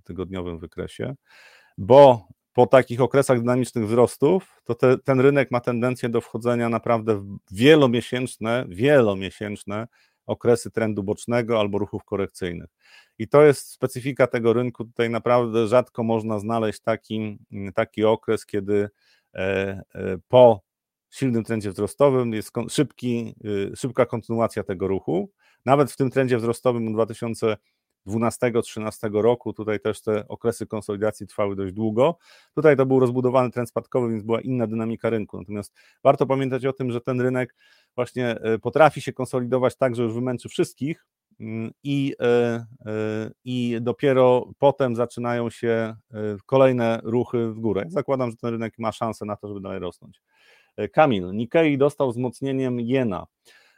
tygodniowym 0.04 0.58
wykresie, 0.58 1.14
bo 1.78 2.28
po 2.52 2.66
takich 2.66 3.00
okresach 3.00 3.38
dynamicznych 3.38 3.86
wzrostów, 3.86 4.60
to 4.64 4.74
te, 4.74 4.98
ten 4.98 5.20
rynek 5.20 5.50
ma 5.50 5.60
tendencję 5.60 6.08
do 6.08 6.20
wchodzenia 6.20 6.68
naprawdę 6.68 7.16
w 7.16 7.38
wielomiesięczne, 7.52 8.64
wielomiesięczne 8.68 9.86
okresy 10.26 10.70
trendu 10.70 11.02
bocznego 11.02 11.60
albo 11.60 11.78
ruchów 11.78 12.04
korekcyjnych. 12.04 12.70
I 13.20 13.28
to 13.28 13.42
jest 13.42 13.70
specyfika 13.70 14.26
tego 14.26 14.52
rynku. 14.52 14.84
Tutaj 14.84 15.10
naprawdę 15.10 15.66
rzadko 15.66 16.02
można 16.02 16.38
znaleźć 16.38 16.80
taki, 16.80 17.38
taki 17.74 18.04
okres, 18.04 18.46
kiedy 18.46 18.90
e, 19.34 19.40
e, 19.94 20.18
po 20.28 20.60
silnym 21.10 21.44
trendzie 21.44 21.70
wzrostowym 21.70 22.32
jest 22.32 22.52
szybki, 22.68 23.34
y, 23.44 23.76
szybka 23.76 24.06
kontynuacja 24.06 24.62
tego 24.64 24.88
ruchu. 24.88 25.30
Nawet 25.64 25.92
w 25.92 25.96
tym 25.96 26.10
trendzie 26.10 26.38
wzrostowym 26.38 26.96
2012-2013 28.06 29.20
roku, 29.22 29.52
tutaj 29.52 29.80
też 29.80 30.02
te 30.02 30.28
okresy 30.28 30.66
konsolidacji 30.66 31.26
trwały 31.26 31.56
dość 31.56 31.72
długo. 31.72 32.18
Tutaj 32.54 32.76
to 32.76 32.86
był 32.86 33.00
rozbudowany 33.00 33.50
trend 33.50 33.68
spadkowy, 33.68 34.10
więc 34.10 34.22
była 34.22 34.40
inna 34.40 34.66
dynamika 34.66 35.10
rynku. 35.10 35.38
Natomiast 35.38 35.74
warto 36.04 36.26
pamiętać 36.26 36.66
o 36.66 36.72
tym, 36.72 36.92
że 36.92 37.00
ten 37.00 37.20
rynek 37.20 37.56
właśnie 37.94 38.30
e, 38.30 38.58
potrafi 38.58 39.00
się 39.00 39.12
konsolidować 39.12 39.76
tak, 39.76 39.96
że 39.96 40.02
już 40.02 40.14
wymęczy 40.14 40.48
wszystkich, 40.48 41.06
i, 41.84 42.14
e, 42.20 42.26
e, 42.86 43.30
i 43.44 43.78
dopiero 43.80 44.50
potem 44.58 44.96
zaczynają 44.96 45.50
się 45.50 45.68
e, 45.68 45.96
kolejne 46.46 47.00
ruchy 47.02 47.48
w 47.48 47.60
górę. 47.60 47.84
Zakładam, 47.88 48.30
że 48.30 48.36
ten 48.36 48.50
rynek 48.50 48.74
ma 48.78 48.92
szansę 48.92 49.24
na 49.24 49.36
to, 49.36 49.48
żeby 49.48 49.60
dalej 49.60 49.78
rosnąć. 49.78 50.22
Kamil, 50.92 51.30
Nikkei 51.32 51.78
dostał 51.78 52.10
wzmocnieniem 52.10 52.80
jena. 52.80 53.26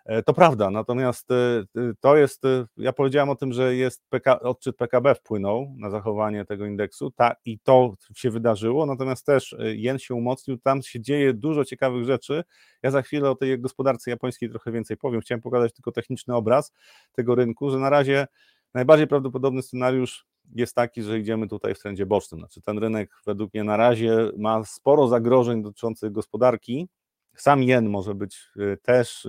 E, 0.07 0.23
to 0.23 0.35
prawda, 0.35 0.71
natomiast 0.71 1.31
e, 1.31 1.65
to 2.01 2.17
jest, 2.17 2.45
e, 2.45 2.67
ja 2.77 2.93
powiedziałem 2.93 3.31
o 3.31 3.37
tym, 3.37 3.53
że 3.53 3.77
jest 3.77 4.03
PK, 4.09 4.41
odczyt 4.41 4.77
PKB 4.77 5.15
wpłynął 5.15 5.75
na 5.79 5.91
zachowanie 5.91 6.45
tego 6.45 6.67
indeksu 6.67 7.11
ta, 7.11 7.35
i 7.45 7.59
to 7.59 7.93
się 8.17 8.31
wydarzyło, 8.31 8.87
natomiast 8.87 9.27
też 9.27 9.57
jen 9.59 9.99
się 9.99 10.15
umocnił, 10.15 10.59
tam 10.59 10.83
się 10.83 11.01
dzieje 11.01 11.35
dużo 11.35 11.65
ciekawych 11.65 12.05
rzeczy. 12.05 12.45
Ja 12.83 12.91
za 12.91 13.03
chwilę 13.03 13.31
o 13.31 13.35
tej 13.35 13.61
gospodarce 13.61 14.11
japońskiej 14.11 14.51
trochę 14.51 14.73
więcej 14.73 14.97
powiem. 14.97 15.21
Chciałem 15.21 15.43
pokazać 15.43 15.73
tylko 15.73 15.93
techniczny 15.93 16.35
obraz 16.35 16.73
tego 17.12 17.35
rynku, 17.35 17.71
że 17.71 17.79
na 17.79 17.91
razie 17.91 18.27
najbardziej 18.75 19.07
prawdopodobny 19.07 19.62
scenariusz 19.62 20.27
jest 20.55 20.75
taki, 20.75 21.03
że 21.03 21.19
idziemy 21.19 21.49
tutaj 21.49 21.75
w 21.75 21.79
trendzie 21.79 22.07
bocznym. 22.07 22.41
Znaczy 22.41 22.61
ten 22.61 22.79
rynek 22.79 23.11
według 23.27 23.55
mnie 23.55 23.65
na 23.65 23.77
razie 23.77 24.31
ma 24.38 24.65
sporo 24.65 25.09
zagrożeń 25.09 25.62
dotyczących 25.62 26.12
gospodarki, 26.12 26.88
sam 27.37 27.62
jen 27.62 27.88
może 27.88 28.14
być 28.14 28.51
też 28.83 29.29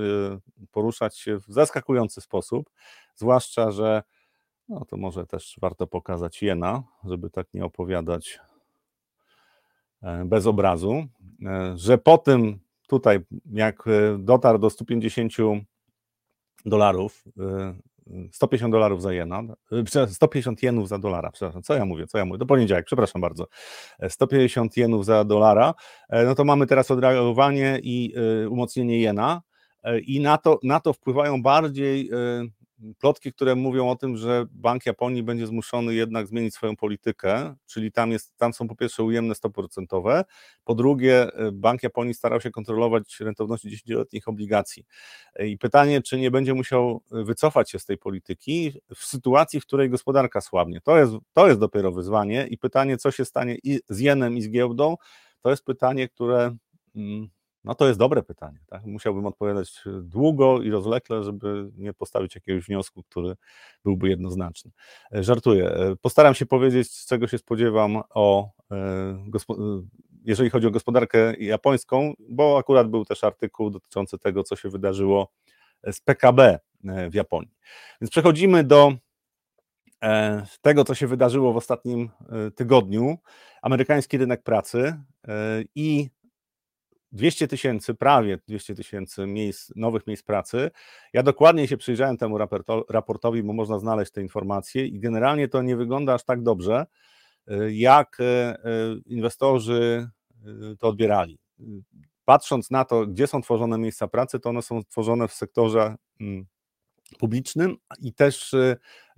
poruszać 0.72 1.20
się 1.20 1.40
w 1.40 1.46
zaskakujący 1.48 2.22
sposób, 2.22 2.70
zwłaszcza, 3.16 3.72
że 3.72 4.04
no 4.70 4.86
to 4.86 4.98
może 4.98 5.26
też 5.26 5.58
warto 5.62 5.88
pokazać 5.88 6.42
jena, 6.42 6.84
żeby 7.04 7.30
tak 7.30 7.54
nie 7.54 7.66
opowiadać 7.66 8.40
bez 10.26 10.48
obrazu, 10.48 11.06
że 11.76 11.98
po 11.98 12.18
tym 12.18 12.60
tutaj, 12.88 13.20
jak 13.52 13.84
dotarł 14.20 14.60
do 14.60 14.70
150 14.70 15.34
dolarów, 16.66 17.24
150 18.32 18.72
dolarów 18.72 19.02
za 19.02 19.14
jena, 19.14 19.44
150 20.08 20.64
jenów 20.64 20.88
za 20.88 21.00
dolara, 21.00 21.32
przepraszam, 21.32 21.64
co 21.64 21.74
ja 21.76 21.86
mówię, 21.86 22.08
co 22.08 22.18
ja 22.18 22.26
mówię, 22.26 22.38
do 22.38 22.46
poniedziałek, 22.46 22.86
przepraszam 22.86 23.22
bardzo, 23.22 23.48
150 24.10 24.78
jenów 24.78 25.06
za 25.06 25.24
dolara, 25.24 25.74
e, 26.10 26.24
no 26.24 26.36
to 26.36 26.46
mamy 26.46 26.68
teraz 26.68 26.92
odreagowanie 26.92 27.80
i 27.84 28.14
e, 28.44 28.50
umocnienie 28.50 29.00
jena 29.00 29.42
e, 29.84 30.00
i 30.00 30.20
na 30.20 30.38
to, 30.38 30.60
na 30.64 30.80
to 30.80 30.94
wpływają 30.94 31.42
bardziej 31.42 32.10
plotki, 33.00 33.34
które 33.34 33.56
mówią 33.56 33.90
o 33.90 33.96
tym, 33.96 34.18
że 34.18 34.46
Bank 34.52 34.86
Japonii 34.86 35.24
będzie 35.24 35.48
zmuszony 35.48 35.94
jednak 35.94 36.28
zmienić 36.28 36.54
swoją 36.54 36.76
politykę, 36.76 37.56
czyli 37.66 37.92
tam, 37.92 38.12
jest, 38.12 38.38
tam 38.38 38.54
są 38.54 38.68
po 38.68 38.76
pierwsze 38.76 39.04
ujemne 39.04 39.36
stopy 39.36 39.54
procentowe, 39.54 40.24
po 40.64 40.76
drugie 40.76 41.34
e, 41.34 41.52
Bank 41.52 41.84
Japonii 41.84 42.14
starał 42.14 42.42
się 42.42 42.52
kontrolować 42.52 43.20
rentowności 43.20 43.70
10-letnich 43.70 44.28
obligacji. 44.28 44.86
E, 45.36 45.48
I 45.48 45.58
pytanie, 45.58 46.02
czy 46.02 46.18
nie 46.18 46.32
będzie 46.32 46.54
musiał 46.54 47.02
wycofać 47.12 47.72
się 47.72 47.80
z 47.80 47.86
tej 47.86 47.98
polityki 47.98 48.74
w 48.96 49.04
sytuacji, 49.04 49.60
w 49.60 49.66
której 49.66 49.90
gospodarka 49.90 50.42
słabnie. 50.42 50.82
To 50.82 50.98
jest, 50.98 51.14
to 51.34 51.48
jest 51.48 51.60
dopiero 51.60 51.92
wyzwanie 51.92 52.48
i 52.50 52.58
pytanie, 52.58 52.98
co 52.98 53.12
się 53.12 53.26
stanie 53.26 53.58
i 53.64 53.80
z 53.90 54.00
jenem 54.00 54.38
i 54.38 54.42
z 54.42 54.50
giełdą, 54.50 54.96
to 55.42 55.50
jest 55.50 55.66
pytanie, 55.66 56.10
które 56.10 56.56
mm, 56.96 57.30
no 57.64 57.76
to 57.76 57.88
jest 57.88 58.00
dobre 58.00 58.24
pytanie. 58.24 58.60
Tak? 58.68 58.86
Musiałbym 58.86 59.26
odpowiadać 59.26 59.82
e, 59.86 59.90
długo 60.02 60.62
i 60.62 60.70
rozlekle, 60.70 61.24
żeby 61.24 61.72
nie 61.78 61.94
postawić 61.94 62.36
jakiegoś 62.36 62.66
wniosku, 62.66 63.04
który 63.04 63.36
byłby 63.86 64.10
jednoznaczny. 64.10 64.72
E, 65.16 65.24
żartuję. 65.24 65.70
E, 65.70 65.96
postaram 65.96 66.34
się 66.34 66.46
powiedzieć, 66.46 67.06
czego 67.06 67.28
się 67.28 67.38
spodziewam 67.38 68.02
o, 68.10 68.50
jeżeli 70.24 70.50
chodzi 70.50 70.68
o 70.68 70.72
gospodarkę 70.72 71.36
japońską, 71.36 72.14
bo 72.20 72.58
akurat 72.58 72.90
był 72.90 73.06
też 73.06 73.24
artykuł 73.24 73.70
dotyczący 73.70 74.18
tego, 74.18 74.44
co 74.44 74.56
się 74.56 74.70
wydarzyło 74.70 75.32
z 75.92 76.02
PKB 76.02 76.60
w 77.10 77.14
Japonii. 77.14 77.52
Więc 78.02 78.12
przechodzimy 78.12 78.64
do 78.64 78.94
tego, 80.62 80.84
co 80.84 80.96
się 80.96 81.08
wydarzyło 81.08 81.54
w 81.54 81.58
ostatnim 81.58 82.10
tygodniu. 82.56 83.18
Amerykański 83.62 84.18
rynek 84.18 84.44
pracy 84.44 84.96
i 85.76 86.10
200 87.14 87.48
tysięcy, 87.48 87.94
prawie 87.94 88.40
200 88.48 88.76
tysięcy 88.76 89.28
miejsc, 89.28 89.72
nowych 89.76 90.08
miejsc 90.08 90.24
pracy. 90.24 90.72
Ja 91.14 91.24
dokładnie 91.24 91.68
się 91.68 91.78
przyjrzałem 91.78 92.18
temu 92.18 92.38
raportowi, 92.90 93.44
bo 93.44 93.54
można 93.54 93.80
znaleźć 93.80 94.12
te 94.12 94.22
informacje 94.22 94.88
i 94.88 95.00
generalnie 95.00 95.48
to 95.48 95.62
nie 95.62 95.76
wygląda 95.76 96.14
aż 96.14 96.24
tak 96.24 96.44
dobrze, 96.44 96.86
y, 97.52 97.74
jak 97.74 98.20
y, 98.20 98.24
y, 98.24 98.56
inwestorzy 99.06 100.10
to 100.80 100.88
odbierali. 100.88 101.40
Patrząc 102.26 102.72
na 102.72 102.86
to, 102.86 103.08
gdzie 103.08 103.28
są 103.28 103.42
tworzone 103.42 103.78
miejsca 103.78 104.08
pracy, 104.08 104.40
to 104.40 104.50
one 104.50 104.62
są 104.62 104.84
tworzone 104.84 105.28
w 105.28 105.34
sektorze 105.34 105.96
mm, 106.22 106.46
publicznym 107.20 107.78
i 108.00 108.14
też 108.14 108.56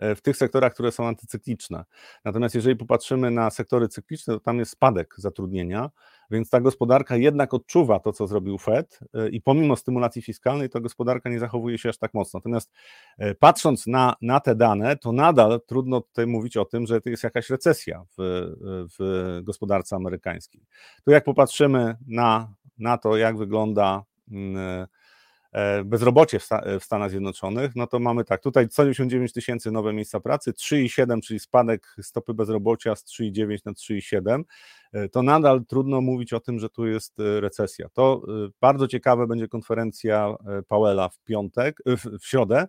w 0.01 0.21
tych 0.21 0.38
sektorach, 0.38 0.73
które 0.73 0.91
są 0.91 1.08
antycykliczne. 1.08 1.86
Natomiast 2.25 2.55
jeżeli 2.55 2.75
popatrzymy 2.75 3.31
na 3.31 3.49
sektory 3.49 3.88
cykliczne, 3.88 4.34
to 4.34 4.39
tam 4.39 4.60
jest 4.60 4.71
spadek 4.71 5.13
zatrudnienia, 5.17 5.89
więc 6.32 6.50
ta 6.50 6.62
gospodarka 6.62 7.16
jednak 7.18 7.54
odczuwa 7.54 8.00
to, 8.00 8.14
co 8.14 8.28
zrobił 8.28 8.58
Fed 8.58 9.00
y, 9.04 9.30
i 9.30 9.42
pomimo 9.42 9.76
stymulacji 9.76 10.22
fiskalnej, 10.22 10.70
to 10.70 10.82
gospodarka 10.82 11.30
nie 11.30 11.40
zachowuje 11.40 11.78
się 11.78 11.90
aż 11.90 11.98
tak 11.98 12.14
mocno. 12.14 12.38
Natomiast 12.38 12.72
e, 13.18 13.36
patrząc 13.36 13.88
na, 13.88 14.16
na 14.22 14.40
te 14.40 14.56
dane, 14.56 14.98
to 14.98 15.12
nadal 15.12 15.62
trudno 15.68 16.02
tutaj 16.02 16.28
mówić 16.28 16.58
o 16.58 16.66
tym, 16.66 16.86
że 16.86 17.02
to 17.02 17.10
jest 17.10 17.24
jakaś 17.24 17.50
recesja 17.50 18.04
w, 18.18 18.52
w 19.00 19.40
gospodarce 19.44 19.96
amerykańskiej. 19.96 20.62
Tu 21.06 21.12
jak 21.12 21.24
popatrzymy 21.24 21.96
na, 22.08 22.54
na 22.78 22.98
to, 22.98 23.18
jak 23.18 23.38
wygląda 23.38 24.04
E, 25.56 25.84
bezrobocie 25.84 26.39
w 26.80 26.84
Stanach 26.84 27.10
Zjednoczonych, 27.10 27.76
no 27.76 27.88
to 27.88 28.00
mamy 28.00 28.24
tak, 28.24 28.41
tutaj 28.41 28.68
199 28.72 29.34
tysięcy 29.34 29.72
nowe 29.72 29.94
miejsca 29.94 30.20
pracy, 30.20 30.52
3,7, 30.52 31.22
czyli 31.22 31.39
spadek 31.39 31.96
stopy 32.02 32.34
bezrobocia 32.34 32.96
z 32.96 33.04
3,9 33.04 33.58
na 33.65 33.72
3,7, 33.72 34.44
e, 34.94 35.10
to 35.10 35.24
nadal 35.24 35.65
trudno 35.65 36.02
mówić 36.02 36.34
o 36.34 36.39
tym, 36.39 36.60
że 36.60 36.70
tu 36.70 36.88
jest 36.88 37.20
e, 37.20 37.41
recesja. 37.41 37.89
To 37.89 38.22
bardzo 38.62 38.88
ciekawe 38.88 39.28
będzie 39.28 39.48
konferencja 39.48 40.36
Powella 40.68 41.10
w 41.10 41.20
piątek, 41.20 41.78
w, 41.86 42.20
w 42.20 42.26
środę, 42.26 42.68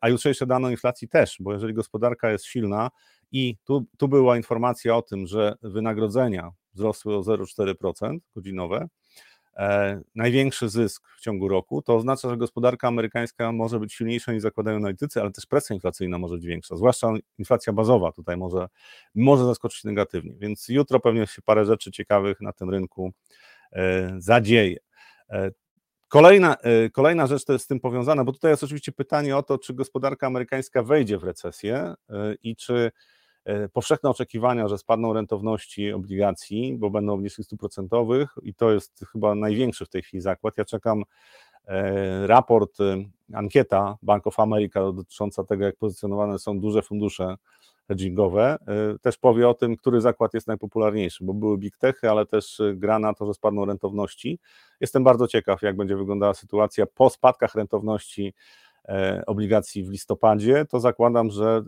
a 0.00 0.08
jutrzejsze 0.08 0.46
dane 0.46 0.68
o 0.68 0.70
inflacji 0.70 1.08
też, 1.08 1.36
bo 1.40 1.52
jeżeli 1.52 1.74
gospodarka 1.74 2.30
jest 2.30 2.44
silna 2.44 2.90
i 3.32 3.56
tu, 3.64 3.86
tu 3.98 4.08
była 4.08 4.36
informacja 4.36 4.96
o 4.96 5.02
tym, 5.02 5.26
że 5.26 5.54
wynagrodzenia 5.62 6.50
wzrosły 6.74 7.16
o 7.16 7.20
0,4% 7.20 8.18
godzinowe, 8.34 8.88
największy 10.14 10.68
zysk 10.68 11.08
w 11.16 11.20
ciągu 11.20 11.48
roku, 11.48 11.82
to 11.82 11.96
oznacza, 11.96 12.30
że 12.30 12.36
gospodarka 12.36 12.88
amerykańska 12.88 13.52
może 13.52 13.80
być 13.80 13.92
silniejsza 13.92 14.32
niż 14.32 14.42
zakładają 14.42 14.76
analitycy, 14.76 15.20
ale 15.20 15.30
też 15.30 15.46
presja 15.46 15.74
inflacyjna 15.74 16.18
może 16.18 16.34
być 16.34 16.46
większa, 16.46 16.76
zwłaszcza 16.76 17.08
inflacja 17.38 17.72
bazowa 17.72 18.12
tutaj 18.12 18.36
może, 18.36 18.68
może 19.14 19.44
zaskoczyć 19.44 19.84
negatywnie, 19.84 20.34
więc 20.38 20.68
jutro 20.68 21.00
pewnie 21.00 21.26
się 21.26 21.42
parę 21.42 21.64
rzeczy 21.64 21.90
ciekawych 21.90 22.40
na 22.40 22.52
tym 22.52 22.70
rynku 22.70 23.12
e, 23.72 24.14
zadzieje. 24.18 24.78
E, 25.30 25.50
kolejna, 26.08 26.56
kolejna 26.92 27.26
rzecz 27.26 27.44
to 27.44 27.52
jest 27.52 27.64
z 27.64 27.68
tym 27.68 27.80
powiązana, 27.80 28.24
bo 28.24 28.32
tutaj 28.32 28.50
jest 28.50 28.64
oczywiście 28.64 28.92
pytanie 28.92 29.36
o 29.36 29.42
to, 29.42 29.58
czy 29.58 29.74
gospodarka 29.74 30.26
amerykańska 30.26 30.82
wejdzie 30.82 31.18
w 31.18 31.24
recesję 31.24 31.94
i 32.42 32.56
czy 32.56 32.90
E, 32.90 32.90
powszechne 33.72 34.10
oczekiwania, 34.10 34.68
że 34.68 34.78
spadną 34.78 35.12
rentowności 35.12 35.92
obligacji, 35.92 36.76
bo 36.78 36.90
będą 36.90 37.12
obniżki 37.12 37.44
stóp 37.44 37.60
procentowych 37.60 38.30
i 38.42 38.54
to 38.54 38.72
jest 38.72 39.04
chyba 39.12 39.34
największy 39.34 39.86
w 39.86 39.88
tej 39.88 40.02
chwili 40.02 40.20
zakład. 40.20 40.58
Ja 40.58 40.64
czekam 40.64 41.02
e, 41.66 42.26
raport, 42.26 42.80
e, 42.80 43.04
ankieta 43.32 43.96
Bank 44.02 44.26
of 44.26 44.40
America 44.40 44.92
dotycząca 44.92 45.44
tego, 45.44 45.64
jak 45.64 45.76
pozycjonowane 45.76 46.38
są 46.38 46.60
duże 46.60 46.82
fundusze 46.82 47.36
hedgingowe, 47.88 48.56
też 49.02 49.16
powie 49.16 49.48
o 49.48 49.54
tym, 49.54 49.76
który 49.76 50.00
zakład 50.00 50.34
jest 50.34 50.46
najpopularniejszy, 50.46 51.24
bo 51.24 51.34
były 51.34 51.58
big 51.58 51.76
techy, 51.76 52.10
ale 52.10 52.26
też 52.26 52.62
gra 52.74 52.98
na 52.98 53.14
to, 53.14 53.26
że 53.26 53.34
spadną 53.34 53.64
rentowności. 53.64 54.38
Jestem 54.80 55.04
bardzo 55.04 55.28
ciekaw, 55.28 55.62
jak 55.62 55.76
będzie 55.76 55.96
wyglądała 55.96 56.34
sytuacja 56.34 56.86
po 56.86 57.10
spadkach 57.10 57.54
rentowności 57.54 58.34
obligacji 59.26 59.84
w 59.84 59.90
listopadzie, 59.90 60.64
to 60.64 60.80
zakładam, 60.80 61.30
że 61.30 61.62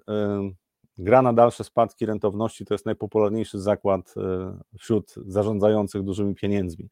Gra 0.98 1.22
na 1.22 1.32
dalsze 1.32 1.64
spadki 1.64 2.06
rentowności 2.06 2.64
to 2.64 2.74
jest 2.74 2.86
najpopularniejszy 2.86 3.60
zakład 3.60 4.14
e, 4.16 4.58
wśród 4.78 5.14
zarządzających 5.26 6.02
dużymi 6.02 6.34
pieniędzmi, 6.34 6.88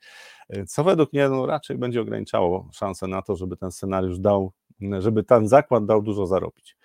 e, 0.48 0.66
co 0.66 0.84
według 0.84 1.12
mnie 1.12 1.28
no, 1.28 1.46
raczej 1.46 1.78
będzie 1.78 2.00
ograniczało 2.00 2.68
szanse 2.72 3.06
na 3.06 3.22
to, 3.22 3.36
żeby 3.36 3.56
ten 3.56 3.72
scenariusz 3.72 4.18
dał, 4.18 4.52
żeby 4.98 5.24
ten 5.24 5.48
zakład 5.48 5.86
dał 5.86 6.02
dużo 6.02 6.26
zarobić. 6.26 6.76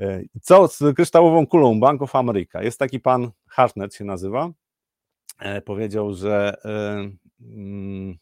E, 0.00 0.22
co 0.42 0.68
z 0.68 0.78
kryształową 0.96 1.46
kulą 1.46 1.80
Bank 1.80 2.02
of 2.02 2.16
America? 2.16 2.62
Jest 2.62 2.78
taki 2.78 3.00
pan 3.00 3.30
Hartnett 3.48 3.94
się 3.94 4.04
nazywa, 4.04 4.50
powiedział, 5.64 6.14
że 6.14 6.54
mm, 7.40 8.18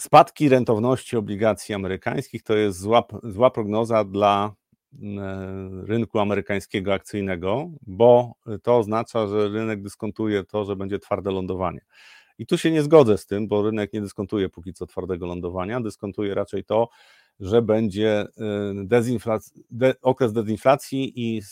spadki 0.00 0.48
rentowności 0.48 1.16
obligacji 1.16 1.74
amerykańskich 1.74 2.42
to 2.42 2.54
jest 2.54 2.80
zła, 2.80 3.04
zła 3.22 3.50
prognoza 3.50 4.04
dla 4.04 4.54
rynku 5.82 6.18
amerykańskiego 6.18 6.94
akcyjnego, 6.94 7.70
bo 7.86 8.32
to 8.62 8.78
oznacza, 8.78 9.26
że 9.26 9.48
rynek 9.48 9.82
dyskontuje 9.82 10.44
to, 10.44 10.64
że 10.64 10.76
będzie 10.76 10.98
twarde 10.98 11.30
lądowanie. 11.30 11.80
I 12.38 12.46
tu 12.46 12.58
się 12.58 12.70
nie 12.70 12.82
zgodzę 12.82 13.18
z 13.18 13.26
tym, 13.26 13.48
bo 13.48 13.62
rynek 13.62 13.92
nie 13.92 14.00
dyskontuje 14.00 14.48
póki 14.48 14.72
co 14.72 14.86
twardego 14.86 15.26
lądowania, 15.26 15.80
dyskontuje 15.80 16.34
raczej 16.34 16.64
to, 16.64 16.88
że 17.40 17.62
będzie 17.62 18.22
y, 18.22 18.86
dezinflac- 18.86 19.60
de- 19.70 19.94
okres 20.02 20.32
dezinflacji 20.32 21.12
i 21.16 21.42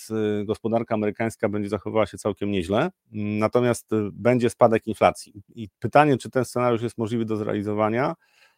gospodarka 0.44 0.94
amerykańska 0.94 1.49
będzie 1.49 1.68
zachowywała 1.68 2.07
się 2.07 2.18
całkiem 2.18 2.51
nieźle, 2.51 2.90
natomiast 3.12 3.87
będzie 4.12 4.51
spadek 4.51 4.87
inflacji. 4.87 5.42
I 5.55 5.68
pytanie, 5.79 6.16
czy 6.16 6.31
ten 6.31 6.44
scenariusz 6.44 6.83
jest 6.83 6.99
możliwy 6.99 7.25
do 7.25 7.37
zrealizowania, 7.37 8.14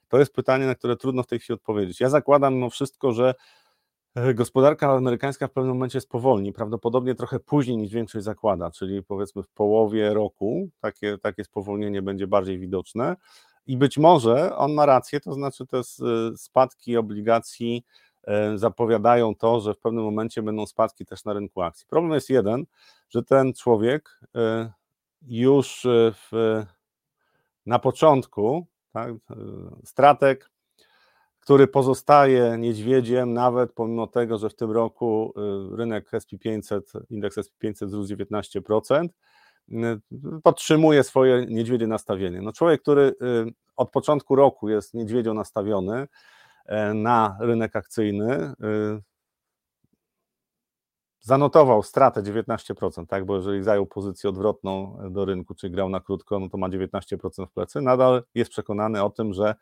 to 0.09 0.19
jest 0.19 0.33
pytanie, 0.33 0.67
na 0.67 0.75
które 0.75 0.97
trudno 0.97 1.23
w 1.23 1.27
tej 1.27 1.39
chwili 1.39 1.55
odpowiedzieć. 1.55 2.01
Ja 2.01 2.09
zakładam 2.09 2.55
mimo 2.55 2.71
wszystko, 2.71 3.13
że 3.13 3.35
E, 3.35 3.66
gospodarka 4.35 4.93
amerykańska 4.93 5.49
w 5.49 5.53
pewnym 5.53 5.75
momencie 5.75 6.01
spowolni, 6.01 6.53
prawdopodobnie 6.53 7.15
trochę 7.15 7.41
później 7.41 7.77
niż 7.77 7.93
większość 7.93 8.25
zakłada, 8.25 8.71
czyli 8.71 9.03
powiedzmy 9.03 9.43
w 9.43 9.49
połowie 9.49 10.15
roku 10.15 10.69
takie, 10.81 11.19
takie 11.19 11.45
spowolnienie 11.45 12.03
będzie 12.03 12.27
bardziej 12.27 12.59
widoczne 12.59 13.17
i 13.67 13.77
być 13.77 13.99
może 13.99 14.57
on 14.57 14.73
ma 14.73 14.87
rację, 14.87 15.21
to 15.21 15.33
znaczy 15.33 15.67
te 15.67 15.81
spadki 16.37 16.97
obligacji 16.97 17.85
e, 18.25 18.59
zapowiadają 18.59 19.35
to, 19.35 19.61
że 19.61 19.75
w 19.75 19.79
pewnym 19.79 20.05
momencie 20.05 20.43
będą 20.43 20.67
spadki 20.67 21.07
też 21.07 21.25
na 21.25 21.33
rynku 21.33 21.63
akcji. 21.63 21.87
Problem 21.87 22.13
jest 22.13 22.31
jeden, 22.31 22.65
że 23.09 23.23
ten 23.23 23.53
człowiek 23.53 24.21
e, 24.35 24.73
już 25.23 25.87
w, 26.13 26.63
na 27.67 27.79
początku 27.79 28.67
Tak? 28.93 29.15
Stratek, 29.85 30.51
który 31.47 31.67
pozostaje 31.67 32.57
niedźwiedziem, 32.59 33.33
nawet 33.33 33.73
pomimo 33.73 34.07
tego, 34.07 34.39
że 34.39 34.51
w 34.51 34.55
tym 34.55 34.71
roku 34.71 35.33
rynek 35.73 36.11
SP500, 36.13 36.81
indeks 37.11 37.39
SP500 37.39 37.87
wzrósł 37.87 38.15
19%, 38.15 39.09
podtrzymuje 40.43 41.03
swoje 41.03 41.47
niedźwiedzie 41.47 41.87
nastawienie. 41.87 42.43
No 42.43 42.53
człowiek, 42.53 42.83
który 42.83 43.15
od 43.77 43.91
początku 43.91 44.37
roku 44.37 44.69
jest 44.69 44.95
niedźwiedzio 44.95 45.35
nastawiony 45.35 46.09
na 46.95 47.37
rynek 47.41 47.77
akcyjny, 47.77 48.53
zanotował 51.21 51.83
stratę 51.83 52.23
19%, 52.23 53.07
tak, 53.07 53.25
bo 53.25 53.37
jeżeli 53.37 53.63
zajął 53.63 53.87
pozycję 53.87 54.31
odwrotną 54.31 54.99
do 55.11 55.25
rynku, 55.25 55.55
czy 55.55 55.71
grał 55.71 55.89
na 55.89 56.01
krótko, 56.01 56.41
no 56.41 56.49
to 56.49 56.59
ma 56.59 56.69
19% 56.69 57.47
w 57.47 57.53
plecy, 57.53 57.81
nadal 57.81 58.23
jest 58.35 58.51
przekonany 58.51 59.05
o 59.05 59.11
tym, 59.11 59.33
że 59.33 59.55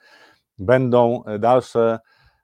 będą 0.58 1.22
dalsze 1.38 1.98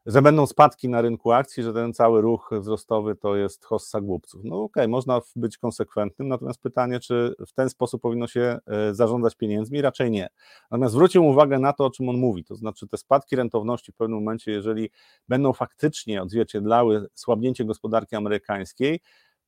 że 0.07 0.23
będą 0.23 0.47
spadki 0.47 0.89
na 0.89 1.01
rynku 1.01 1.33
akcji, 1.33 1.63
że 1.63 1.73
ten 1.73 1.93
cały 1.93 2.21
ruch 2.21 2.51
wzrostowy 2.53 3.17
to 3.17 3.37
jest 3.37 3.65
hossa 3.65 4.01
głupców. 4.01 4.41
No 4.45 4.57
okej, 4.57 4.83
okay, 4.83 4.89
można 4.89 5.21
być 5.37 5.59
konsekwentnym, 5.59 6.29
natomiast 6.29 6.61
pytanie, 6.61 7.01
czy 7.01 7.35
w 7.47 7.53
ten 7.53 7.71
sposób 7.71 8.03
powinno 8.03 8.27
się 8.27 8.59
e, 8.67 8.95
zarządzać 8.95 9.35
pieniędzmi? 9.35 9.83
Raczej 9.83 10.11
nie. 10.11 10.29
Natomiast 10.71 10.95
zwrócił 10.95 11.27
uwagę 11.27 11.59
na 11.59 11.73
to, 11.73 11.85
o 11.85 11.91
czym 11.91 12.09
on 12.09 12.17
mówi, 12.17 12.45
to 12.45 12.57
znaczy 12.57 12.89
te 12.89 12.97
spadki 12.97 13.37
rentowności 13.37 13.93
w 13.93 13.97
pewnym 13.97 14.19
momencie, 14.19 14.53
jeżeli 14.53 14.91
będą 15.29 15.53
faktycznie 15.53 16.23
odzwierciedlały 16.23 17.07
słabnięcie 17.15 17.65
gospodarki 17.65 18.17
amerykańskiej, 18.17 19.01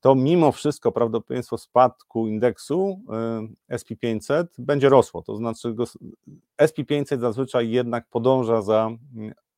to 0.02 0.14
mimo 0.14 0.52
wszystko 0.52 0.92
prawdopodobieństwo 0.92 1.58
spadku 1.58 2.26
indeksu 2.26 3.00
e, 3.70 3.76
SP500 3.76 4.44
będzie 4.58 4.88
rosło. 4.88 5.22
To 5.22 5.36
znaczy 5.36 5.74
SP500 6.62 7.20
zazwyczaj 7.20 7.70
jednak 7.70 8.08
podąża 8.08 8.62
za 8.62 8.90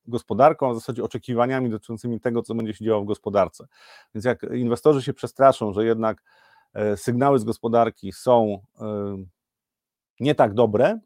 gospodarką, 0.06 0.68
a 0.68 0.72
w 0.72 0.74
zasadzie 0.74 1.04
oczekiwaniami 1.04 1.70
dotyczącymi 1.70 2.20
tego, 2.20 2.42
co 2.42 2.54
będzie 2.54 2.74
się 2.74 2.84
działo 2.84 3.02
w 3.02 3.06
gospodarce. 3.06 3.66
Więc 4.14 4.24
jak 4.24 4.42
inwestorzy 4.42 5.02
się 5.02 5.12
przestraszą, 5.12 5.72
że 5.72 5.84
jednak 5.84 6.22
e, 6.74 6.96
sygnały 6.96 7.38
z 7.38 7.44
gospodarki 7.44 8.12
są 8.12 8.58
e, 8.80 9.16
nie 10.20 10.34
tak 10.34 10.54
dobre 10.54 11.00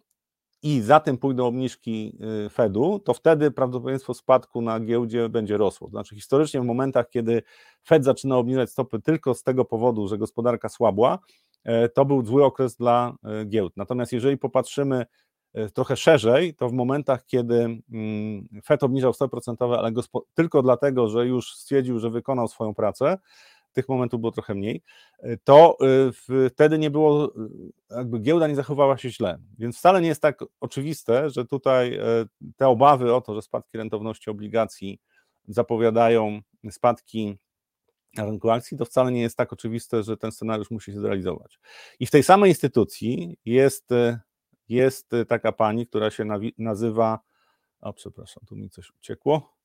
i 0.62 0.80
za 0.80 1.00
tym 1.00 1.18
pójdą 1.18 1.46
obniżki 1.46 2.18
e, 2.46 2.50
Fedu, 2.50 2.98
to 2.98 3.14
wtedy 3.14 3.50
prawdopodobieństwo 3.50 4.14
spadku 4.14 4.62
na 4.62 4.80
giełdzie 4.80 5.28
będzie 5.28 5.56
rosło. 5.56 5.88
Znaczy 5.88 6.14
historycznie 6.14 6.60
w 6.60 6.64
momentach, 6.64 7.08
kiedy 7.08 7.42
Fed 7.86 8.04
zaczyna 8.04 8.36
obniżać 8.36 8.70
stopy 8.70 9.00
tylko 9.00 9.34
z 9.34 9.42
tego 9.42 9.64
powodu, 9.64 10.08
że 10.08 10.18
gospodarka 10.18 10.68
słabła, 10.68 11.18
to 11.94 12.04
był 12.04 12.26
zły 12.26 12.44
okres 12.44 12.76
dla 12.76 13.14
giełd. 13.46 13.72
Natomiast 13.76 14.12
jeżeli 14.12 14.38
popatrzymy 14.38 15.06
E, 15.54 15.70
trochę 15.70 15.96
szerzej, 15.96 16.54
to 16.54 16.68
w 16.68 16.72
momentach, 16.72 17.26
kiedy 17.26 17.54
mm, 17.92 18.48
FED 18.64 18.82
obniżał 18.82 19.12
stopy 19.12 19.30
procentowe, 19.30 19.78
ale 19.78 19.92
tylko 20.34 20.62
dlatego, 20.62 21.08
że 21.08 21.26
już 21.26 21.54
stwierdził, 21.54 21.98
że 21.98 22.10
wykonał 22.10 22.48
swoją 22.48 22.74
pracę, 22.74 23.18
tych 23.72 23.88
momentów 23.88 24.20
było 24.20 24.32
trochę 24.32 24.54
mniej, 24.54 24.82
e, 25.18 25.36
to 25.36 25.76
e, 26.38 26.48
wtedy 26.50 26.78
nie 26.78 26.90
było, 26.90 27.34
jakby 27.90 28.18
giełda 28.18 28.48
nie 28.48 28.56
zachowała 28.56 28.98
się 28.98 29.10
źle. 29.10 29.38
Więc 29.58 29.78
wcale 29.78 30.00
nie 30.00 30.08
jest 30.08 30.22
tak 30.22 30.44
oczywiste, 30.60 31.30
że 31.30 31.44
tutaj 31.44 31.98
te 32.56 32.68
obawy 32.68 33.14
o 33.14 33.20
to, 33.20 33.34
że 33.34 33.42
spadki 33.42 33.78
rentowności 33.78 34.30
obligacji 34.30 35.00
zapowiadają 35.48 36.40
spadki 36.70 37.38
na 38.16 38.24
rynku 38.24 38.50
akcji, 38.50 38.78
to 38.78 38.84
wcale 38.84 39.12
nie 39.12 39.20
jest 39.20 39.36
tak 39.36 39.52
oczywiste, 39.52 40.02
że 40.02 40.16
ten 40.16 40.32
scenariusz 40.32 40.70
musi 40.70 40.92
się 40.92 41.00
zrealizować. 41.00 41.58
I 42.00 42.06
w 42.06 42.10
tej 42.10 42.22
samej 42.22 42.50
instytucji 42.50 43.38
jest 43.44 43.92
jest 44.68 45.12
y, 45.12 45.26
taka 45.26 45.52
pani, 45.52 45.86
która 45.86 46.10
się 46.10 46.24
nazywa, 46.58 47.20
o 47.80 47.92
przepraszam, 47.92 48.44
tu 48.46 48.56
mi 48.56 48.70
coś 48.70 48.90
uciekło, 48.90 49.57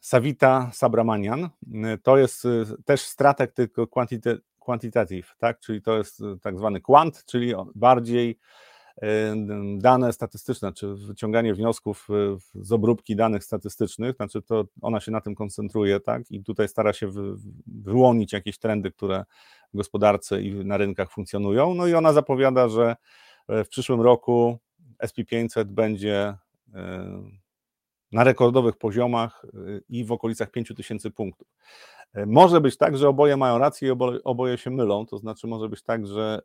Savita 0.00 0.70
Sabramanian. 0.72 1.44
Y, 1.44 1.98
to 2.02 2.18
jest 2.18 2.44
y, 2.44 2.64
też 2.84 3.00
stratek, 3.00 3.52
tylko 3.52 3.86
quantitative, 4.58 5.34
tak? 5.38 5.60
czyli 5.60 5.82
to 5.82 5.98
jest 5.98 6.22
tak 6.42 6.58
zwany 6.58 6.80
quant, 6.80 7.24
czyli 7.24 7.52
bardziej 7.74 8.38
dane 9.78 10.12
statystyczne, 10.12 10.72
czy 10.72 10.94
wyciąganie 10.94 11.54
wniosków 11.54 12.08
z 12.54 12.72
obróbki 12.72 13.16
danych 13.16 13.44
statystycznych, 13.44 14.16
znaczy 14.16 14.42
to 14.42 14.64
ona 14.82 15.00
się 15.00 15.12
na 15.12 15.20
tym 15.20 15.34
koncentruje, 15.34 16.00
tak, 16.00 16.30
i 16.30 16.44
tutaj 16.44 16.68
stara 16.68 16.92
się 16.92 17.10
wyłonić 17.66 18.32
jakieś 18.32 18.58
trendy, 18.58 18.90
które 18.90 19.24
w 19.74 19.76
gospodarce 19.76 20.42
i 20.42 20.64
na 20.64 20.76
rynkach 20.76 21.10
funkcjonują, 21.10 21.74
no 21.74 21.86
i 21.86 21.94
ona 21.94 22.12
zapowiada, 22.12 22.68
że 22.68 22.96
E, 23.48 23.64
w 23.64 23.68
przyszłym 23.68 24.00
roku 24.00 24.58
SP500 25.04 25.64
będzie 25.64 26.36
e, 26.74 27.22
na 28.12 28.24
rekordowych 28.24 28.76
poziomach 28.76 29.44
e, 29.44 29.80
i 29.88 30.04
w 30.04 30.12
okolicach 30.12 30.50
5000 30.50 31.10
punktów. 31.10 31.48
Może 32.26 32.60
być 32.60 32.76
tak, 32.76 32.96
że 32.96 33.08
oboje 33.08 33.36
mają 33.36 33.58
rację 33.58 33.88
i 33.88 33.92
oboje, 34.24 34.58
się 34.58 34.70
mylą, 34.70 35.06
to 35.06 35.18
znaczy 35.18 35.46
może 35.46 35.68
być 35.68 35.82
tak, 35.82 36.06
że 36.06 36.40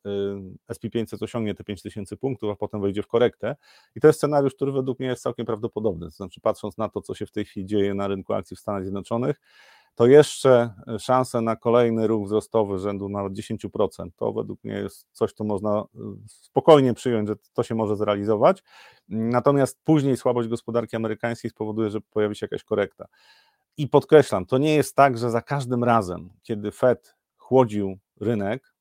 SP500 0.71 1.23
osiągnie 1.23 1.55
te 1.55 1.63
5000 1.63 2.17
punktów, 2.17 2.51
a 2.51 2.55
potem 2.55 2.81
wejdzie 2.81 3.03
w 3.03 3.07
korektę. 3.07 3.55
I 3.95 3.99
to 3.99 4.07
jest 4.07 4.19
scenariusz, 4.19 4.55
który 4.55 4.71
według 4.71 4.99
mnie 4.99 5.07
jest 5.07 5.23
całkiem 5.23 5.45
prawdopodobny. 5.45 6.05
To 6.05 6.11
znaczy, 6.11 6.41
patrząc 6.41 6.77
na 6.77 6.89
to, 6.89 7.01
co 7.01 7.15
się 7.15 7.25
w 7.25 7.31
tej 7.31 7.45
chwili 7.45 7.65
dzieje 7.65 7.93
na 7.93 8.07
rynku 8.07 8.33
akcji 8.33 8.57
w 8.57 8.59
Stanach 8.59 8.83
Zjednoczonych, 8.83 9.41
to 9.95 10.07
jeszcze 10.07 10.73
szanse 10.99 11.41
na 11.41 11.55
kolejny 11.55 12.07
ruch 12.07 12.25
wzrostowy 12.25 12.79
rzędu 12.79 13.09
nawet 13.09 13.33
10%, 13.33 14.09
to 14.15 14.33
według 14.33 14.63
mnie 14.63 14.73
jest 14.73 15.07
coś, 15.11 15.33
co 15.33 15.43
można 15.43 15.81
y, 15.81 15.99
spokojnie 16.27 16.93
przyjąć, 16.93 17.27
że 17.27 17.35
to 17.53 17.63
się 17.63 17.75
może 17.75 17.95
zrealizować. 17.95 18.63
Natomiast 19.09 19.79
później 19.83 20.17
słabość 20.17 20.49
gospodarki 20.49 20.95
amerykańskiej 20.95 21.51
spowoduje, 21.51 21.89
że 21.89 22.01
pojawi 22.01 22.35
się 22.35 22.45
jakaś 22.45 22.63
korekta. 22.63 23.05
I 23.77 23.87
podkreślam, 23.87 24.45
to 24.45 24.57
nie 24.57 24.75
jest 24.75 24.95
tak, 24.95 25.17
że 25.17 25.31
za 25.31 25.41
każdym 25.41 25.83
razem, 25.83 26.29
kiedy 26.43 26.71
Fed 26.71 27.15
chłodził 27.37 27.97
rynek, 28.21 28.71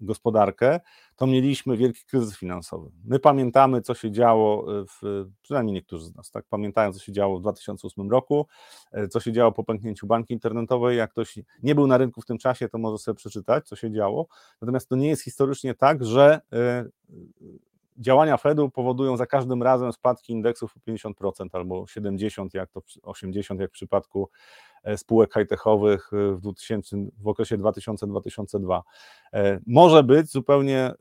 gospodarkę, 0.00 0.80
to 1.16 1.26
mieliśmy 1.26 1.76
wielki 1.76 2.04
kryzys 2.04 2.38
finansowy. 2.38 2.90
My 3.04 3.18
pamiętamy, 3.18 3.82
co 3.82 3.94
się 3.94 4.10
działo, 4.10 4.80
e, 4.80 4.84
w, 4.84 5.26
przynajmniej 5.42 5.74
niektórzy 5.74 6.04
z 6.04 6.14
nas, 6.14 6.30
tak, 6.30 6.44
pamiętają, 6.48 6.92
co 6.92 7.00
się 7.00 7.12
działo 7.12 7.38
w 7.38 7.40
2008 7.40 8.10
roku, 8.10 8.46
e, 8.92 9.08
co 9.08 9.20
się 9.20 9.32
działo 9.32 9.52
po 9.52 9.64
pęknięciu 9.64 10.06
banki 10.06 10.34
internetowej. 10.34 10.98
Jak 10.98 11.10
ktoś 11.10 11.38
nie 11.62 11.74
był 11.74 11.86
na 11.86 11.98
rynku 11.98 12.20
w 12.20 12.26
tym 12.26 12.38
czasie, 12.38 12.68
to 12.68 12.78
może 12.78 12.98
sobie 12.98 13.16
przeczytać, 13.16 13.68
co 13.68 13.76
się 13.76 13.92
działo. 13.92 14.26
Natomiast 14.60 14.88
to 14.88 14.96
nie 14.96 15.08
jest 15.08 15.22
historycznie 15.22 15.74
tak, 15.74 16.04
że 16.04 16.40
działania 17.98 18.36
Fedu 18.36 18.70
powodują 18.70 19.16
za 19.16 19.26
każdym 19.26 19.62
razem 19.62 19.92
spadki 19.92 20.32
indeksów 20.32 20.76
o 20.76 20.90
50% 20.90 21.48
albo 21.52 21.84
70%, 21.84 22.48
jak 22.54 22.70
to 22.70 22.80
80% 23.02 23.60
jak 23.60 23.70
w 23.70 23.72
przypadku 23.72 24.30
e, 24.84 24.98
spółek 24.98 25.34
high-techowych 25.34 26.10
e, 26.12 26.34
w, 26.34 26.40
2000, 26.40 26.96
w 27.18 27.28
okresie 27.28 27.58
2000-2002. 27.58 28.80
E, 29.32 29.60
może 29.66 30.02
być 30.02 30.30
zupełnie 30.30 30.92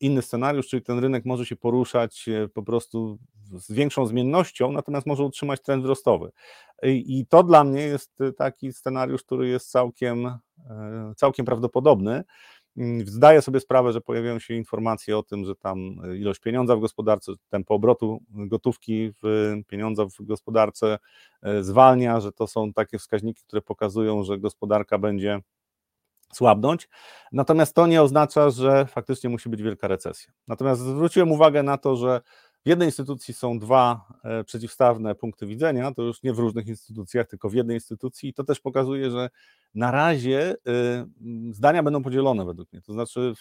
inny 0.00 0.22
scenariusz, 0.22 0.68
czyli 0.68 0.82
ten 0.82 0.98
rynek 0.98 1.24
może 1.24 1.46
się 1.46 1.56
poruszać 1.56 2.26
po 2.54 2.62
prostu 2.62 3.18
z 3.52 3.72
większą 3.72 4.06
zmiennością, 4.06 4.72
natomiast 4.72 5.06
może 5.06 5.24
utrzymać 5.24 5.62
trend 5.62 5.82
wzrostowy. 5.82 6.32
I 6.82 7.26
to 7.28 7.42
dla 7.42 7.64
mnie 7.64 7.82
jest 7.82 8.18
taki 8.36 8.72
scenariusz, 8.72 9.22
który 9.22 9.48
jest 9.48 9.70
całkiem, 9.70 10.38
całkiem 11.16 11.46
prawdopodobny. 11.46 12.24
Mm, 12.76 13.06
zdaję 13.06 13.42
sobie 13.42 13.60
sprawę, 13.60 13.92
że 13.92 14.00
pojawiają 14.00 14.38
się 14.38 14.54
informacje 14.54 15.18
o 15.18 15.22
tym, 15.22 15.44
że 15.44 15.54
tam 15.54 15.78
e, 16.04 16.16
ilość 16.16 16.40
pieniądza 16.40 16.76
w 16.76 16.80
gospodarce, 16.80 17.32
tempo 17.48 17.74
obrotu 17.74 18.22
gotówki 18.30 19.12
w 19.22 19.54
pieniądza 19.66 20.04
w 20.04 20.26
gospodarce 20.26 20.98
e, 21.42 21.62
zwalnia, 21.62 22.20
że 22.20 22.32
to 22.32 22.46
są 22.46 22.72
takie 22.72 22.98
wskaźniki, 22.98 23.42
które 23.44 23.62
pokazują, 23.62 24.24
że 24.24 24.38
gospodarka 24.38 24.98
będzie 24.98 25.40
słabnąć. 26.32 26.88
Natomiast 27.32 27.74
to 27.74 27.86
nie 27.86 28.02
oznacza, 28.02 28.50
że 28.50 28.86
faktycznie 28.86 29.30
musi 29.30 29.48
być 29.48 29.62
wielka 29.62 29.88
recesja. 29.88 30.32
Natomiast 30.48 30.80
zwróciłem 30.80 31.32
uwagę 31.32 31.62
na 31.62 31.78
to, 31.78 31.96
że 31.96 32.20
w 32.66 32.68
jednej 32.68 32.88
instytucji 32.88 33.34
są 33.34 33.58
dwa 33.58 34.08
e, 34.24 34.44
przeciwstawne 34.44 35.14
punkty 35.14 35.46
widzenia, 35.46 35.92
to 35.92 36.02
już 36.02 36.22
nie 36.22 36.32
w 36.32 36.38
różnych 36.38 36.66
instytucjach, 36.66 37.26
tylko 37.26 37.48
w 37.48 37.54
jednej 37.54 37.76
instytucji, 37.76 38.28
i 38.28 38.34
to 38.34 38.44
też 38.44 38.60
pokazuje, 38.60 39.10
że 39.10 39.30
na 39.74 39.90
razie 39.90 40.54
y, 40.54 40.56
zdania 41.52 41.82
będą 41.82 42.02
podzielone 42.02 42.44
według 42.44 42.72
mnie. 42.72 42.82
To 42.82 42.92
znaczy, 42.92 43.34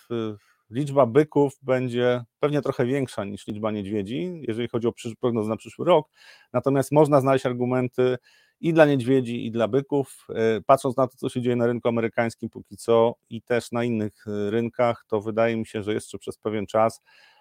liczba 0.69 1.05
byków 1.05 1.53
będzie 1.61 2.23
pewnie 2.39 2.61
trochę 2.61 2.85
większa 2.85 3.25
niż 3.25 3.47
liczba 3.47 3.71
niedźwiedzi, 3.71 4.43
jeżeli 4.47 4.67
chodzi 4.67 4.88
o 4.88 4.93
prognozę 5.19 5.49
na 5.49 5.57
przyszły 5.57 5.85
rok. 5.85 6.07
Natomiast 6.53 6.91
można 6.91 7.21
znaleźć 7.21 7.45
argumenty 7.45 8.17
i 8.59 8.73
dla 8.73 8.85
niedźwiedzi, 8.85 9.45
i 9.45 9.51
dla 9.51 9.67
byków. 9.67 10.27
Y, 10.57 10.63
patrząc 10.65 10.97
na 10.97 11.07
to, 11.07 11.17
co 11.17 11.29
się 11.29 11.41
dzieje 11.41 11.55
na 11.55 11.67
rynku 11.67 11.88
amerykańskim 11.88 12.49
póki 12.49 12.77
co 12.77 13.15
i 13.29 13.41
też 13.41 13.71
na 13.71 13.83
innych 13.83 14.25
rynkach, 14.49 15.05
to 15.07 15.21
wydaje 15.21 15.57
mi 15.57 15.65
się, 15.65 15.83
że 15.83 15.93
jeszcze 15.93 16.17
przez 16.17 16.38
pewien 16.38 16.65
czas 16.67 17.01
E, 17.01 17.35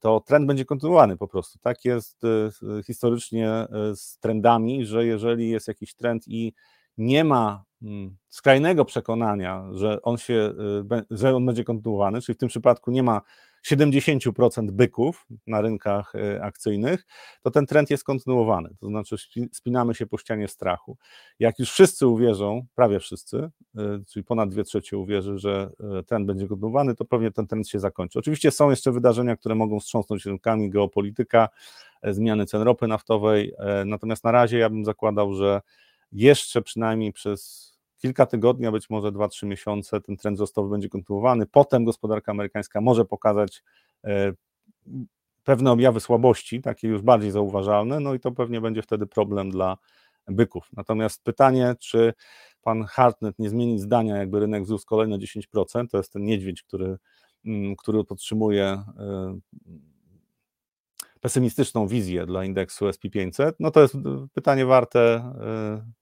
to 0.00 0.20
trend 0.20 0.46
będzie 0.46 0.64
kontynuowany 0.64 1.16
po 1.16 1.28
prostu. 1.28 1.58
Tak 1.58 1.84
jest 1.84 2.24
e, 2.24 2.82
historycznie 2.82 3.50
e, 3.50 3.68
z 3.94 4.18
trendami, 4.18 4.86
że 4.86 5.06
jeżeli 5.06 5.50
jest 5.50 5.68
jakiś 5.68 5.94
trend 5.94 6.28
i 6.28 6.54
nie 6.98 7.24
ma 7.24 7.64
mm, 7.82 8.16
skrajnego 8.28 8.84
przekonania, 8.84 9.64
że 9.72 10.02
on 10.02 10.18
się, 10.18 10.52
że 11.10 11.36
on 11.36 11.46
będzie 11.46 11.64
kontynuowany, 11.64 12.20
czyli 12.20 12.36
w 12.36 12.38
tym 12.38 12.48
przypadku 12.48 12.90
nie 12.90 13.02
ma 13.02 13.20
70% 13.66 14.70
byków 14.70 15.26
na 15.46 15.60
rynkach 15.60 16.14
e, 16.14 16.42
akcyjnych, 16.42 17.06
to 17.42 17.50
ten 17.50 17.66
trend 17.66 17.90
jest 17.90 18.04
kontynuowany. 18.04 18.70
To 18.80 18.86
znaczy, 18.86 19.16
spinamy 19.52 19.94
się 19.94 20.06
po 20.06 20.18
ścianie 20.18 20.48
strachu. 20.48 20.96
Jak 21.38 21.58
już 21.58 21.70
wszyscy 21.70 22.06
uwierzą, 22.06 22.66
prawie 22.74 23.00
wszyscy, 23.00 23.50
e, 23.76 24.00
czyli 24.08 24.24
ponad 24.24 24.50
2 24.50 24.64
trzecie 24.64 24.98
uwierzy, 24.98 25.38
że 25.38 25.70
e, 25.98 26.02
trend 26.02 26.26
będzie 26.26 26.48
kontynuowany, 26.48 26.94
to 26.94 27.04
pewnie 27.04 27.30
ten 27.30 27.46
trend 27.46 27.68
się 27.68 27.78
zakończy. 27.78 28.18
Oczywiście 28.18 28.50
są 28.50 28.70
jeszcze 28.70 28.92
wydarzenia, 28.92 29.36
które 29.36 29.54
mogą 29.54 29.80
wstrząsnąć 29.80 30.26
rynkami, 30.26 30.70
geopolityka, 30.70 31.48
zmiany 32.02 32.46
cen 32.46 32.62
ropy 32.62 32.86
naftowej, 32.86 33.54
natomiast 33.86 34.24
na 34.24 34.32
razie 34.32 34.58
ja 34.58 34.70
bym 34.70 34.84
zakładał, 34.84 35.34
że 35.34 35.60
jeszcze 36.12 36.62
przynajmniej 36.62 37.12
przez 37.12 37.70
kilka 38.00 38.26
tygodni, 38.26 38.66
a 38.66 38.72
być 38.72 38.90
może 38.90 39.12
2-3 39.12 39.46
miesiące 39.46 40.00
ten 40.00 40.16
trend 40.16 40.36
wzrostowy 40.36 40.70
będzie 40.70 40.88
kontynuowany. 40.88 41.46
Potem 41.46 41.84
gospodarka 41.84 42.32
amerykańska 42.32 42.80
może 42.80 43.04
pokazać 43.04 43.62
e, 44.04 44.32
pewne 45.44 45.72
objawy 45.72 46.00
słabości, 46.00 46.62
takie 46.62 46.88
już 46.88 47.02
bardziej 47.02 47.30
zauważalne, 47.30 48.00
no 48.00 48.14
i 48.14 48.20
to 48.20 48.32
pewnie 48.32 48.60
będzie 48.60 48.82
wtedy 48.82 49.06
problem 49.06 49.50
dla 49.50 49.76
byków. 50.26 50.68
Natomiast 50.76 51.24
pytanie, 51.24 51.74
czy 51.78 52.12
pan 52.62 52.84
Hartnett 52.84 53.38
nie 53.38 53.50
zmieni 53.50 53.78
zdania, 53.78 54.16
jakby 54.16 54.40
rynek 54.40 54.62
wzrósł 54.62 54.86
kolejne 54.86 55.18
10%, 55.18 55.88
to 55.90 55.96
jest 55.96 56.12
ten 56.12 56.24
niedźwiedź, 56.24 56.62
który, 56.62 56.96
mm, 57.44 57.76
który 57.76 58.04
podtrzymuje 58.04 58.64
e, 58.64 59.38
pesymistyczną 61.20 61.86
wizję 61.86 62.26
dla 62.26 62.44
indeksu 62.44 62.86
SP500, 62.86 63.52
no 63.60 63.70
to 63.70 63.82
jest 63.82 63.94
pytanie 64.34 64.66
warte 64.66 65.00
e, 65.00 65.99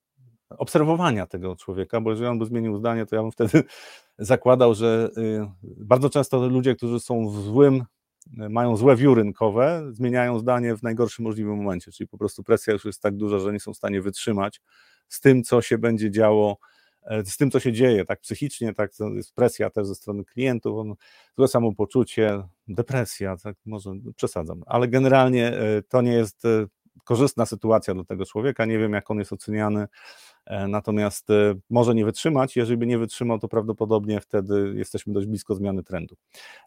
obserwowania 0.59 1.27
tego 1.27 1.57
człowieka, 1.57 2.01
bo 2.01 2.11
jeżeli 2.11 2.29
on 2.29 2.39
by 2.39 2.47
zmienił 2.47 2.77
zdanie, 2.77 3.07
to 3.07 3.17
ja 3.17 3.23
bym 3.23 3.33
wtedy 3.33 3.63
zakładał, 4.19 4.75
że 4.75 5.11
y, 5.19 5.47
bardzo 5.63 6.11
często 6.11 6.49
ludzie, 6.49 6.75
którzy 6.75 7.01
są 7.01 7.29
w 7.29 7.43
złym, 7.43 7.85
mają 8.33 8.77
złe 8.77 8.97
view 8.97 9.17
rynkowe, 9.17 9.89
zmieniają 9.93 10.39
zdanie 10.39 10.77
w 10.77 10.83
najgorszym 10.83 11.25
możliwym 11.25 11.57
momencie, 11.57 11.93
czyli 11.93 12.09
po 12.09 12.19
prostu 12.19 12.43
presja 12.43 12.73
już 12.73 12.85
jest 12.85 13.03
tak 13.03 13.17
duża, 13.17 13.39
że 13.39 13.53
nie 13.53 13.61
są 13.61 13.73
w 13.73 13.77
stanie 13.77 14.03
wytrzymać 14.03 14.61
z 15.09 15.21
tym, 15.21 15.43
co 15.43 15.63
się 15.63 15.79
będzie 15.79 16.11
działo, 16.11 16.59
e, 17.03 17.25
z 17.25 17.37
tym, 17.37 17.51
co 17.51 17.61
się 17.61 17.73
dzieje, 17.73 18.05
tak 18.05 18.21
psychicznie, 18.21 18.75
tak 18.75 18.91
jest 19.15 19.35
presja 19.35 19.71
też 19.71 19.87
ze 19.87 19.95
strony 19.95 20.25
klientów, 20.25 20.79
on, 20.79 20.95
złe 21.37 21.49
samopoczucie, 21.49 22.43
depresja, 22.69 23.37
tak 23.37 23.57
może 23.67 23.91
przesadzam, 24.17 24.63
ale 24.67 24.89
generalnie 24.89 25.49
e, 25.49 25.83
to 25.83 26.03
nie 26.03 26.13
jest 26.13 26.45
e, 26.45 26.67
korzystna 27.09 27.47
sytuacja 27.47 27.95
dla 27.95 28.05
tego 28.05 28.27
człowieka, 28.27 28.65
nie 28.65 28.79
wiem 28.79 28.93
jak 28.93 29.11
on 29.11 29.19
jest 29.19 29.33
oceniany, 29.33 29.89
E, 30.49 30.69
natomiast 30.69 31.31
e, 31.31 31.55
może 31.71 31.95
nie 31.95 32.05
wytrzymać. 32.05 32.57
Jeżeli 32.57 32.77
by 32.77 32.87
nie 32.87 32.99
wytrzymał, 32.99 33.39
to 33.39 33.49
prawdopodobnie 33.49 34.21
wtedy 34.21 34.75
jesteśmy 34.77 35.13
dość 35.13 35.27
blisko 35.27 35.55
zmiany 35.55 35.83
trendu. 35.83 36.17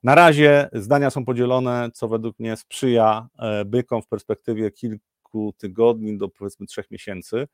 Na 0.04 0.16
razie 0.16 0.70
zdania 0.74 1.10
są 1.10 1.26
podzielone, 1.26 1.90
co 1.94 2.08
według 2.08 2.40
mnie 2.40 2.58
sprzyja 2.58 3.28
e, 3.40 3.66
bykom 3.66 4.02
w 4.02 4.08
perspektywie 4.08 4.72
kilku 4.72 5.54
tygodni 5.58 6.18
do 6.18 6.30
powiedzmy 6.30 6.66
trzech 6.66 6.92
miesięcy. 6.92 7.48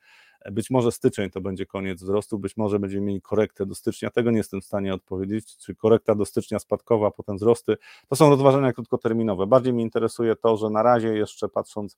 Być 0.52 0.70
może 0.70 0.92
styczeń 0.92 1.30
to 1.30 1.42
będzie 1.42 1.66
koniec 1.66 2.04
wzrostu, 2.04 2.40
być 2.40 2.58
może 2.58 2.80
będziemy 2.80 3.06
mieli 3.06 3.22
korektę 3.22 3.66
do 3.66 3.76
stycznia. 3.76 4.10
Tego 4.10 4.32
nie 4.32 4.38
jestem 4.38 4.62
w 4.62 4.66
stanie 4.66 4.94
odpowiedzieć. 4.94 5.58
Czy 5.58 5.76
korekta 5.76 6.16
do 6.16 6.26
stycznia 6.26 6.60
spadkowa, 6.60 7.12
potem 7.12 7.38
wzrosty. 7.38 7.78
To 8.08 8.16
są 8.16 8.30
rozważania 8.30 8.74
krótkoterminowe. 8.74 9.48
Bardziej 9.48 9.74
mnie 9.74 9.84
interesuje 9.84 10.36
to, 10.36 10.58
że 10.58 10.70
na 10.70 10.84
razie 10.84 11.08
jeszcze 11.08 11.50
patrząc 11.50 11.98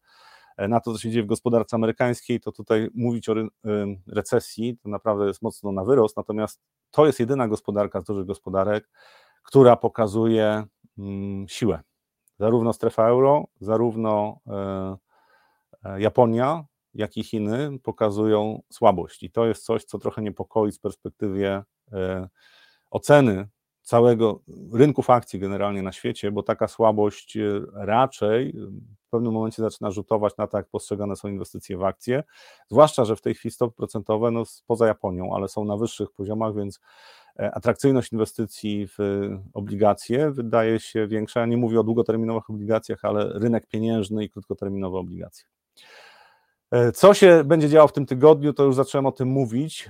na 0.67 0.79
to, 0.79 0.93
co 0.93 0.99
się 0.99 1.09
dzieje 1.11 1.23
w 1.23 1.27
gospodarce 1.27 1.75
amerykańskiej, 1.75 2.39
to 2.39 2.51
tutaj 2.51 2.89
mówić 2.95 3.29
o 3.29 3.33
recesji 4.07 4.77
to 4.83 4.89
naprawdę 4.89 5.27
jest 5.27 5.41
mocno 5.41 5.71
na 5.71 5.83
wyrost, 5.83 6.17
natomiast 6.17 6.61
to 6.91 7.05
jest 7.05 7.19
jedyna 7.19 7.47
gospodarka 7.47 8.01
z 8.01 8.03
dużych 8.03 8.25
gospodarek, 8.25 8.89
która 9.43 9.75
pokazuje 9.75 10.63
mm, 10.97 11.47
siłę. 11.47 11.79
Zarówno 12.39 12.73
strefa 12.73 13.07
euro, 13.07 13.45
zarówno 13.59 14.39
e, 14.47 14.97
e, 15.83 16.01
Japonia, 16.01 16.65
jak 16.93 17.17
i 17.17 17.23
Chiny 17.23 17.79
pokazują 17.83 18.61
słabość. 18.69 19.23
I 19.23 19.31
to 19.31 19.45
jest 19.45 19.65
coś, 19.65 19.83
co 19.83 19.99
trochę 19.99 20.21
niepokoi 20.21 20.71
z 20.71 20.79
perspektywy 20.79 21.63
oceny 22.89 23.47
całego 23.81 24.41
rynków 24.73 25.09
akcji 25.09 25.39
generalnie 25.39 25.81
na 25.81 25.91
świecie, 25.91 26.31
bo 26.31 26.43
taka 26.43 26.67
słabość 26.67 27.37
raczej 27.73 28.55
w 29.09 29.11
pewnym 29.11 29.33
momencie 29.33 29.61
zaczyna 29.61 29.91
rzutować 29.91 30.37
na 30.37 30.47
to, 30.47 30.57
jak 30.57 30.67
postrzegane 30.67 31.15
są 31.15 31.27
inwestycje 31.27 31.77
w 31.77 31.83
akcje, 31.83 32.23
zwłaszcza, 32.71 33.05
że 33.05 33.15
w 33.15 33.21
tej 33.21 33.35
chwili 33.35 33.51
stopy 33.51 33.75
procentowe, 33.75 34.31
no 34.31 34.43
poza 34.67 34.87
Japonią, 34.87 35.35
ale 35.35 35.47
są 35.47 35.65
na 35.65 35.77
wyższych 35.77 36.11
poziomach, 36.11 36.55
więc 36.55 36.79
e, 37.39 37.51
atrakcyjność 37.55 38.11
inwestycji 38.11 38.87
w 38.87 38.97
obligacje 39.53 40.31
wydaje 40.31 40.79
się 40.79 41.07
większa. 41.07 41.45
Nie 41.45 41.57
mówię 41.57 41.79
o 41.79 41.83
długoterminowych 41.83 42.49
obligacjach, 42.49 43.05
ale 43.05 43.39
rynek 43.39 43.67
pieniężny 43.67 44.23
i 44.23 44.29
krótkoterminowe 44.29 44.97
obligacje. 44.97 45.45
E, 46.71 46.91
co 46.91 47.13
się 47.13 47.43
będzie 47.43 47.69
działo 47.69 47.87
w 47.87 47.93
tym 47.93 48.05
tygodniu, 48.05 48.53
to 48.53 48.63
już 48.63 48.75
zacząłem 48.75 49.05
o 49.05 49.11
tym 49.11 49.27
mówić 49.27 49.89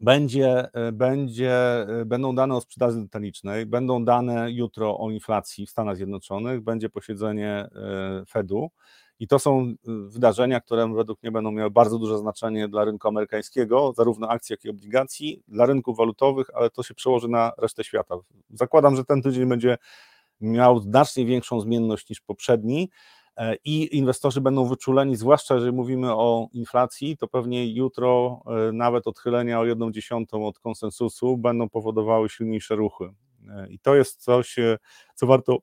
będzie, 0.00 0.74
e, 0.74 0.92
będzie, 0.92 1.52
e, 2.00 2.04
będą 2.04 2.34
dane 2.34 2.54
o 2.54 2.60
sprzedaży 2.60 3.00
detalicznej, 3.00 3.66
będą 3.66 4.04
dane 4.04 4.50
jutro 4.50 4.98
o 4.98 5.10
inflacji 5.10 5.66
w 5.66 5.70
Stanach 5.70 5.96
Zjednoczonych, 5.96 6.60
będzie 6.60 6.88
posiedzenie 6.88 7.48
e, 7.50 8.24
Fedu 8.28 8.70
i 9.18 9.26
to 9.26 9.38
są 9.38 9.74
wydarzenia, 9.84 10.60
które 10.60 10.94
według 10.94 11.22
mnie 11.22 11.32
będą 11.32 11.52
miały 11.52 11.70
bardzo 11.70 11.98
duże 11.98 12.18
znaczenie 12.18 12.68
dla 12.68 12.84
rynku 12.84 13.08
amerykańskiego, 13.08 13.92
zarówno 13.96 14.28
akcji, 14.28 14.52
jak 14.52 14.64
i 14.64 14.70
obligacji, 14.70 15.42
dla 15.48 15.66
rynków 15.66 15.96
walutowych, 15.96 16.50
ale 16.54 16.70
to 16.70 16.82
się 16.82 16.94
przełoży 16.94 17.28
na 17.28 17.52
resztę 17.58 17.84
świata. 17.84 18.14
Zakładam, 18.50 18.96
że 18.96 19.04
ten 19.04 19.22
tydzień 19.22 19.48
będzie 19.48 19.78
miał 20.40 20.78
znacznie 20.78 21.26
większą 21.26 21.60
zmienność 21.60 22.08
niż 22.08 22.20
poprzedni. 22.20 22.90
E, 23.36 23.56
i 23.64 23.96
inwestorzy 23.96 24.40
będą 24.40 24.64
wyczuleni, 24.64 25.16
zwłaszcza 25.16 25.54
jeżeli 25.54 25.72
mówimy 25.72 26.14
o 26.14 26.48
inflacji, 26.52 27.16
to 27.16 27.28
pewnie 27.28 27.74
jutro 27.74 28.42
e, 28.46 28.72
nawet 28.72 29.06
odchylenia 29.06 29.60
o 29.60 29.64
jedną 29.64 29.90
dziesiątą 29.90 30.46
od 30.46 30.58
konsensusu 30.58 31.36
będą 31.36 31.68
powodowały 31.68 32.28
silniejsze 32.28 32.76
ruchy. 32.76 33.04
E, 33.50 33.66
I 33.70 33.78
to 33.78 33.94
jest 33.94 34.22
coś, 34.22 34.56
co 35.14 35.26
warto 35.26 35.58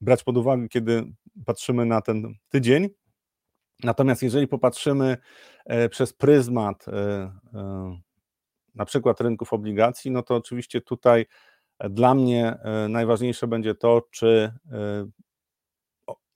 brać 0.00 0.24
pod 0.24 0.36
uwagę, 0.36 0.68
kiedy 0.68 1.12
patrzymy 1.46 1.86
na 1.86 2.00
ten 2.00 2.34
tydzień. 2.48 2.88
Natomiast 3.84 4.22
jeżeli 4.22 4.48
popatrzymy 4.48 5.16
przez 5.90 6.12
pryzmat 6.12 6.86
na 8.74 8.84
przykład 8.84 9.20
rynków 9.20 9.52
obligacji, 9.52 10.10
no 10.10 10.22
to 10.22 10.36
oczywiście 10.36 10.80
tutaj 10.80 11.26
dla 11.90 12.14
mnie 12.14 12.58
najważniejsze 12.88 13.46
będzie 13.46 13.74
to, 13.74 14.02
czy 14.10 14.52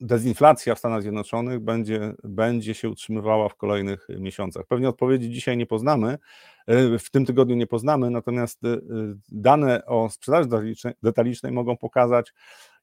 dezinflacja 0.00 0.74
w 0.74 0.78
Stanach 0.78 1.02
Zjednoczonych 1.02 1.60
będzie, 1.60 2.14
będzie 2.24 2.74
się 2.74 2.90
utrzymywała 2.90 3.48
w 3.48 3.56
kolejnych 3.56 4.06
miesiącach. 4.18 4.66
Pewnie 4.66 4.88
odpowiedzi 4.88 5.30
dzisiaj 5.30 5.56
nie 5.56 5.66
poznamy, 5.66 6.18
e, 6.66 6.98
w 6.98 7.10
tym 7.10 7.26
tygodniu 7.26 7.56
nie 7.56 7.66
poznamy, 7.66 8.10
natomiast 8.10 8.64
e, 8.64 8.78
dane 9.28 9.86
o 9.86 10.10
sprzedaży 10.10 10.48
detalicznej 11.02 11.52
mogą 11.52 11.76
pokazać, 11.76 12.32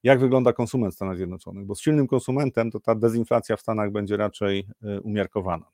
jak 0.02 0.20
wygląda 0.20 0.52
konsument 0.52 0.92
w 0.92 0.96
Stanach 0.96 1.16
Zjednoczonych, 1.16 1.66
bo 1.66 1.74
z 1.74 1.80
silnym 1.80 2.06
konsumentem 2.06 2.70
to 2.70 2.80
ta 2.80 2.94
dezinflacja 2.94 3.56
w 3.56 3.60
Stanach 3.60 3.90
będzie 3.90 4.16
raczej 4.16 4.68
umiarkowana. 5.02 5.66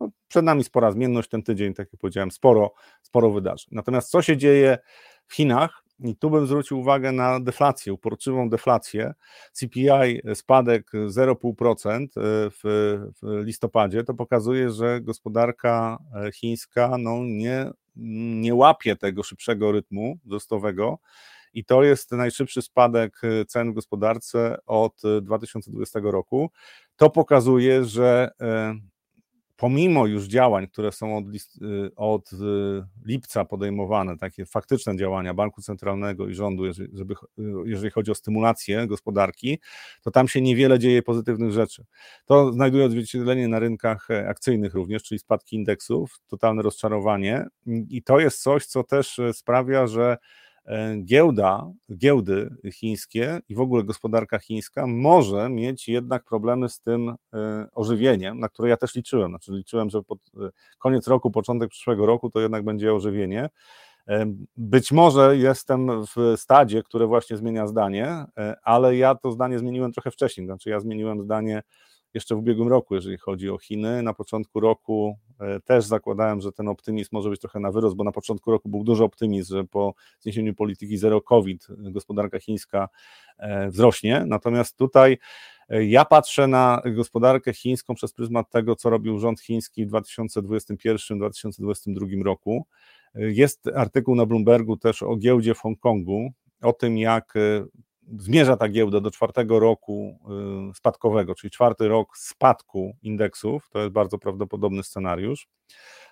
No, 0.00 0.10
przed 0.28 0.44
nami 0.44 0.64
spora 0.64 0.92
zmienność 0.92 1.28
ten 1.28 1.42
tydzień, 1.42 1.74
tak 1.74 1.88
jak 1.92 2.00
powiedziałem, 2.00 2.30
sporo, 2.30 2.72
sporo 3.02 3.30
wydarzeń. 3.30 3.68
Natomiast 3.72 4.10
co 4.10 4.22
się 4.22 4.36
dzieje 4.36 4.78
w 5.26 5.34
Chinach? 5.34 5.82
I 6.00 6.16
tu 6.16 6.30
bym 6.30 6.46
zwrócił 6.46 6.80
uwagę 6.80 7.12
na 7.12 7.40
deflację, 7.40 7.92
uporczywą 7.92 8.48
deflację. 8.50 9.14
CPI 9.52 10.20
spadek 10.34 10.90
0,5% 10.92 12.04
e, 12.04 12.08
w, 12.50 12.58
w 13.22 13.44
listopadzie 13.44 14.04
to 14.04 14.14
pokazuje, 14.14 14.70
że 14.70 15.00
gospodarka 15.00 15.98
e, 16.14 16.32
chińska 16.32 16.96
no, 16.98 17.18
nie, 17.24 17.70
nie 18.36 18.54
łapie 18.54 18.96
tego 18.96 19.22
szybszego 19.22 19.72
rytmu 19.72 20.18
wzrostowego. 20.24 20.98
I 21.54 21.64
to 21.64 21.82
jest 21.82 22.12
najszybszy 22.12 22.62
spadek 22.62 23.20
e, 23.22 23.44
cen 23.44 23.70
w 23.70 23.74
gospodarce 23.74 24.56
od 24.66 25.02
2020 25.22 26.00
roku. 26.02 26.50
To 26.96 27.10
pokazuje, 27.10 27.84
że 27.84 28.30
pomimo 29.58 30.06
już 30.06 30.24
działań, 30.24 30.68
które 30.68 30.92
są 30.92 31.16
od, 31.16 31.24
y, 31.26 31.90
od 31.96 32.32
y, 32.32 32.36
lipca 33.04 33.44
podejmowane, 33.44 34.18
takie 34.18 34.46
faktyczne 34.46 34.96
działania 34.96 35.34
Banku 35.34 35.62
Centralnego 35.62 36.28
i 36.28 36.34
rządu, 36.34 36.66
jeżeli, 36.66 36.96
żeby, 36.96 37.14
y, 37.14 37.42
jeżeli 37.64 37.90
chodzi 37.90 38.10
o 38.10 38.14
stymulację 38.14 38.86
gospodarki, 38.86 39.58
to 40.02 40.10
tam 40.10 40.28
się 40.28 40.40
niewiele 40.40 40.78
dzieje 40.78 41.02
pozytywnych 41.02 41.52
rzeczy. 41.52 41.84
To 42.26 42.52
znajduje 42.52 42.84
odzwierciedlenie 42.84 43.48
na 43.48 43.58
rynkach 43.58 44.10
e, 44.10 44.28
akcyjnych 44.28 44.74
również, 44.74 45.02
czyli 45.02 45.18
spadki 45.18 45.56
indeksów, 45.56 46.20
totalne 46.28 46.62
rozczarowanie 46.62 47.46
i 47.90 48.02
to 48.02 48.20
jest 48.20 48.42
coś, 48.42 48.66
co 48.66 48.84
też 48.84 49.18
e, 49.18 49.32
sprawia, 49.32 49.86
że 49.86 50.16
giełda, 51.04 51.72
giełdy 51.96 52.50
chińskie 52.72 53.40
i 53.48 53.54
w 53.54 53.60
ogóle 53.60 53.84
gospodarka 53.84 54.38
chińska 54.38 54.86
może 54.86 55.48
mieć 55.48 55.88
jednak 55.88 56.24
problemy 56.24 56.68
z 56.68 56.80
tym 56.80 57.08
e, 57.08 57.66
ożywieniem, 57.74 58.40
na 58.40 58.48
które 58.48 58.68
ja 58.68 58.76
też 58.76 58.94
liczyłem. 58.94 59.30
Znaczy 59.30 59.52
liczyłem, 59.52 59.90
że 59.90 60.02
pod 60.02 60.18
e, 60.18 60.48
koniec 60.78 61.08
roku, 61.08 61.30
początek 61.30 61.70
przyszłego 61.70 62.06
roku 62.06 62.30
to 62.30 62.40
jednak 62.40 62.64
będzie 62.64 62.94
ożywienie. 62.94 63.48
Być 64.56 64.92
może 64.92 65.36
jestem 65.36 66.04
w 66.06 66.34
stadzie, 66.36 66.82
które 66.82 67.06
właśnie 67.06 67.36
zmienia 67.36 67.66
zdanie, 67.66 68.24
ale 68.62 68.96
ja 68.96 69.14
to 69.14 69.32
zdanie 69.32 69.58
zmieniłem 69.58 69.92
trochę 69.92 70.10
wcześniej. 70.10 70.46
Znaczy, 70.46 70.70
ja 70.70 70.80
zmieniłem 70.80 71.22
zdanie 71.22 71.62
jeszcze 72.14 72.34
w 72.34 72.38
ubiegłym 72.38 72.68
roku, 72.68 72.94
jeżeli 72.94 73.18
chodzi 73.18 73.50
o 73.50 73.58
Chiny. 73.58 74.02
Na 74.02 74.14
początku 74.14 74.60
roku 74.60 75.18
e, 75.40 75.60
też 75.60 75.84
zakładałem, 75.84 76.40
że 76.40 76.52
ten 76.52 76.68
optymizm 76.68 77.08
może 77.12 77.30
być 77.30 77.40
trochę 77.40 77.60
na 77.60 77.72
wyrost, 77.72 77.96
bo 77.96 78.04
na 78.04 78.12
początku 78.12 78.50
roku 78.50 78.68
był 78.68 78.84
duży 78.84 79.04
optymizm, 79.04 79.54
że 79.54 79.64
po 79.64 79.94
zniesieniu 80.20 80.54
polityki 80.54 80.98
zero 80.98 81.20
COVID 81.20 81.66
gospodarka 81.78 82.40
chińska 82.40 82.88
e, 83.38 83.70
wzrośnie. 83.70 84.24
Natomiast 84.26 84.76
tutaj 84.76 85.18
e, 85.68 85.84
ja 85.84 86.04
patrzę 86.04 86.46
na 86.46 86.82
gospodarkę 86.96 87.52
chińską 87.52 87.94
przez 87.94 88.12
pryzmat 88.12 88.50
tego, 88.50 88.76
co 88.76 88.90
robił 88.90 89.18
rząd 89.18 89.40
chiński 89.40 89.86
w 89.86 89.90
2021-2022 89.90 92.22
roku. 92.22 92.66
Jest 93.14 93.68
artykuł 93.74 94.14
na 94.14 94.26
Bloombergu 94.26 94.76
też 94.76 95.02
o 95.02 95.16
giełdzie 95.16 95.54
w 95.54 95.58
Hongkongu, 95.58 96.30
o 96.62 96.72
tym, 96.72 96.98
jak 96.98 97.34
zmierza 98.16 98.56
ta 98.56 98.68
giełda 98.68 99.00
do 99.00 99.10
czwartego 99.10 99.60
roku 99.60 100.18
y, 100.70 100.74
spadkowego, 100.74 101.34
czyli 101.34 101.50
czwarty 101.50 101.88
rok 101.88 102.16
spadku 102.16 102.96
indeksów, 103.02 103.68
to 103.70 103.78
jest 103.78 103.92
bardzo 103.92 104.18
prawdopodobny 104.18 104.82
scenariusz 104.82 105.48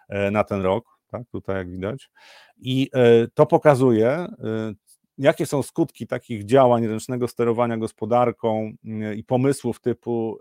e, 0.09 0.31
na 0.31 0.45
ten 0.45 0.63
rok, 0.63 0.85
tak, 1.07 1.23
tutaj 1.33 1.57
jak 1.57 1.71
widać. 1.71 2.11
I 2.57 2.91
e, 2.95 3.29
to 3.35 3.47
pokazuje, 3.47 4.27
y, 4.71 4.75
jakie 5.19 5.47
są 5.47 5.63
skutki 5.63 6.07
takich 6.07 6.45
działań 6.45 6.87
ręcznego 6.87 7.29
sterowania 7.29 7.77
gospodarką 7.77 8.73
i 9.17 9.25
pomysłów 9.25 9.81
typu 9.81 10.39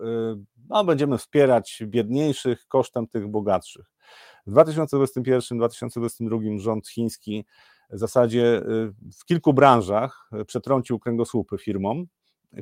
no, 0.69 0.83
będziemy 0.83 1.17
wspierać 1.17 1.83
biedniejszych 1.85 2.67
kosztem 2.67 3.07
tych 3.07 3.27
bogatszych. 3.27 3.85
W 4.47 4.53
2021-2022 4.53 6.59
rząd 6.59 6.89
chiński 6.89 7.45
w 7.89 7.97
zasadzie 7.97 8.57
y, 8.57 8.93
w 9.19 9.25
kilku 9.25 9.53
branżach 9.53 10.29
y, 10.41 10.45
przetrącił 10.45 10.99
kręgosłupy 10.99 11.57
firmom, 11.57 12.05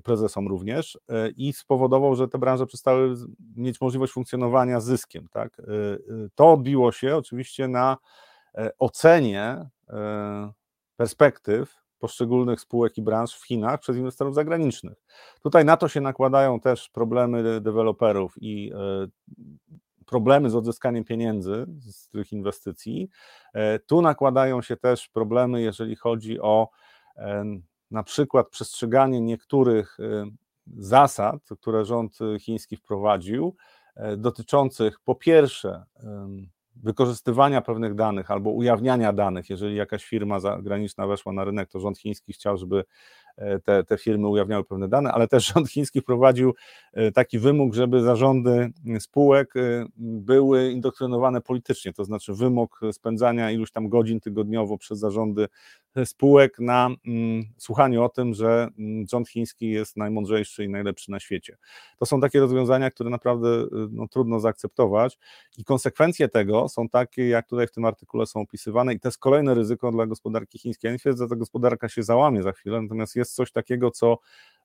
prezesom 0.03 0.47
również 0.47 0.99
i 1.37 1.53
spowodował, 1.53 2.15
że 2.15 2.27
te 2.27 2.37
branże 2.37 2.65
przestały 2.65 3.15
mieć 3.55 3.81
możliwość 3.81 4.13
funkcjonowania 4.13 4.79
z 4.79 4.85
zyskiem. 4.85 5.27
Tak? 5.31 5.59
Y, 5.59 6.29
to 6.35 6.53
odbiło 6.53 6.91
się 6.91 7.15
oczywiście 7.15 7.67
na 7.67 7.97
e, 8.55 8.71
ocenie 8.79 9.69
e, 9.89 10.51
perspektyw 10.97 11.75
poszczególnych 11.99 12.61
spółek 12.61 12.97
i 12.97 13.01
branż 13.01 13.35
w 13.35 13.47
Chinach 13.47 13.79
przez 13.79 13.97
inwestorów 13.97 14.35
zagranicznych. 14.35 15.03
Tutaj 15.43 15.65
na 15.65 15.77
to 15.77 15.87
się 15.87 16.01
nakładają 16.01 16.59
też 16.59 16.89
problemy 16.89 17.61
deweloperów 17.61 18.33
i 18.41 18.71
e, 18.75 19.07
problemy 20.05 20.49
z 20.49 20.55
odzyskaniem 20.55 21.03
pieniędzy 21.03 21.65
z 21.79 22.07
tych 22.07 22.31
inwestycji. 22.31 23.09
E, 23.53 23.79
tu 23.79 24.01
nakładają 24.01 24.61
się 24.61 24.77
też 24.77 25.09
problemy, 25.09 25.61
jeżeli 25.61 25.95
chodzi 25.95 26.39
o 26.39 26.69
na 27.91 28.03
przykład 28.03 28.49
przestrzeganie 28.49 29.21
niektórych 29.21 29.97
e, 29.99 30.25
zasad, 30.77 31.35
które 31.59 31.85
rząd 31.85 32.19
chiński 32.39 32.77
wprowadził, 32.77 33.55
e, 33.95 34.17
dotyczących 34.17 34.99
po 34.99 35.15
pierwsze 35.15 35.83
wykorzystywania 36.75 37.61
pewnych 37.61 37.95
danych 37.95 38.31
albo 38.31 38.49
ujawniania 38.49 39.13
danych. 39.13 39.49
Jeżeli 39.49 39.75
jakaś 39.75 40.05
firma 40.05 40.39
zagraniczna 40.39 41.07
weszła 41.07 41.33
na 41.33 41.43
rynek, 41.43 41.69
to 41.69 41.79
rząd 41.79 41.97
chiński 41.97 42.33
chciał, 42.33 42.57
żeby 42.57 42.83
E, 42.83 43.22
te, 43.63 43.83
te 43.83 43.97
firmy 43.97 44.27
ujawniały 44.27 44.63
pewne 44.63 44.87
dane, 44.87 45.11
ale 45.11 45.27
też 45.27 45.45
rząd 45.55 45.69
chiński 45.69 46.01
wprowadził 46.01 46.53
e, 46.93 47.11
taki 47.11 47.39
wymóg, 47.39 47.73
żeby 47.73 48.01
zarządy 48.01 48.71
spółek 48.99 49.55
e, 49.55 49.85
były 49.97 50.71
indoktrynowane 50.71 51.41
politycznie, 51.41 51.93
to 51.93 52.05
znaczy 52.05 52.33
wymóg 52.33 52.79
spędzania 52.91 53.51
iluś 53.51 53.71
tam 53.71 53.89
godzin 53.89 54.19
tygodniowo 54.19 54.77
przez 54.77 54.99
zarządy 54.99 55.47
spółek 56.05 56.59
na 56.59 56.89
mm, 57.07 57.43
słuchaniu 57.57 58.03
o 58.03 58.09
tym, 58.09 58.33
że 58.33 58.67
mm, 58.79 59.05
rząd 59.11 59.29
chiński 59.29 59.69
jest 59.69 59.97
najmądrzejszy 59.97 60.63
i 60.63 60.69
najlepszy 60.69 61.11
na 61.11 61.19
świecie. 61.19 61.57
To 61.99 62.05
są 62.05 62.21
takie 62.21 62.39
rozwiązania, 62.39 62.91
które 62.91 63.09
naprawdę 63.09 63.47
no, 63.91 64.07
trudno 64.07 64.39
zaakceptować 64.39 65.17
i 65.57 65.63
konsekwencje 65.63 66.29
tego 66.29 66.69
są 66.69 66.89
takie, 66.89 67.27
jak 67.27 67.47
tutaj 67.47 67.67
w 67.67 67.71
tym 67.71 67.85
artykule 67.85 68.25
są 68.25 68.41
opisywane 68.41 68.93
i 68.93 68.99
to 68.99 69.07
jest 69.07 69.17
kolejne 69.17 69.53
ryzyko 69.53 69.91
dla 69.91 70.05
gospodarki 70.05 70.59
chińskiej. 70.59 70.89
Ja 70.89 70.93
nie 70.93 70.99
twierdzę, 70.99 71.23
że 71.23 71.29
ta 71.29 71.35
gospodarka 71.35 71.89
się 71.89 72.03
załamie 72.03 72.43
za 72.43 72.51
chwilę, 72.51 72.81
natomiast 72.81 73.15
jest 73.15 73.22
jest 73.23 73.35
coś 73.35 73.51
takiego, 73.51 73.91
co 73.91 74.17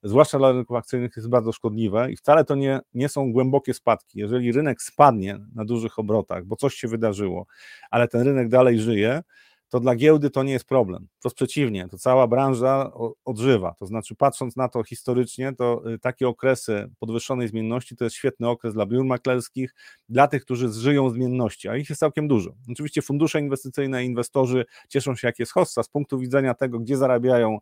zwłaszcza 0.03 0.39
dla 0.39 0.53
rynków 0.53 0.77
akcyjnych 0.77 1.17
jest 1.17 1.29
bardzo 1.29 1.53
szkodliwe 1.53 2.13
i 2.13 2.17
wcale 2.17 2.45
to 2.45 2.55
nie, 2.55 2.81
nie 2.95 3.09
są 3.09 3.33
głębokie 3.33 3.75
spadki. 3.75 4.19
Jeżeli 4.19 4.53
rynek 4.53 4.83
spadnie 4.83 5.39
na 5.55 5.65
dużych 5.65 5.99
obrotach, 5.99 6.45
bo 6.45 6.57
coś 6.57 6.75
się 6.75 6.89
wydarzyło, 6.89 7.47
ale 7.91 8.09
ten 8.09 8.23
rynek 8.23 8.49
dalej 8.49 8.81
żyje, 8.81 9.23
to 9.69 9.81
dla 9.81 9.95
giełdy 9.95 10.31
to 10.31 10.43
nie 10.43 10.53
jest 10.53 10.65
problem. 10.65 11.09
Wprost 11.19 11.37
przeciwnie, 11.37 11.89
to 11.89 11.99
cała 11.99 12.27
branża 12.27 12.93
odżywa. 13.25 13.75
To 13.79 13.87
znaczy, 13.87 14.15
patrząc 14.15 14.57
na 14.57 14.69
to 14.69 14.85
historycznie, 14.85 15.53
to 15.53 15.83
y, 15.95 15.99
takie 15.99 16.29
okresy 16.29 16.91
podwyższonej 16.99 17.49
zmienności 17.49 17.97
to 17.97 18.05
jest 18.05 18.17
świetny 18.17 18.49
okres 18.49 18.75
dla 18.75 18.87
biur 18.87 19.05
maklerskich, 19.05 19.75
dla 20.09 20.29
tych, 20.29 20.45
którzy 20.45 20.69
żyją 20.73 21.11
zmienności, 21.11 21.69
a 21.69 21.77
ich 21.77 21.89
jest 21.89 22.01
całkiem 22.01 22.29
dużo. 22.29 22.55
Oczywiście 22.73 23.03
fundusze 23.03 23.41
inwestycyjne, 23.41 24.05
inwestorzy 24.05 24.65
cieszą 24.89 25.15
się, 25.15 25.29
jak 25.29 25.39
jest 25.39 25.53
hossa, 25.53 25.83
z 25.83 25.89
punktu 25.89 26.19
widzenia 26.19 26.55
tego, 26.55 26.79
gdzie 26.79 26.97
zarabiają 26.97 27.59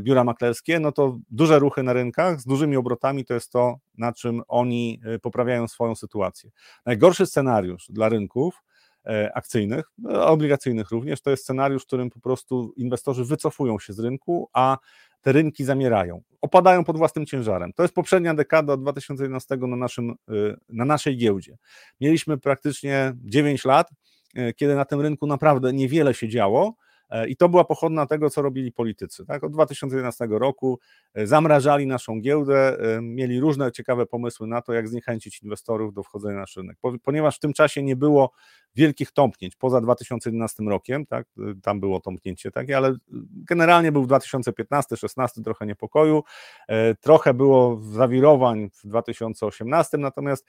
biura 0.00 0.24
maklerskie, 0.24 0.80
no 0.80 0.92
to 0.92 1.18
duże 1.30 1.58
ruchy 1.58 1.82
na 1.82 1.92
rynkach 1.92 2.40
z 2.40 2.44
dużymi 2.44 2.76
obrotami 2.76 3.24
to 3.24 3.34
jest 3.34 3.52
to, 3.52 3.76
na 3.98 4.12
czym 4.12 4.42
oni 4.48 5.00
e, 5.04 5.18
poprawiają 5.18 5.68
swoją 5.68 5.94
sytuację. 5.94 6.50
Najgorszy 6.86 7.26
scenariusz 7.26 7.86
dla 7.88 8.08
rynków 8.08 8.62
e, 9.06 9.32
akcyjnych, 9.34 9.84
no, 9.98 10.26
obligacyjnych 10.26 10.90
również, 10.90 11.20
to 11.20 11.30
jest 11.30 11.42
scenariusz, 11.42 11.82
w 11.82 11.86
którym 11.86 12.10
po 12.10 12.20
prostu 12.20 12.72
inwestorzy 12.76 13.24
wycofują 13.24 13.78
się 13.78 13.92
z 13.92 13.98
rynku, 13.98 14.48
a 14.52 14.78
te 15.20 15.32
rynki 15.32 15.64
zamierają, 15.64 16.22
opadają 16.40 16.84
pod 16.84 16.96
własnym 16.96 17.26
ciężarem. 17.26 17.72
To 17.72 17.82
jest 17.82 17.94
poprzednia 17.94 18.34
dekada 18.34 18.72
od 18.72 18.82
2011 18.82 19.56
na, 19.56 19.76
naszym, 19.76 20.10
e, 20.10 20.14
na 20.68 20.84
naszej 20.84 21.16
giełdzie. 21.16 21.56
Mieliśmy 22.00 22.38
praktycznie 22.38 23.12
9 23.24 23.64
lat, 23.64 23.90
kiedy 24.56 24.74
na 24.74 24.84
tym 24.84 25.00
rynku 25.00 25.26
naprawdę 25.26 25.72
niewiele 25.72 26.14
się 26.14 26.28
działo, 26.28 26.74
E, 26.74 26.89
I 27.28 27.36
to 27.36 27.48
była 27.48 27.64
pochodna 27.64 28.06
tego, 28.06 28.30
co 28.30 28.42
robili 28.42 28.72
politycy. 28.72 29.26
Tak? 29.26 29.44
Od 29.44 29.52
2011 29.52 30.26
roku 30.30 30.78
e, 31.14 31.26
zamrażali 31.26 31.86
naszą 31.86 32.20
giełdę, 32.20 32.78
e, 32.78 33.00
mieli 33.02 33.40
różne 33.40 33.72
ciekawe 33.72 34.06
pomysły 34.06 34.46
na 34.46 34.62
to, 34.62 34.72
jak 34.72 34.88
zniechęcić 34.88 35.42
inwestorów 35.42 35.94
do 35.94 36.02
wchodzenia 36.02 36.38
na 36.38 36.44
rynek. 36.56 36.76
Ponieważ 37.02 37.36
w 37.36 37.40
tym 37.40 37.52
czasie 37.52 37.82
nie 37.82 37.96
było 37.96 38.32
wielkich 38.74 39.12
tąpnięć, 39.12 39.56
poza 39.56 39.80
2011 39.80 40.62
rokiem, 40.62 41.06
tak? 41.06 41.26
tam 41.62 41.80
było 41.80 42.00
tąpnięcie 42.00 42.50
takie, 42.50 42.76
ale 42.76 42.94
generalnie 43.32 43.92
był 43.92 44.04
2015-16 44.06 45.44
trochę 45.44 45.66
niepokoju, 45.66 46.22
trochę 47.00 47.34
było 47.34 47.80
zawirowań 47.82 48.70
w 48.70 48.86
2018, 48.86 49.98
natomiast 49.98 50.46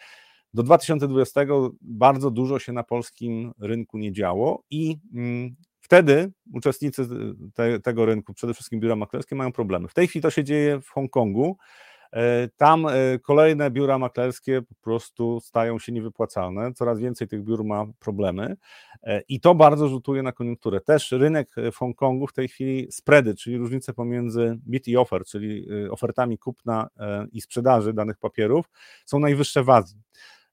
do 0.54 0.64
2020 0.64 1.42
bardzo 1.82 2.32
dużo 2.32 2.60
się 2.60 2.74
na 2.74 2.84
polskim 2.84 3.52
rynku 3.60 3.98
nie 3.98 4.12
działo 4.12 4.64
i 4.70 4.98
mm, 5.14 5.56
Wtedy 5.92 6.32
uczestnicy 6.54 7.08
te, 7.54 7.80
tego 7.80 8.06
rynku, 8.06 8.34
przede 8.34 8.54
wszystkim 8.54 8.80
biura 8.80 8.96
maklerskie, 8.96 9.36
mają 9.36 9.52
problemy. 9.52 9.88
W 9.88 9.94
tej 9.94 10.08
chwili 10.08 10.24
to 10.24 10.30
się 10.30 10.44
dzieje 10.44 10.82
w 10.82 10.90
Hongkongu. 10.90 11.58
E, 12.14 12.48
tam 12.58 12.86
e, 12.88 13.20
kolejne 13.20 13.72
biura 13.72 13.98
maklerskie 13.98 14.62
po 14.62 14.76
prostu 14.82 15.40
stają 15.40 15.80
się 15.80 15.92
niewypłacalne, 15.92 16.74
coraz 16.74 17.00
więcej 17.00 17.28
tych 17.28 17.44
biur 17.44 17.64
ma 17.64 17.86
problemy 18.00 18.58
e, 19.04 19.22
i 19.22 19.40
to 19.40 19.56
bardzo 19.56 19.88
rzutuje 19.88 20.24
na 20.24 20.32
koniunkturę. 20.32 20.82
Też 20.82 21.12
rynek 21.12 21.56
w 21.72 21.76
Hongkongu 21.76 22.28
w 22.28 22.34
tej 22.34 22.48
chwili 22.48 22.92
spready, 22.92 23.36
czyli 23.36 23.58
różnice 23.58 23.94
pomiędzy 23.94 24.60
bid 24.68 24.88
i 24.88 24.98
offer, 24.98 25.26
czyli 25.26 25.68
ofertami 25.90 26.38
kupna 26.38 26.90
i 27.32 27.42
sprzedaży 27.42 27.94
danych 27.94 28.18
papierów, 28.18 28.66
są 29.06 29.20
najwyższe 29.20 29.64
w 29.64 29.70
Azji. 29.70 30.02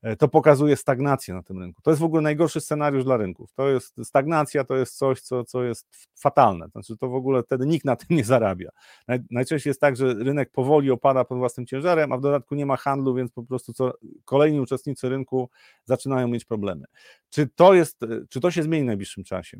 E, 0.02 0.16
to 0.16 0.28
pokazuje 0.28 0.76
stagnację 0.76 1.34
na 1.34 1.42
tym 1.42 1.58
rynku. 1.58 1.82
To 1.82 1.90
jest 1.90 2.00
w 2.00 2.04
ogóle 2.04 2.22
najgorszy 2.22 2.60
scenariusz 2.60 3.04
dla 3.04 3.16
rynków. 3.16 3.52
To 3.52 3.68
jest 3.68 4.04
stagnacja, 4.04 4.64
to 4.64 4.76
jest 4.76 4.96
coś, 4.96 5.20
co, 5.20 5.44
co 5.44 5.64
jest 5.64 6.08
fatalne. 6.16 6.68
Znaczy, 6.68 6.96
to 6.96 7.08
w 7.08 7.14
ogóle 7.14 7.42
wtedy 7.42 7.66
nikt 7.66 7.84
na 7.84 7.96
tym 7.96 8.16
nie 8.16 8.24
zarabia. 8.24 8.70
Naj, 9.08 9.18
najczęściej 9.30 9.70
jest 9.70 9.80
tak, 9.80 9.96
że 9.96 10.14
rynek 10.14 10.50
powoli 10.50 10.90
opada 10.90 11.24
pod 11.24 11.38
własnym 11.38 11.66
ciężarem, 11.66 12.12
a 12.12 12.16
w 12.16 12.20
dodatku 12.20 12.54
nie 12.54 12.66
ma 12.66 12.76
handlu, 12.76 13.14
więc 13.14 13.32
po 13.32 13.42
prostu 13.42 13.72
co, 13.72 13.92
kolejni 14.24 14.60
uczestnicy 14.60 15.08
rynku 15.08 15.50
zaczynają 15.84 16.28
mieć 16.28 16.44
problemy. 16.44 16.84
Czy 17.30 17.46
to 17.46 17.74
jest, 17.74 18.00
czy 18.28 18.40
to 18.40 18.50
się 18.50 18.62
zmieni 18.62 18.84
w 18.84 18.86
najbliższym 18.86 19.24
czasie? 19.24 19.58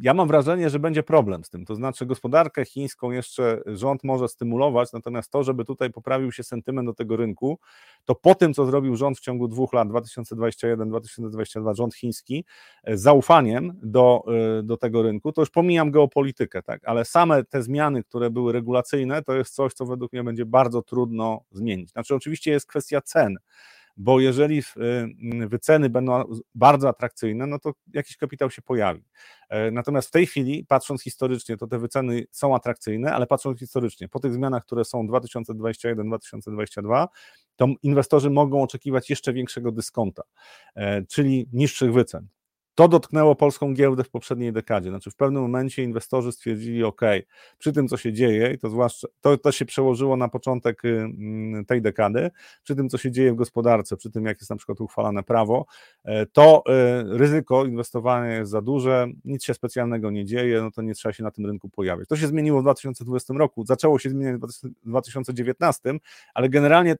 Ja 0.00 0.14
mam 0.14 0.28
wrażenie, 0.28 0.70
że 0.70 0.78
będzie 0.78 1.02
problem 1.02 1.44
z 1.44 1.50
tym. 1.50 1.64
To 1.64 1.74
znaczy, 1.74 2.06
gospodarkę 2.06 2.64
chińską 2.64 3.10
jeszcze 3.10 3.62
rząd 3.66 4.04
może 4.04 4.28
stymulować, 4.28 4.92
natomiast 4.92 5.30
to, 5.30 5.44
żeby 5.44 5.64
tutaj 5.64 5.90
poprawił 5.90 6.32
się 6.32 6.42
sentyment 6.42 6.88
do 6.88 6.94
tego 6.94 7.16
rynku, 7.16 7.58
to 8.04 8.14
po 8.14 8.34
tym, 8.34 8.54
co 8.54 8.66
zrobił 8.66 8.96
rząd 8.96 9.18
w 9.18 9.20
ciągu 9.20 9.48
dwóch 9.54 9.72
lat, 9.72 9.88
2021-2022, 9.88 11.74
rząd 11.74 11.94
chiński, 11.94 12.44
z 12.86 13.00
zaufaniem 13.00 13.80
do, 13.82 14.22
do 14.62 14.76
tego 14.76 15.02
rynku, 15.02 15.32
to 15.32 15.42
już 15.42 15.50
pomijam 15.50 15.90
geopolitykę, 15.90 16.62
tak, 16.62 16.80
ale 16.84 17.04
same 17.04 17.44
te 17.44 17.62
zmiany, 17.62 18.04
które 18.04 18.30
były 18.30 18.52
regulacyjne, 18.52 19.22
to 19.22 19.34
jest 19.34 19.54
coś, 19.54 19.72
co 19.72 19.86
według 19.86 20.12
mnie 20.12 20.24
będzie 20.24 20.46
bardzo 20.46 20.82
trudno 20.82 21.40
zmienić. 21.52 21.90
Znaczy, 21.90 22.14
oczywiście 22.14 22.50
jest 22.50 22.66
kwestia 22.66 23.00
cen 23.00 23.36
bo 23.96 24.20
jeżeli 24.20 24.62
wyceny 25.46 25.90
będą 25.90 26.24
bardzo 26.54 26.88
atrakcyjne, 26.88 27.46
no 27.46 27.58
to 27.58 27.72
jakiś 27.92 28.16
kapitał 28.16 28.50
się 28.50 28.62
pojawi. 28.62 29.04
Natomiast 29.72 30.08
w 30.08 30.10
tej 30.10 30.26
chwili, 30.26 30.66
patrząc 30.68 31.02
historycznie, 31.02 31.56
to 31.56 31.66
te 31.66 31.78
wyceny 31.78 32.24
są 32.30 32.54
atrakcyjne, 32.54 33.12
ale 33.12 33.26
patrząc 33.26 33.58
historycznie, 33.58 34.08
po 34.08 34.20
tych 34.20 34.32
zmianach, 34.32 34.64
które 34.64 34.84
są 34.84 35.06
2021-2022, 35.06 37.06
to 37.56 37.66
inwestorzy 37.82 38.30
mogą 38.30 38.62
oczekiwać 38.62 39.10
jeszcze 39.10 39.32
większego 39.32 39.72
dyskonta, 39.72 40.22
czyli 41.08 41.48
niższych 41.52 41.92
wycen. 41.92 42.28
To 42.74 42.88
dotknęło 42.88 43.34
polską 43.34 43.74
giełdę 43.74 44.04
w 44.04 44.10
poprzedniej 44.10 44.52
dekadzie. 44.52 44.90
Znaczy, 44.90 45.10
w 45.10 45.16
pewnym 45.16 45.42
momencie 45.42 45.82
inwestorzy 45.82 46.32
stwierdzili, 46.32 46.84
OK, 46.84 47.00
przy 47.58 47.72
tym, 47.72 47.88
co 47.88 47.96
się 47.96 48.12
dzieje, 48.12 48.52
i 48.52 48.58
to 48.58 48.70
zwłaszcza 48.70 49.08
to, 49.20 49.38
to 49.38 49.52
się 49.52 49.64
przełożyło 49.64 50.16
na 50.16 50.28
początek 50.28 50.84
y, 50.84 50.88
mm, 50.88 51.64
tej 51.64 51.82
dekady, 51.82 52.30
przy 52.62 52.76
tym, 52.76 52.88
co 52.88 52.98
się 52.98 53.10
dzieje 53.10 53.32
w 53.32 53.36
gospodarce, 53.36 53.96
przy 53.96 54.10
tym, 54.10 54.24
jak 54.24 54.40
jest 54.40 54.50
na 54.50 54.56
przykład 54.56 54.80
uchwalane 54.80 55.22
prawo, 55.22 55.66
e, 56.04 56.26
to 56.26 56.62
e, 56.68 57.04
ryzyko 57.18 57.64
inwestowania 57.64 58.38
jest 58.38 58.50
za 58.50 58.62
duże, 58.62 59.06
nic 59.24 59.44
się 59.44 59.54
specjalnego 59.54 60.10
nie 60.10 60.24
dzieje, 60.24 60.62
no 60.62 60.70
to 60.70 60.82
nie 60.82 60.94
trzeba 60.94 61.12
się 61.12 61.22
na 61.22 61.30
tym 61.30 61.46
rynku 61.46 61.68
pojawiać. 61.68 62.08
To 62.08 62.16
się 62.16 62.26
zmieniło 62.26 62.60
w 62.60 62.62
2020 62.62 63.34
roku, 63.34 63.66
zaczęło 63.66 63.98
się 63.98 64.10
zmieniać 64.10 64.36
w 64.36 64.88
2019, 64.88 65.92
ale 66.34 66.48
generalnie 66.48 66.96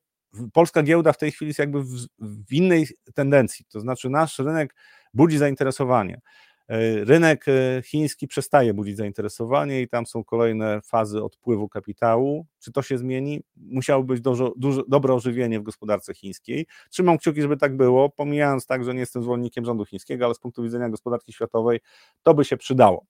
polska 0.52 0.82
giełda 0.82 1.12
w 1.12 1.18
tej 1.18 1.32
chwili 1.32 1.48
jest 1.48 1.58
jakby 1.58 1.82
w, 1.82 2.06
w 2.18 2.52
innej 2.52 2.86
tendencji, 3.14 3.64
to 3.72 3.80
znaczy 3.80 4.10
nasz 4.10 4.38
rynek 4.38 4.74
budzi 5.14 5.38
zainteresowanie. 5.38 6.20
E, 6.68 7.04
rynek 7.04 7.44
e, 7.48 7.82
chiński 7.82 8.28
przestaje 8.28 8.74
budzić 8.74 8.96
zainteresowanie 8.96 9.82
i 9.82 9.88
tam 9.88 10.06
są 10.06 10.24
kolejne 10.24 10.80
fazy 10.80 11.24
odpływu 11.24 11.68
kapitału. 11.68 12.46
Czy 12.58 12.72
to 12.72 12.82
się 12.82 12.98
zmieni? 12.98 13.42
Musiało 13.56 14.04
być 14.04 14.20
dużo, 14.20 14.52
dużo, 14.56 14.82
dobre 14.88 15.14
ożywienie 15.14 15.60
w 15.60 15.62
gospodarce 15.62 16.14
chińskiej. 16.14 16.66
Trzymam 16.90 17.18
kciuki, 17.18 17.42
żeby 17.42 17.56
tak 17.56 17.76
było, 17.76 18.10
pomijając 18.10 18.66
tak, 18.66 18.84
że 18.84 18.94
nie 18.94 19.00
jestem 19.00 19.22
zwolennikiem 19.22 19.64
rządu 19.64 19.84
chińskiego, 19.84 20.24
ale 20.24 20.34
z 20.34 20.38
punktu 20.38 20.62
widzenia 20.62 20.88
gospodarki 20.88 21.32
światowej 21.32 21.80
to 22.22 22.34
by 22.34 22.44
się 22.44 22.56
przydało. 22.56 23.06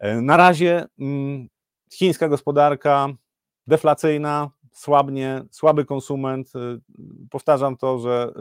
E, 0.00 0.20
na 0.20 0.36
razie 0.36 0.84
mm, 0.98 1.48
chińska 1.92 2.28
gospodarka 2.28 3.08
deflacyjna, 3.66 4.50
słabnie, 4.72 5.42
słaby 5.50 5.84
konsument. 5.84 6.52
Y, 6.56 6.80
powtarzam 7.30 7.76
to, 7.76 7.98
że 7.98 8.32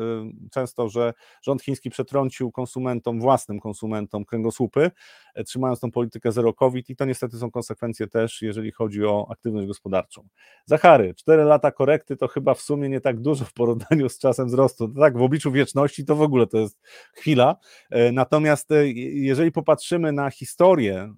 y, 0.46 0.50
często, 0.52 0.90
że 0.90 1.14
rząd 1.42 1.62
chiński 1.62 1.90
przetrącił 1.90 2.52
konsumentom, 2.52 3.20
własnym 3.20 3.60
konsumentom 3.60 4.26
kręgosłupy, 4.26 4.92
e, 5.36 5.44
trzymając 5.44 5.80
tą 5.80 5.92
politykę 5.92 6.32
zero 6.32 6.54
COVID 6.54 6.90
i 6.90 6.96
to 6.96 7.06
niestety 7.06 7.38
są 7.38 7.52
konsekwencje 7.52 8.08
też, 8.08 8.42
jeżeli 8.42 8.72
chodzi 8.72 9.06
o 9.06 9.28
aktywność 9.32 9.68
gospodarczą. 9.68 10.28
Zachary, 10.66 11.14
4 11.16 11.44
lata 11.44 11.72
korekty 11.72 12.18
to 12.18 12.28
chyba 12.28 12.54
w 12.54 12.62
sumie 12.62 12.90
nie 12.90 13.02
tak 13.02 13.20
dużo 13.20 13.46
w 13.46 13.54
porównaniu 13.54 14.10
z 14.10 14.20
czasem 14.20 14.48
wzrostu. 14.48 14.88
Tak, 14.88 15.18
w 15.18 15.22
obliczu 15.22 15.52
wieczności 15.52 16.06
to 16.06 16.16
w 16.16 16.22
ogóle 16.22 16.48
to 16.48 16.58
jest 16.58 16.82
chwila. 17.14 17.56
E, 17.90 18.12
natomiast 18.12 18.72
e, 18.72 18.88
jeżeli 19.14 19.52
popatrzymy 19.52 20.12
na 20.12 20.32
historię 20.32 21.14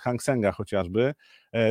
Hang 0.00 0.22
Senga 0.22 0.52
chociażby, 0.52 1.14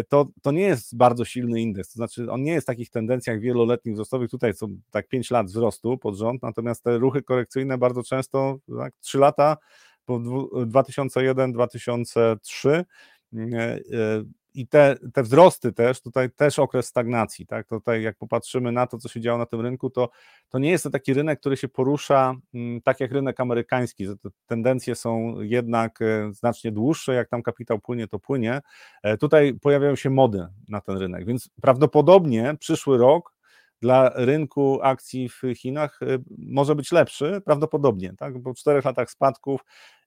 to, 0.10 0.28
to 0.42 0.52
nie 0.52 0.62
jest 0.62 0.98
bardzo 0.98 1.26
silny 1.26 1.62
indeks, 1.62 1.94
to 1.94 1.96
znaczy 1.96 2.32
on 2.32 2.44
nie 2.44 2.52
jest 2.52 2.66
w 2.66 2.68
takich 2.68 2.90
tendencjach 2.90 3.40
wieloletnich 3.40 3.96
wzrostowych, 3.96 4.30
tutaj 4.30 4.54
są 4.54 4.68
tak 4.92 5.08
5 5.08 5.32
lat 5.32 5.48
wzrostu 5.48 5.98
pod 5.98 6.16
rząd, 6.16 6.42
natomiast 6.42 6.84
te 6.84 6.98
ruchy 6.98 7.24
korekcyjne 7.24 7.78
bardzo 7.78 8.04
często, 8.04 8.58
tak, 8.78 8.94
3 9.00 9.18
lata, 9.18 9.58
po 10.06 10.20
2001-2003 10.20 12.84
i 14.54 14.68
te, 14.68 14.96
te 15.14 15.24
wzrosty 15.24 15.74
też, 15.74 16.02
tutaj 16.02 16.32
też 16.32 16.60
okres 16.60 16.86
stagnacji, 16.86 17.46
tak, 17.46 17.68
tutaj 17.68 18.04
jak 18.04 18.18
popatrzymy 18.18 18.72
na 18.72 18.88
to, 18.88 18.98
co 18.98 19.10
się 19.10 19.22
działo 19.22 19.38
na 19.38 19.46
tym 19.46 19.62
rynku, 19.62 19.90
to, 19.90 20.10
to 20.50 20.60
nie 20.60 20.72
jest 20.72 20.84
to 20.84 20.90
taki 20.90 21.14
rynek, 21.14 21.40
który 21.40 21.58
się 21.58 21.68
porusza 21.68 22.36
mm, 22.54 22.82
tak 22.82 23.00
jak 23.00 23.12
rynek 23.12 23.40
amerykański, 23.40 24.06
że 24.06 24.18
te 24.18 24.30
tendencje 24.46 24.96
są 24.96 25.42
jednak 25.42 26.02
e, 26.02 26.34
znacznie 26.34 26.72
dłuższe, 26.72 27.14
jak 27.14 27.30
tam 27.30 27.44
kapitał 27.44 27.80
płynie, 27.80 28.08
to 28.08 28.20
płynie, 28.20 28.62
e, 29.04 29.18
tutaj 29.18 29.54
pojawiają 29.54 29.96
się 29.96 30.10
mody 30.10 30.48
na 30.70 30.82
ten 30.82 30.98
rynek, 30.98 31.26
więc 31.26 31.50
prawdopodobnie 31.62 32.56
przyszły 32.60 32.98
rok 32.98 33.34
dla 33.82 34.12
rynku 34.16 34.80
akcji 34.82 35.30
w 35.30 35.42
Chinach 35.56 36.00
e, 36.02 36.06
może 36.38 36.76
być 36.76 36.92
lepszy, 36.92 37.42
prawdopodobnie, 37.46 38.14
tak? 38.18 38.34
Po 38.44 38.54
czterech 38.54 38.86
latach 38.86 39.12
spadków 39.12 39.62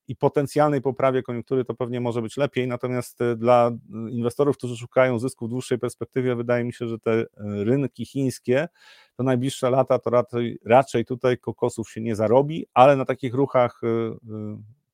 i 0.08 0.16
potencjalnej 0.16 0.82
poprawie 0.82 1.22
koniunktury 1.22 1.64
to 1.64 1.74
pewnie 1.74 2.00
może 2.00 2.22
być 2.22 2.36
lepiej, 2.36 2.68
natomiast 2.68 3.20
e, 3.20 3.36
dla 3.36 3.68
e, 3.68 4.10
inwestorów, 4.10 4.56
którzy 4.56 4.76
szukają 4.76 5.18
zysku 5.18 5.46
w 5.46 5.50
dłuższej 5.50 5.78
perspektywie, 5.78 6.36
wydaje 6.36 6.64
mi 6.64 6.72
się, 6.72 6.88
że 6.88 6.98
te 6.98 7.12
e, 7.12 7.26
rynki 7.64 8.06
chińskie 8.06 8.68
to 9.16 9.22
najbliższe 9.22 9.70
lata 9.70 9.98
to 9.98 10.10
raczej, 10.10 10.58
raczej 10.64 11.04
tutaj 11.04 11.38
kokosów 11.38 11.90
się 11.90 12.00
nie 12.00 12.16
zarobi, 12.16 12.66
ale 12.74 12.96
na 12.96 13.04
takich 13.04 13.34
ruchach 13.34 13.80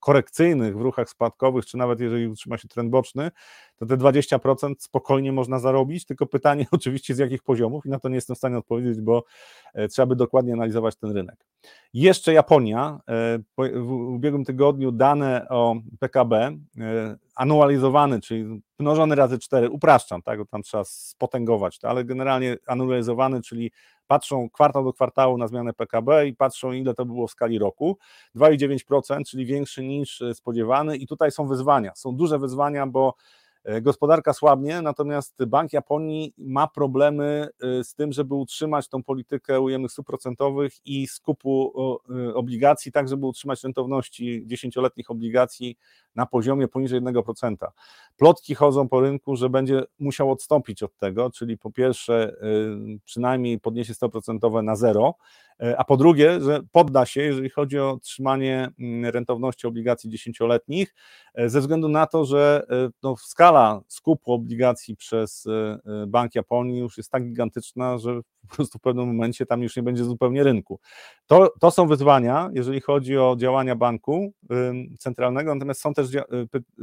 korekcyjnych, 0.02 0.78
w 0.78 0.80
ruchach 0.80 1.08
spadkowych, 1.10 1.66
czy 1.66 1.76
nawet 1.76 2.00
jeżeli 2.00 2.28
utrzyma 2.28 2.58
się 2.58 2.68
trend 2.68 2.90
boczny, 2.90 3.30
to 3.82 3.86
te 3.86 3.96
20% 3.96 4.74
spokojnie 4.78 5.32
można 5.32 5.58
zarobić, 5.58 6.04
tylko 6.04 6.26
pytanie 6.26 6.66
oczywiście 6.72 7.14
z 7.14 7.18
jakich 7.18 7.42
poziomów 7.42 7.86
i 7.86 7.88
na 7.88 7.98
to 7.98 8.08
nie 8.08 8.14
jestem 8.14 8.36
w 8.36 8.38
stanie 8.38 8.58
odpowiedzieć, 8.58 9.00
bo 9.00 9.24
e, 9.74 9.88
trzeba 9.88 10.06
by 10.06 10.16
dokładnie 10.16 10.52
analizować 10.52 10.96
ten 10.96 11.10
rynek. 11.10 11.46
Jeszcze 11.94 12.32
Japonia, 12.32 13.00
e, 13.08 13.38
w 13.74 13.92
ubiegłym 13.92 14.44
tygodniu 14.44 14.92
dane 14.92 15.48
o 15.48 15.76
PKB 16.00 16.36
e, 16.36 16.56
anualizowany, 17.34 18.20
czyli 18.20 18.62
mnożony 18.78 19.14
razy 19.14 19.38
4, 19.38 19.70
upraszczam, 19.70 20.22
tak, 20.22 20.38
bo 20.38 20.44
tam 20.44 20.62
trzeba 20.62 20.84
spotęgować, 20.84 21.78
ale 21.82 22.04
generalnie 22.04 22.56
anualizowany, 22.66 23.42
czyli 23.42 23.70
patrzą 24.06 24.50
kwartał 24.50 24.84
do 24.84 24.92
kwartału 24.92 25.38
na 25.38 25.48
zmianę 25.48 25.72
PKB 25.72 26.26
i 26.26 26.34
patrzą 26.34 26.72
ile 26.72 26.94
to 26.94 27.04
było 27.04 27.26
w 27.26 27.30
skali 27.30 27.58
roku, 27.58 27.98
2,9%, 28.36 29.22
czyli 29.24 29.46
większy 29.46 29.82
niż 29.82 30.22
spodziewany 30.34 30.96
i 30.96 31.06
tutaj 31.06 31.30
są 31.30 31.46
wyzwania, 31.46 31.92
są 31.94 32.16
duże 32.16 32.38
wyzwania, 32.38 32.86
bo 32.86 33.14
gospodarka 33.82 34.32
słabnie, 34.32 34.82
natomiast 34.82 35.44
Bank 35.44 35.72
Japonii 35.72 36.34
ma 36.38 36.68
problemy 36.68 37.48
e, 37.62 37.84
z 37.84 37.94
tym, 37.94 38.12
żeby 38.12 38.34
utrzymać 38.34 38.88
tą 38.88 39.02
politykę 39.02 39.60
ujemnych 39.60 39.92
stóp 39.92 40.06
procentowych 40.06 40.72
i 40.84 41.06
skupu 41.06 41.72
e, 42.10 42.34
obligacji, 42.34 42.92
tak 42.92 43.08
żeby 43.08 43.26
utrzymać 43.26 43.64
rentowności 43.64 44.42
dziesięcioletnich 44.46 45.10
obligacji 45.10 45.78
na 46.14 46.26
poziomie 46.26 46.68
poniżej 46.68 47.02
1%. 47.02 47.56
Plotki 48.16 48.54
chodzą 48.54 48.88
po 48.88 49.00
rynku, 49.00 49.36
że 49.36 49.50
będzie 49.50 49.82
musiał 49.98 50.30
odstąpić 50.30 50.82
od 50.82 50.96
tego, 50.96 51.30
czyli 51.30 51.58
po 51.58 51.70
pierwsze 51.70 52.36
przynajmniej 53.04 53.60
podniesie 53.60 53.92
100% 53.92 54.62
na 54.62 54.76
zero, 54.76 55.14
a 55.76 55.84
po 55.84 55.96
drugie, 55.96 56.40
że 56.40 56.60
podda 56.72 57.06
się, 57.06 57.22
jeżeli 57.22 57.50
chodzi 57.50 57.78
o 57.78 57.98
trzymanie 58.02 58.68
mm, 58.80 59.10
rentowności 59.10 59.66
obligacji 59.66 60.10
dziesięcioletnich, 60.10 60.94
ze 61.46 61.60
względu 61.60 61.88
na 61.88 62.06
to, 62.06 62.24
że 62.24 62.66
no, 63.02 63.16
skala 63.16 63.80
skupu 63.88 64.32
obligacji 64.32 64.96
przez 64.96 65.46
Bank 66.06 66.34
Japonii 66.34 66.78
już 66.78 66.96
jest 66.96 67.10
tak 67.10 67.24
gigantyczna, 67.24 67.98
że 67.98 68.20
po 68.48 68.54
prostu 68.56 68.78
w 68.78 68.80
pewnym 68.80 69.06
momencie 69.06 69.46
tam 69.46 69.62
już 69.62 69.76
nie 69.76 69.82
będzie 69.82 70.04
zupełnie 70.04 70.42
rynku. 70.42 70.80
To, 71.26 71.52
to 71.60 71.70
są 71.70 71.86
wyzwania, 71.86 72.50
jeżeli 72.52 72.80
chodzi 72.80 73.18
o 73.18 73.36
działania 73.38 73.76
banku 73.76 74.32
centralnego, 74.98 75.54
natomiast 75.54 75.80
są 75.80 75.94
też 75.94 76.08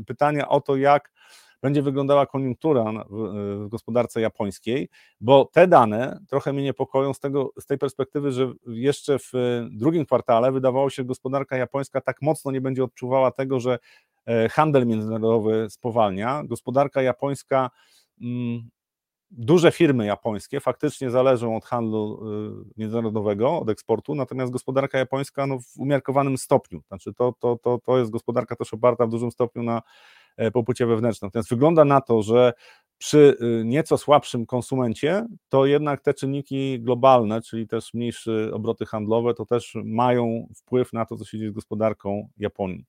pytania 0.07 0.49
o 0.49 0.61
to, 0.61 0.75
jak 0.75 1.11
będzie 1.61 1.81
wyglądała 1.81 2.25
koniunktura 2.25 3.05
w 3.09 3.67
gospodarce 3.67 4.21
japońskiej, 4.21 4.89
bo 5.21 5.45
te 5.45 5.67
dane 5.67 6.19
trochę 6.29 6.53
mnie 6.53 6.63
niepokoją 6.63 7.13
z, 7.13 7.19
tego, 7.19 7.51
z 7.59 7.65
tej 7.65 7.77
perspektywy, 7.77 8.31
że 8.31 8.53
jeszcze 8.67 9.19
w 9.19 9.31
drugim 9.71 10.05
kwartale 10.05 10.51
wydawało 10.51 10.89
się, 10.89 10.95
że 10.95 11.05
gospodarka 11.05 11.57
japońska 11.57 12.01
tak 12.01 12.21
mocno 12.21 12.51
nie 12.51 12.61
będzie 12.61 12.83
odczuwała 12.83 13.31
tego, 13.31 13.59
że 13.59 13.79
e, 14.25 14.49
handel 14.49 14.87
międzynarodowy 14.87 15.67
spowalnia. 15.69 16.43
Gospodarka 16.43 17.01
japońska 17.01 17.69
mm, 18.21 18.69
duże 19.31 19.71
firmy 19.71 20.05
japońskie 20.05 20.59
faktycznie 20.59 21.09
zależą 21.09 21.55
od 21.55 21.65
handlu 21.65 22.23
międzynarodowego, 22.77 23.59
od 23.59 23.69
eksportu, 23.69 24.15
natomiast 24.15 24.51
gospodarka 24.51 24.97
japońska 24.97 25.47
no, 25.47 25.59
w 25.59 25.77
umiarkowanym 25.77 26.37
stopniu, 26.37 26.81
znaczy 26.87 27.13
to, 27.13 27.33
to, 27.39 27.57
to, 27.63 27.79
to 27.85 27.97
jest 27.97 28.11
gospodarka 28.11 28.55
też 28.55 28.73
oparta 28.73 29.07
w 29.07 29.09
dużym 29.09 29.31
stopniu 29.31 29.63
na 29.63 29.81
e, 30.39 30.51
popłycie 30.51 30.85
wewnętrznym. 30.85 31.27
Natomiast 31.27 31.49
wygląda 31.49 31.85
na 31.85 32.01
to, 32.01 32.21
że 32.21 32.53
przy 32.97 33.37
y, 33.41 33.65
nieco 33.65 33.97
słabszym 33.97 34.45
konsumencie, 34.45 35.25
to 35.49 35.65
jednak 35.65 36.01
te 36.01 36.13
czynniki 36.13 36.79
globalne, 36.79 37.41
czyli 37.41 37.67
też 37.67 37.93
mniejsze 37.93 38.51
obroty 38.53 38.85
handlowe, 38.85 39.33
to 39.33 39.45
też 39.45 39.77
mają 39.83 40.47
wpływ 40.55 40.93
na 40.93 41.05
to, 41.05 41.17
co 41.17 41.25
się 41.25 41.37
dzieje 41.37 41.51
z 41.51 41.53
gospodarką 41.53 42.29
Japonii. 42.37 42.85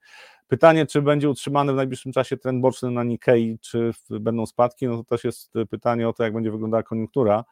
Pytanie, 0.48 0.86
czy 0.86 1.02
będzie 1.02 1.30
utrzymany 1.30 1.72
w 1.72 1.76
najbliższym 1.76 2.12
czasie 2.12 2.36
trend 2.36 2.60
boczny 2.60 2.90
na 2.90 3.04
Nikkei, 3.04 3.58
czy 3.60 3.90
będą 4.10 4.46
spadki, 4.46 4.86
no 4.86 4.96
to 4.96 5.04
też 5.04 5.24
jest 5.24 5.52
pytanie 5.70 6.08
o 6.08 6.12
to, 6.12 6.24
jak 6.24 6.32
będzie 6.32 6.50
wyglądała 6.50 6.82
koniunktura 6.82 7.44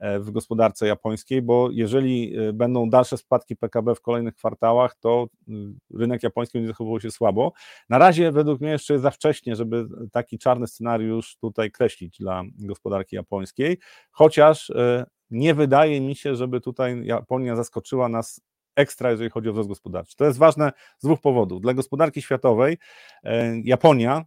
w 0.00 0.30
gospodarce 0.30 0.86
japońskiej, 0.86 1.42
bo 1.42 1.68
jeżeli 1.72 2.36
e, 2.36 2.52
będą 2.52 2.90
dalsze 2.90 3.16
spadki 3.16 3.56
PKB 3.56 3.94
w 3.94 4.00
kolejnych 4.00 4.34
kwartałach, 4.34 4.94
to 4.94 5.26
y, 5.48 5.52
rynek 5.94 6.22
japoński 6.22 6.58
będzie 6.58 6.68
zachowywał 6.68 7.00
się 7.00 7.10
słabo. 7.10 7.52
Na 7.88 7.98
razie 7.98 8.32
według 8.32 8.60
mnie 8.60 8.70
jeszcze 8.70 8.98
za 8.98 9.10
wcześnie, 9.10 9.56
żeby 9.56 9.86
taki 10.12 10.38
czarny 10.38 10.66
scenariusz 10.66 11.36
tutaj 11.36 11.70
kreślić 11.70 12.18
dla 12.18 12.42
gospodarki 12.58 13.16
japońskiej, 13.16 13.78
chociaż 14.10 14.70
e, 14.70 15.06
nie 15.30 15.54
wydaje 15.54 16.00
mi 16.00 16.16
się, 16.16 16.36
żeby 16.36 16.60
tutaj 16.60 17.04
Japonia 17.04 17.56
zaskoczyła 17.56 18.08
nas 18.08 18.40
ekstra, 18.76 19.10
jeżeli 19.10 19.30
chodzi 19.30 19.48
o 19.48 19.52
wzrost 19.52 19.68
gospodarczy. 19.68 20.16
To 20.16 20.24
jest 20.24 20.38
ważne 20.38 20.72
z 20.98 21.04
dwóch 21.04 21.20
powodów. 21.20 21.62
Dla 21.62 21.74
gospodarki 21.74 22.22
światowej 22.22 22.78
Japonia 23.64 24.24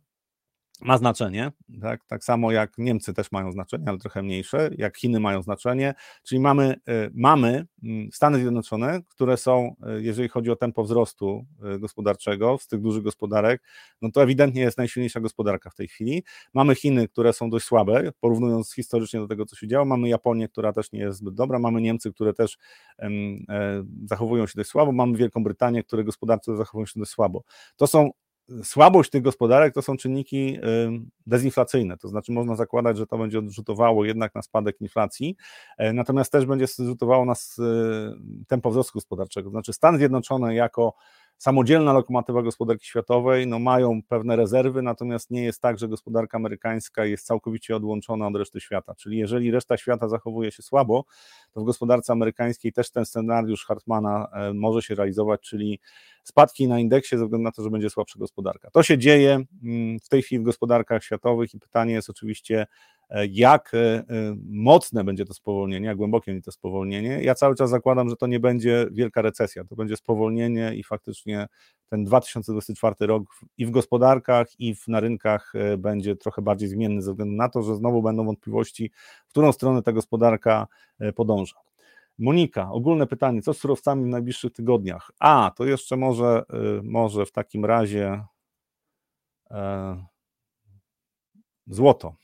ma 0.82 0.98
znaczenie, 0.98 1.52
tak? 1.82 2.06
tak 2.06 2.24
samo 2.24 2.52
jak 2.52 2.78
Niemcy 2.78 3.14
też 3.14 3.32
mają 3.32 3.52
znaczenie, 3.52 3.84
ale 3.88 3.98
trochę 3.98 4.24
mniejsze, 4.24 4.70
jak 4.78 4.98
Chiny 4.98 5.20
mają 5.20 5.42
znaczenie, 5.42 5.94
czyli 6.24 6.42
mamy, 6.42 6.76
e, 6.88 7.10
mamy 7.14 7.66
mm, 7.84 8.10
Stany 8.14 8.40
Zjednoczone, 8.40 9.02
które 9.10 9.38
są, 9.38 9.76
e, 9.88 10.02
jeżeli 10.02 10.30
chodzi 10.30 10.52
o 10.52 10.56
tempo 10.56 10.84
wzrostu 10.84 11.46
e, 11.64 11.80
gospodarczego 11.80 12.58
z 12.62 12.68
tych 12.68 12.82
dużych 12.82 13.04
gospodarek, 13.04 13.64
no 14.02 14.12
to 14.12 14.24
ewidentnie 14.24 14.62
jest 14.62 14.78
najsilniejsza 14.78 15.20
gospodarka 15.20 15.70
w 15.70 15.76
tej 15.76 15.88
chwili. 15.88 16.24
Mamy 16.54 16.76
Chiny, 16.76 17.08
które 17.08 17.34
są 17.34 17.50
dość 17.50 17.66
słabe, 17.66 18.12
porównując 18.20 18.74
historycznie 18.74 19.20
do 19.20 19.28
tego, 19.28 19.46
co 19.46 19.56
się 19.56 19.68
działo, 19.68 19.86
mamy 19.86 20.10
Japonię, 20.10 20.50
która 20.50 20.74
też 20.74 20.92
nie 20.92 21.00
jest 21.00 21.20
zbyt 21.20 21.34
dobra, 21.34 21.60
mamy 21.60 21.82
Niemcy, 21.82 22.14
które 22.14 22.34
też 22.34 22.58
zachowują 24.06 24.48
się 24.48 24.54
dość 24.56 24.70
słabo, 24.70 24.92
mamy 24.92 25.18
Wielką 25.18 25.44
Brytanię, 25.44 25.84
które 25.84 26.04
gospodarcze 26.04 26.56
zachowują 26.56 26.86
się 26.86 27.00
dość 27.00 27.12
słabo. 27.12 27.44
To 27.76 27.88
są 27.88 28.12
słabość 28.64 29.10
tych 29.10 29.22
gospodarek 29.22 29.74
to 29.74 29.82
są 29.82 29.98
czynniki 29.98 30.60
dezinflacyjne, 31.28 31.98
to 31.98 32.08
znaczy 32.08 32.32
można 32.32 32.56
zakładać, 32.56 32.98
że 32.98 33.08
to 33.08 33.18
będzie 33.18 33.40
odrzutowało 33.40 34.06
jednak 34.06 34.36
na 34.36 34.42
spadek 34.42 34.82
inflacji, 34.82 35.36
e, 35.78 35.94
natomiast 35.94 36.32
też 36.32 36.46
będzie 36.46 36.66
rzutowało 36.80 37.26
na 37.26 37.34
tempo 38.48 38.72
wzrostu 38.72 38.94
gospodarczego, 38.94 39.50
to 39.50 39.52
znaczy 39.52 39.74
Stany 39.74 39.98
Zjednoczone 39.98 40.56
jako 40.56 40.94
samodzielna 41.38 41.94
lokomotywa 41.94 42.42
gospodarki 42.42 42.86
światowej, 42.86 43.48
no 43.48 43.60
mają 43.60 44.02
pewne 44.10 44.36
rezerwy, 44.36 44.82
natomiast 44.82 45.32
nie 45.32 45.44
jest 45.44 45.62
tak, 45.62 45.80
że 45.80 45.88
gospodarka 45.88 46.38
amerykańska 46.38 47.06
jest 47.06 47.26
całkowicie 47.26 47.76
odłączona 47.76 48.28
od 48.28 48.36
reszty 48.36 48.62
świata. 48.62 48.96
Czyli 48.96 49.18
jeżeli 49.18 49.52
reszta 49.52 49.78
świata 49.78 50.10
zachowuje 50.10 50.52
się 50.52 50.64
słabo, 50.64 51.06
to 51.52 51.62
w 51.62 51.64
gospodarce 51.64 52.14
amerykańskiej 52.14 52.74
też 52.74 52.92
ten 52.92 53.06
scenariusz 53.06 53.66
Hartmana 53.66 54.28
e, 54.34 54.54
może 54.54 54.82
się 54.82 54.96
realizować, 54.96 55.42
czyli 55.42 55.80
spadki 56.24 56.68
na 56.68 56.80
indeksie 56.80 57.18
ze 57.18 57.24
względu 57.24 57.44
na 57.44 57.52
to, 57.52 57.64
że 57.64 57.70
będzie 57.70 57.90
słabsza 57.90 58.20
gospodarka. 58.20 58.70
To 58.72 58.84
się 58.84 58.98
dzieje 58.98 59.40
mm, 59.64 60.00
w 60.00 60.10
tej 60.10 60.22
chwili 60.22 60.40
w 60.40 60.44
gospodarkach 60.44 61.04
światowych 61.04 61.54
i 61.54 61.60
pytanie 61.60 61.94
jest 61.94 62.10
oczywiście, 62.10 62.68
jak 63.32 63.72
e, 63.74 64.04
mocne 64.50 65.04
będzie 65.04 65.26
to 65.26 65.34
spowolnienie, 65.34 65.88
jak 65.88 65.98
głębokie 65.98 66.32
będzie 66.32 66.46
to 66.46 66.52
spowolnienie. 66.52 67.24
Ja 67.24 67.36
cały 67.36 67.56
czas 67.56 67.70
zakładam, 67.70 68.10
że 68.10 68.16
to 68.16 68.28
nie 68.28 68.40
będzie 68.40 68.88
wielka 68.92 69.22
recesja, 69.22 69.64
to 69.64 69.76
będzie 69.76 69.98
spowolnienie 69.98 70.76
i 70.76 70.84
faktycznie 70.84 71.48
ten 71.90 72.04
2024 72.04 72.96
rok 73.00 73.24
i 73.58 73.66
w 73.66 73.72
gospodarkach, 73.72 74.60
i 74.60 74.76
w, 74.76 74.88
na 74.88 75.00
rynkach 75.00 75.54
e, 75.56 75.78
będzie 75.78 76.16
trochę 76.16 76.42
bardziej 76.42 76.70
zmienny 76.70 77.02
ze 77.02 77.12
względu 77.12 77.36
na 77.36 77.50
to, 77.50 77.62
że 77.64 77.76
znowu 77.76 78.02
będą 78.02 78.26
wątpliwości, 78.26 78.92
w 79.28 79.30
którą 79.30 79.52
stronę 79.52 79.82
ta 79.84 79.92
gospodarka 79.92 80.68
podąża. 81.16 81.56
Monika, 82.20 82.72
ogólne 82.72 83.08
pytanie, 83.08 83.42
co 83.42 83.54
z 83.54 83.58
surowcami 83.58 84.04
w 84.04 84.08
najbliższych 84.08 84.54
tygodniach? 84.54 85.12
A, 85.20 85.52
to 85.56 85.66
jeszcze 85.66 85.98
może, 85.98 86.44
może 86.84 87.26
w 87.26 87.32
takim 87.32 87.66
razie 87.66 88.24
e, 89.52 90.06
złoto. 91.68 92.16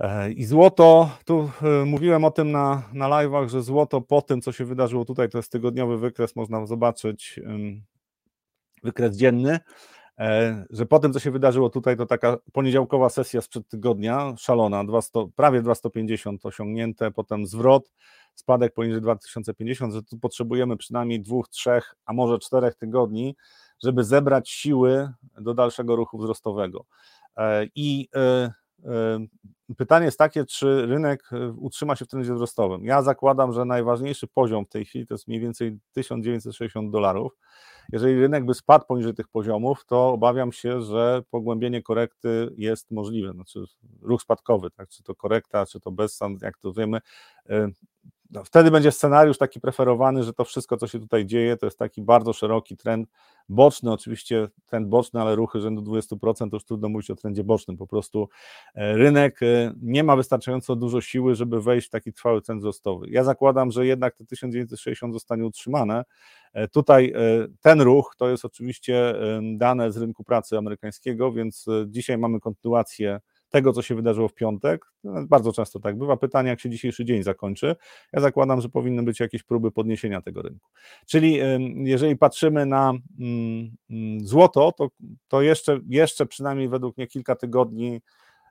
E, 0.00 0.32
I 0.32 0.44
złoto, 0.44 1.10
tu 1.24 1.50
e, 1.62 1.84
mówiłem 1.84 2.24
o 2.24 2.30
tym 2.30 2.50
na, 2.50 2.82
na 2.92 3.08
live'ach, 3.08 3.48
że 3.48 3.62
złoto 3.62 4.00
po 4.00 4.22
tym, 4.22 4.40
co 4.40 4.52
się 4.52 4.64
wydarzyło 4.64 5.04
tutaj, 5.04 5.28
to 5.28 5.38
jest 5.38 5.52
tygodniowy 5.52 5.98
wykres, 5.98 6.36
można 6.36 6.66
zobaczyć 6.66 7.40
wykres 8.82 9.16
dzienny, 9.16 9.60
E, 10.20 10.64
że 10.70 10.86
po 10.86 10.98
tym, 10.98 11.12
co 11.12 11.18
się 11.18 11.30
wydarzyło 11.30 11.70
tutaj, 11.70 11.96
to 11.96 12.06
taka 12.06 12.36
poniedziałkowa 12.52 13.08
sesja 13.08 13.40
sprzed 13.40 13.68
tygodnia, 13.68 14.34
szalona, 14.38 14.84
200, 14.84 15.28
prawie 15.36 15.62
250 15.62 16.46
osiągnięte, 16.46 17.10
potem 17.10 17.46
zwrot, 17.46 17.90
spadek 18.34 18.74
poniżej 18.74 19.00
2050, 19.00 19.94
że 19.94 20.02
tu 20.02 20.18
potrzebujemy 20.18 20.76
przynajmniej 20.76 21.20
dwóch, 21.20 21.48
trzech, 21.48 21.94
a 22.04 22.12
może 22.12 22.38
czterech 22.38 22.74
tygodni, 22.74 23.36
żeby 23.82 24.04
zebrać 24.04 24.50
siły 24.50 25.12
do 25.40 25.54
dalszego 25.54 25.96
ruchu 25.96 26.18
wzrostowego. 26.18 26.84
I 27.74 28.08
e, 28.14 28.52
pytanie 29.76 30.04
jest 30.04 30.18
takie, 30.18 30.44
czy 30.44 30.86
rynek 30.86 31.30
utrzyma 31.56 31.96
się 31.96 32.04
w 32.04 32.08
trendzie 32.08 32.34
wzrostowym. 32.34 32.84
Ja 32.84 33.02
zakładam, 33.02 33.52
że 33.52 33.64
najważniejszy 33.64 34.26
poziom 34.26 34.66
w 34.66 34.68
tej 34.68 34.84
chwili 34.84 35.06
to 35.06 35.14
jest 35.14 35.28
mniej 35.28 35.40
więcej 35.40 35.78
1960 35.92 36.92
dolarów 36.92 37.32
jeżeli 37.92 38.20
rynek 38.20 38.44
by 38.44 38.54
spadł 38.54 38.84
poniżej 38.86 39.14
tych 39.14 39.28
poziomów, 39.28 39.84
to 39.86 40.08
obawiam 40.08 40.52
się, 40.52 40.82
że 40.82 41.22
pogłębienie 41.30 41.82
korekty 41.82 42.54
jest 42.56 42.90
możliwe. 42.90 43.32
Znaczy 43.32 43.64
ruch 44.02 44.22
spadkowy, 44.22 44.70
tak? 44.70 44.88
czy 44.88 45.02
to 45.02 45.14
korekta, 45.14 45.66
czy 45.66 45.80
to 45.80 45.90
bez, 45.90 46.20
jak 46.42 46.58
to 46.58 46.72
wiemy, 46.72 46.98
e, 47.48 47.68
no, 48.30 48.44
wtedy 48.44 48.70
będzie 48.70 48.92
scenariusz 48.92 49.38
taki 49.38 49.60
preferowany, 49.60 50.22
że 50.22 50.32
to 50.32 50.44
wszystko, 50.44 50.76
co 50.76 50.86
się 50.86 51.00
tutaj 51.00 51.26
dzieje, 51.26 51.56
to 51.56 51.66
jest 51.66 51.78
taki 51.78 52.02
bardzo 52.02 52.32
szeroki 52.32 52.76
trend 52.76 53.08
boczny, 53.48 53.92
oczywiście 53.92 54.48
trend 54.66 54.88
boczny, 54.88 55.20
ale 55.20 55.36
ruchy 55.36 55.60
rzędu 55.60 55.82
20%, 55.82 56.50
to 56.50 56.56
już 56.56 56.64
trudno 56.64 56.88
mówić 56.88 57.10
o 57.10 57.16
trendzie 57.16 57.44
bocznym, 57.44 57.76
po 57.76 57.86
prostu 57.86 58.28
e, 58.74 58.96
rynek 58.96 59.42
e, 59.42 59.74
nie 59.82 60.04
ma 60.04 60.16
wystarczająco 60.16 60.76
dużo 60.76 61.00
siły, 61.00 61.34
żeby 61.34 61.62
wejść 61.62 61.86
w 61.88 61.90
taki 61.90 62.12
trwały 62.12 62.42
trend 62.42 62.60
wzrostowy. 62.60 63.06
Ja 63.10 63.24
zakładam, 63.24 63.70
że 63.70 63.86
jednak 63.86 64.16
te 64.16 64.24
1960 64.24 65.14
zostanie 65.14 65.46
utrzymane. 65.46 66.04
E, 66.52 66.68
tutaj 66.68 67.14
ten 67.60 67.80
ruch 67.80 68.14
to 68.18 68.30
jest 68.30 68.44
oczywiście 68.44 69.14
dane 69.56 69.92
z 69.92 69.96
rynku 69.96 70.24
pracy 70.24 70.58
amerykańskiego, 70.58 71.32
więc 71.32 71.66
dzisiaj 71.86 72.18
mamy 72.18 72.40
kontynuację 72.40 73.20
tego, 73.50 73.72
co 73.72 73.82
się 73.82 73.94
wydarzyło 73.94 74.28
w 74.28 74.34
piątek. 74.34 74.86
No, 75.04 75.26
bardzo 75.26 75.52
często 75.52 75.80
tak 75.80 75.98
bywa. 75.98 76.16
Pytanie, 76.16 76.48
jak 76.48 76.60
się 76.60 76.70
dzisiejszy 76.70 77.04
dzień 77.04 77.22
zakończy. 77.22 77.76
Ja 78.12 78.20
zakładam, 78.20 78.60
że 78.60 78.68
powinny 78.68 79.02
być 79.02 79.20
jakieś 79.20 79.42
próby 79.42 79.70
podniesienia 79.70 80.22
tego 80.22 80.42
rynku. 80.42 80.68
Czyli 81.06 81.38
jeżeli 81.74 82.16
patrzymy 82.16 82.66
na 82.66 82.92
mm, 83.20 83.70
mm, 83.90 84.26
złoto, 84.26 84.72
to, 84.72 84.88
to 85.28 85.42
jeszcze, 85.42 85.80
jeszcze 85.88 86.26
przynajmniej 86.26 86.68
według 86.68 86.96
mnie 86.96 87.06
kilka 87.06 87.36
tygodni 87.36 88.00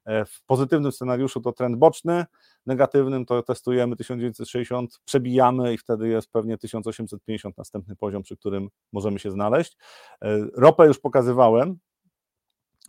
e, 0.06 0.26
w 0.26 0.44
pozytywnym 0.46 0.92
scenariuszu 0.92 1.42
to 1.42 1.52
trend 1.52 1.78
boczny, 1.78 2.26
negatywnym 2.66 3.26
to 3.26 3.44
testujemy 3.44 3.96
1960, 3.96 5.00
przebijamy 5.06 5.74
i 5.74 5.78
wtedy 5.78 6.08
jest 6.08 6.32
pewnie 6.32 6.58
1850 6.58 7.58
następny 7.58 7.96
poziom, 7.96 8.24
przy 8.24 8.38
którym 8.38 8.70
możemy 8.92 9.20
się 9.20 9.32
znaleźć. 9.32 9.78
E, 10.22 10.40
ropę 10.56 10.88
już 10.88 11.00
pokazywałem, 11.00 11.80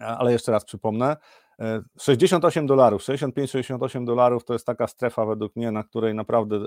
ale 0.00 0.32
jeszcze 0.32 0.52
raz 0.52 0.64
przypomnę, 0.64 1.16
68 1.98 2.66
dolarów, 2.66 3.02
65-68 3.02 4.04
dolarów 4.04 4.44
to 4.44 4.52
jest 4.52 4.66
taka 4.66 4.86
strefa 4.86 5.26
według 5.26 5.56
mnie, 5.56 5.70
na 5.70 5.84
której 5.84 6.14
naprawdę 6.14 6.56
e, 6.56 6.66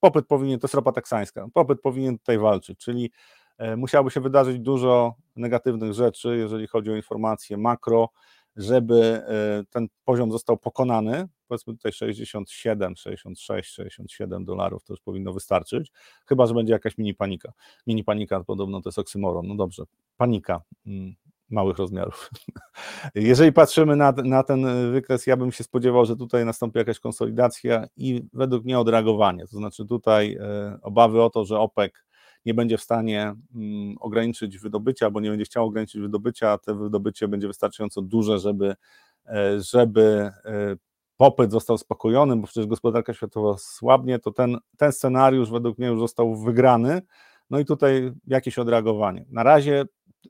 popyt 0.00 0.26
powinien, 0.26 0.60
to 0.60 0.64
jest 0.64 0.74
ropa 0.74 0.92
teksańska, 0.92 1.46
popyt 1.54 1.80
powinien 1.80 2.18
tutaj 2.18 2.38
walczyć, 2.38 2.78
czyli 2.78 3.10
e, 3.58 3.76
musiałoby 3.76 4.10
się 4.10 4.20
wydarzyć 4.20 4.58
dużo 4.58 5.14
negatywnych 5.36 5.92
rzeczy, 5.92 6.36
jeżeli 6.36 6.66
chodzi 6.66 6.90
o 6.90 6.96
informacje 6.96 7.56
makro, 7.56 8.08
żeby 8.56 9.02
e, 9.02 9.64
ten 9.70 9.88
poziom 10.04 10.32
został 10.32 10.56
pokonany, 10.58 11.28
powiedzmy 11.48 11.72
tutaj 11.72 11.92
67, 11.92 12.96
66, 12.96 13.70
67 13.74 14.44
dolarów, 14.44 14.84
to 14.84 14.92
już 14.92 15.00
powinno 15.00 15.32
wystarczyć, 15.32 15.92
chyba, 16.26 16.46
że 16.46 16.54
będzie 16.54 16.72
jakaś 16.72 16.98
mini 16.98 17.14
panika. 17.14 17.52
Mini 17.86 18.04
panika 18.04 18.44
podobno 18.44 18.80
to 18.80 18.88
jest 18.88 18.98
oksymoron, 18.98 19.46
no 19.46 19.54
dobrze, 19.54 19.82
panika, 20.16 20.62
mm, 20.86 21.14
małych 21.50 21.78
rozmiarów. 21.78 22.30
Jeżeli 23.14 23.52
patrzymy 23.52 23.96
na, 23.96 24.12
na 24.12 24.42
ten 24.42 24.92
wykres, 24.92 25.26
ja 25.26 25.36
bym 25.36 25.52
się 25.52 25.64
spodziewał, 25.64 26.06
że 26.06 26.16
tutaj 26.16 26.44
nastąpi 26.44 26.78
jakaś 26.78 26.98
konsolidacja 26.98 27.86
i 27.96 28.22
według 28.32 28.64
mnie 28.64 28.78
odreagowanie. 28.78 29.46
To 29.46 29.56
znaczy 29.56 29.86
tutaj 29.86 30.38
e, 30.40 30.78
obawy 30.82 31.22
o 31.22 31.30
to, 31.30 31.44
że 31.44 31.58
OPEC 31.58 31.92
nie 32.44 32.54
będzie 32.54 32.78
w 32.78 32.82
stanie 32.82 33.34
mm, 33.54 33.96
ograniczyć 34.00 34.58
wydobycia, 34.58 35.06
albo 35.06 35.20
nie 35.20 35.30
będzie 35.30 35.44
chciał 35.44 35.66
ograniczyć 35.66 36.00
wydobycia, 36.00 36.50
a 36.50 36.58
to 36.58 36.74
wydobycie 36.74 37.28
będzie 37.28 37.46
wystarczająco 37.46 38.02
duże, 38.02 38.38
żeby, 38.38 38.74
e, 39.26 39.60
żeby 39.60 40.30
e, 40.44 40.76
popyt 41.16 41.50
został 41.50 41.78
spokojony, 41.78 42.36
bo 42.36 42.46
przecież 42.46 42.66
gospodarka 42.66 43.14
światowa 43.14 43.58
słabnie, 43.58 44.18
to 44.18 44.30
ten, 44.30 44.58
ten 44.76 44.92
scenariusz 44.92 45.50
według 45.50 45.78
mnie 45.78 45.88
już 45.88 46.00
został 46.00 46.36
wygrany. 46.36 47.02
No 47.50 47.58
i 47.58 47.64
tutaj 47.64 48.12
jakieś 48.26 48.58
odreagowanie. 48.58 49.24
Na 49.28 49.42
razie 49.42 49.84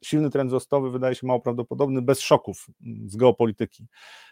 silny 0.04 0.30
trend 0.30 0.48
wzrostowy 0.50 0.90
wydaje 0.90 1.14
się 1.14 1.26
mało 1.26 1.40
prawdopodobny, 1.40 2.02
bez 2.02 2.20
szoków 2.20 2.66
z 3.06 3.16
geopolityki. 3.16 3.86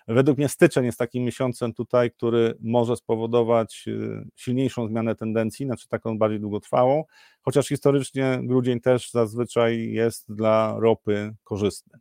Według 0.09 0.39
mnie 0.39 0.49
styczeń 0.49 0.85
jest 0.85 0.99
takim 0.99 1.25
miesiącem 1.25 1.75
tutaj, 1.75 2.11
który 2.11 2.55
może 2.61 2.97
spowodować 2.97 3.85
y, 3.89 4.29
silniejszą 4.37 4.89
zmianę 4.89 5.15
tendencji, 5.15 5.67
znaczy 5.67 5.89
taką 5.89 6.19
bardziej 6.19 6.41
długotrwałą, 6.41 7.05
chociaż 7.43 7.69
historycznie 7.69 8.41
grudzień 8.43 8.81
też 8.81 9.11
zazwyczaj 9.11 9.93
jest 9.93 10.35
dla 10.35 10.77
ropy 10.79 11.35
korzystny. 11.45 11.99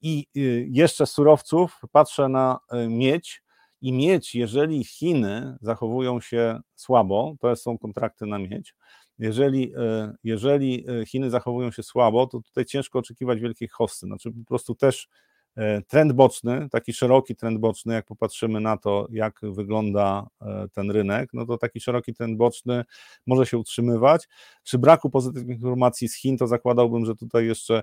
I 0.00 0.26
y, 0.36 0.66
jeszcze 0.70 1.06
z 1.06 1.10
surowców 1.10 1.80
patrzę 1.92 2.28
na 2.28 2.58
y, 2.72 2.88
miedź, 2.88 3.42
i 3.80 3.92
miedź, 3.92 4.34
jeżeli 4.34 4.84
Chiny 4.84 5.56
zachowują 5.60 6.20
się 6.20 6.60
słabo, 6.74 7.34
to 7.40 7.56
są 7.56 7.78
kontrakty 7.78 8.26
na 8.26 8.38
miedź, 8.38 8.74
jeżeli, 9.18 9.72
e, 9.76 10.14
jeżeli 10.24 10.84
e, 10.88 11.06
Chiny 11.06 11.30
zachowują 11.30 11.70
się 11.70 11.82
słabo, 11.82 12.26
to 12.26 12.40
tutaj 12.40 12.64
ciężko 12.64 12.98
oczekiwać 12.98 13.40
wielkiej 13.40 13.68
hossy. 13.68 14.06
Znaczy 14.06 14.32
po 14.32 14.44
prostu 14.44 14.74
też 14.74 15.08
e, 15.56 15.82
trend 15.82 16.12
boczny, 16.12 16.68
taki 16.70 16.92
szeroki 16.92 17.36
trend 17.36 17.58
boczny, 17.58 17.94
jak 17.94 18.06
popatrzymy 18.06 18.60
na 18.60 18.76
to, 18.76 19.06
jak 19.10 19.40
wygląda 19.42 20.26
ten 20.72 20.90
rynek, 20.90 21.30
no 21.32 21.46
to 21.46 21.58
taki 21.58 21.80
szeroki 21.80 22.14
trend 22.14 22.36
boczny 22.36 22.84
może 23.26 23.46
się 23.46 23.58
utrzymywać. 23.58 24.28
Przy 24.62 24.78
braku 24.78 25.10
pozytywnych 25.10 25.56
informacji 25.56 26.08
z 26.08 26.16
Chin, 26.16 26.36
to 26.36 26.46
zakładałbym, 26.46 27.06
że 27.06 27.14
tutaj 27.14 27.46
jeszcze 27.46 27.82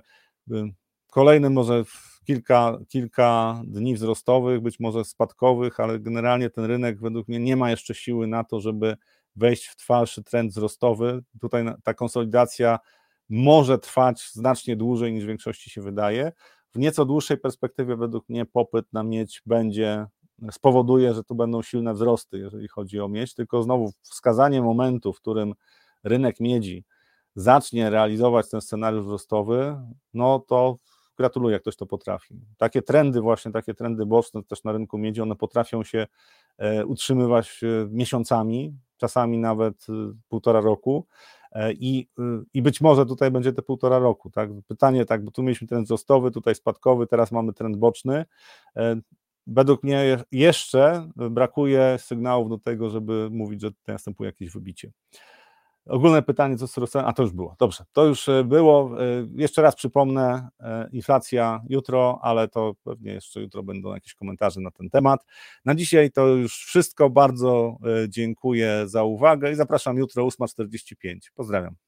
kolejny 1.10 1.50
może 1.50 1.84
kilka, 2.24 2.78
kilka 2.88 3.60
dni 3.66 3.94
wzrostowych, 3.94 4.60
być 4.60 4.80
może 4.80 5.04
spadkowych, 5.04 5.80
ale 5.80 6.00
generalnie 6.00 6.50
ten 6.50 6.64
rynek 6.64 7.00
według 7.00 7.28
mnie 7.28 7.38
nie 7.38 7.56
ma 7.56 7.70
jeszcze 7.70 7.94
siły 7.94 8.26
na 8.26 8.44
to, 8.44 8.60
żeby 8.60 8.96
wejść 9.36 9.66
w 9.66 9.76
trwalszy 9.76 10.22
trend 10.22 10.50
wzrostowy. 10.50 11.22
Tutaj 11.40 11.64
ta 11.84 11.94
konsolidacja 11.94 12.78
może 13.28 13.78
trwać 13.78 14.30
znacznie 14.32 14.76
dłużej 14.76 15.12
niż 15.12 15.24
w 15.24 15.28
większości 15.28 15.70
się 15.70 15.82
wydaje. 15.82 16.32
W 16.74 16.78
nieco 16.78 17.04
dłuższej 17.04 17.38
perspektywie 17.38 17.96
według 17.96 18.28
mnie 18.28 18.46
popyt 18.46 18.92
na 18.92 19.02
miedź 19.02 19.42
będzie 19.46 20.06
spowoduje, 20.50 21.14
że 21.14 21.24
tu 21.24 21.34
będą 21.34 21.62
silne 21.62 21.94
wzrosty, 21.94 22.38
jeżeli 22.38 22.68
chodzi 22.68 23.00
o 23.00 23.08
miedź, 23.08 23.34
tylko 23.34 23.62
znowu 23.62 23.92
wskazanie 24.02 24.62
momentu, 24.62 25.12
w 25.12 25.20
którym 25.20 25.54
rynek 26.04 26.40
miedzi 26.40 26.84
zacznie 27.34 27.90
realizować 27.90 28.50
ten 28.50 28.60
scenariusz 28.60 29.04
wzrostowy, 29.04 29.76
no 30.14 30.38
to 30.38 30.76
gratuluję, 31.16 31.52
jak 31.52 31.62
ktoś 31.62 31.76
to 31.76 31.86
potrafi. 31.86 32.40
Takie 32.56 32.82
trendy, 32.82 33.20
właśnie 33.20 33.52
takie 33.52 33.74
trendy 33.74 34.06
boczne 34.06 34.42
też 34.42 34.64
na 34.64 34.72
rynku 34.72 34.98
miedzi, 34.98 35.20
one 35.20 35.36
potrafią 35.36 35.84
się 35.84 36.06
e, 36.58 36.86
utrzymywać 36.86 37.60
e, 37.62 37.88
miesiącami, 37.90 38.74
czasami 38.96 39.38
nawet 39.38 39.86
e, 39.88 39.92
półtora 40.28 40.60
roku. 40.60 41.06
I, 41.78 42.08
I 42.54 42.62
być 42.62 42.80
może 42.80 43.06
tutaj 43.06 43.30
będzie 43.30 43.52
te 43.52 43.62
półtora 43.62 43.98
roku. 43.98 44.30
Tak? 44.30 44.50
Pytanie, 44.66 45.04
tak, 45.04 45.24
bo 45.24 45.30
tu 45.30 45.42
mieliśmy 45.42 45.66
trend 45.66 45.84
wzrostowy, 45.84 46.30
tutaj 46.30 46.54
spadkowy, 46.54 47.06
teraz 47.06 47.32
mamy 47.32 47.52
trend 47.52 47.76
boczny. 47.76 48.24
Według 49.46 49.82
mnie 49.82 50.18
jeszcze 50.32 51.10
brakuje 51.16 51.96
sygnałów 51.98 52.48
do 52.48 52.58
tego, 52.58 52.90
żeby 52.90 53.28
mówić, 53.30 53.60
że 53.60 53.70
następuje 53.86 54.28
jakieś 54.28 54.50
wybicie. 54.50 54.90
Ogólne 55.86 56.22
pytanie, 56.22 56.56
co 56.56 56.66
z 56.66 56.72
surowcami, 56.72 57.08
a 57.08 57.12
to 57.12 57.22
już 57.22 57.32
było, 57.32 57.56
dobrze, 57.58 57.84
to 57.92 58.06
już 58.06 58.28
e, 58.28 58.44
było, 58.44 59.02
e, 59.02 59.28
jeszcze 59.34 59.62
raz 59.62 59.74
przypomnę, 59.74 60.48
e, 60.60 60.88
inflacja 60.92 61.60
jutro, 61.68 62.18
ale 62.22 62.48
to 62.48 62.74
pewnie 62.84 63.12
jeszcze 63.12 63.40
jutro 63.40 63.62
będą 63.62 63.94
jakieś 63.94 64.14
komentarze 64.14 64.60
na 64.60 64.70
ten 64.70 64.90
temat. 64.90 65.24
Na 65.64 65.74
dzisiaj 65.74 66.10
to 66.10 66.26
już 66.26 66.56
wszystko, 66.64 67.10
bardzo 67.10 67.76
dziękuję 68.08 68.82
za 68.86 69.02
uwagę 69.04 69.52
i 69.52 69.54
zapraszam 69.54 69.96
jutro 69.96 70.26
8.45, 70.26 71.18
pozdrawiam. 71.34 71.85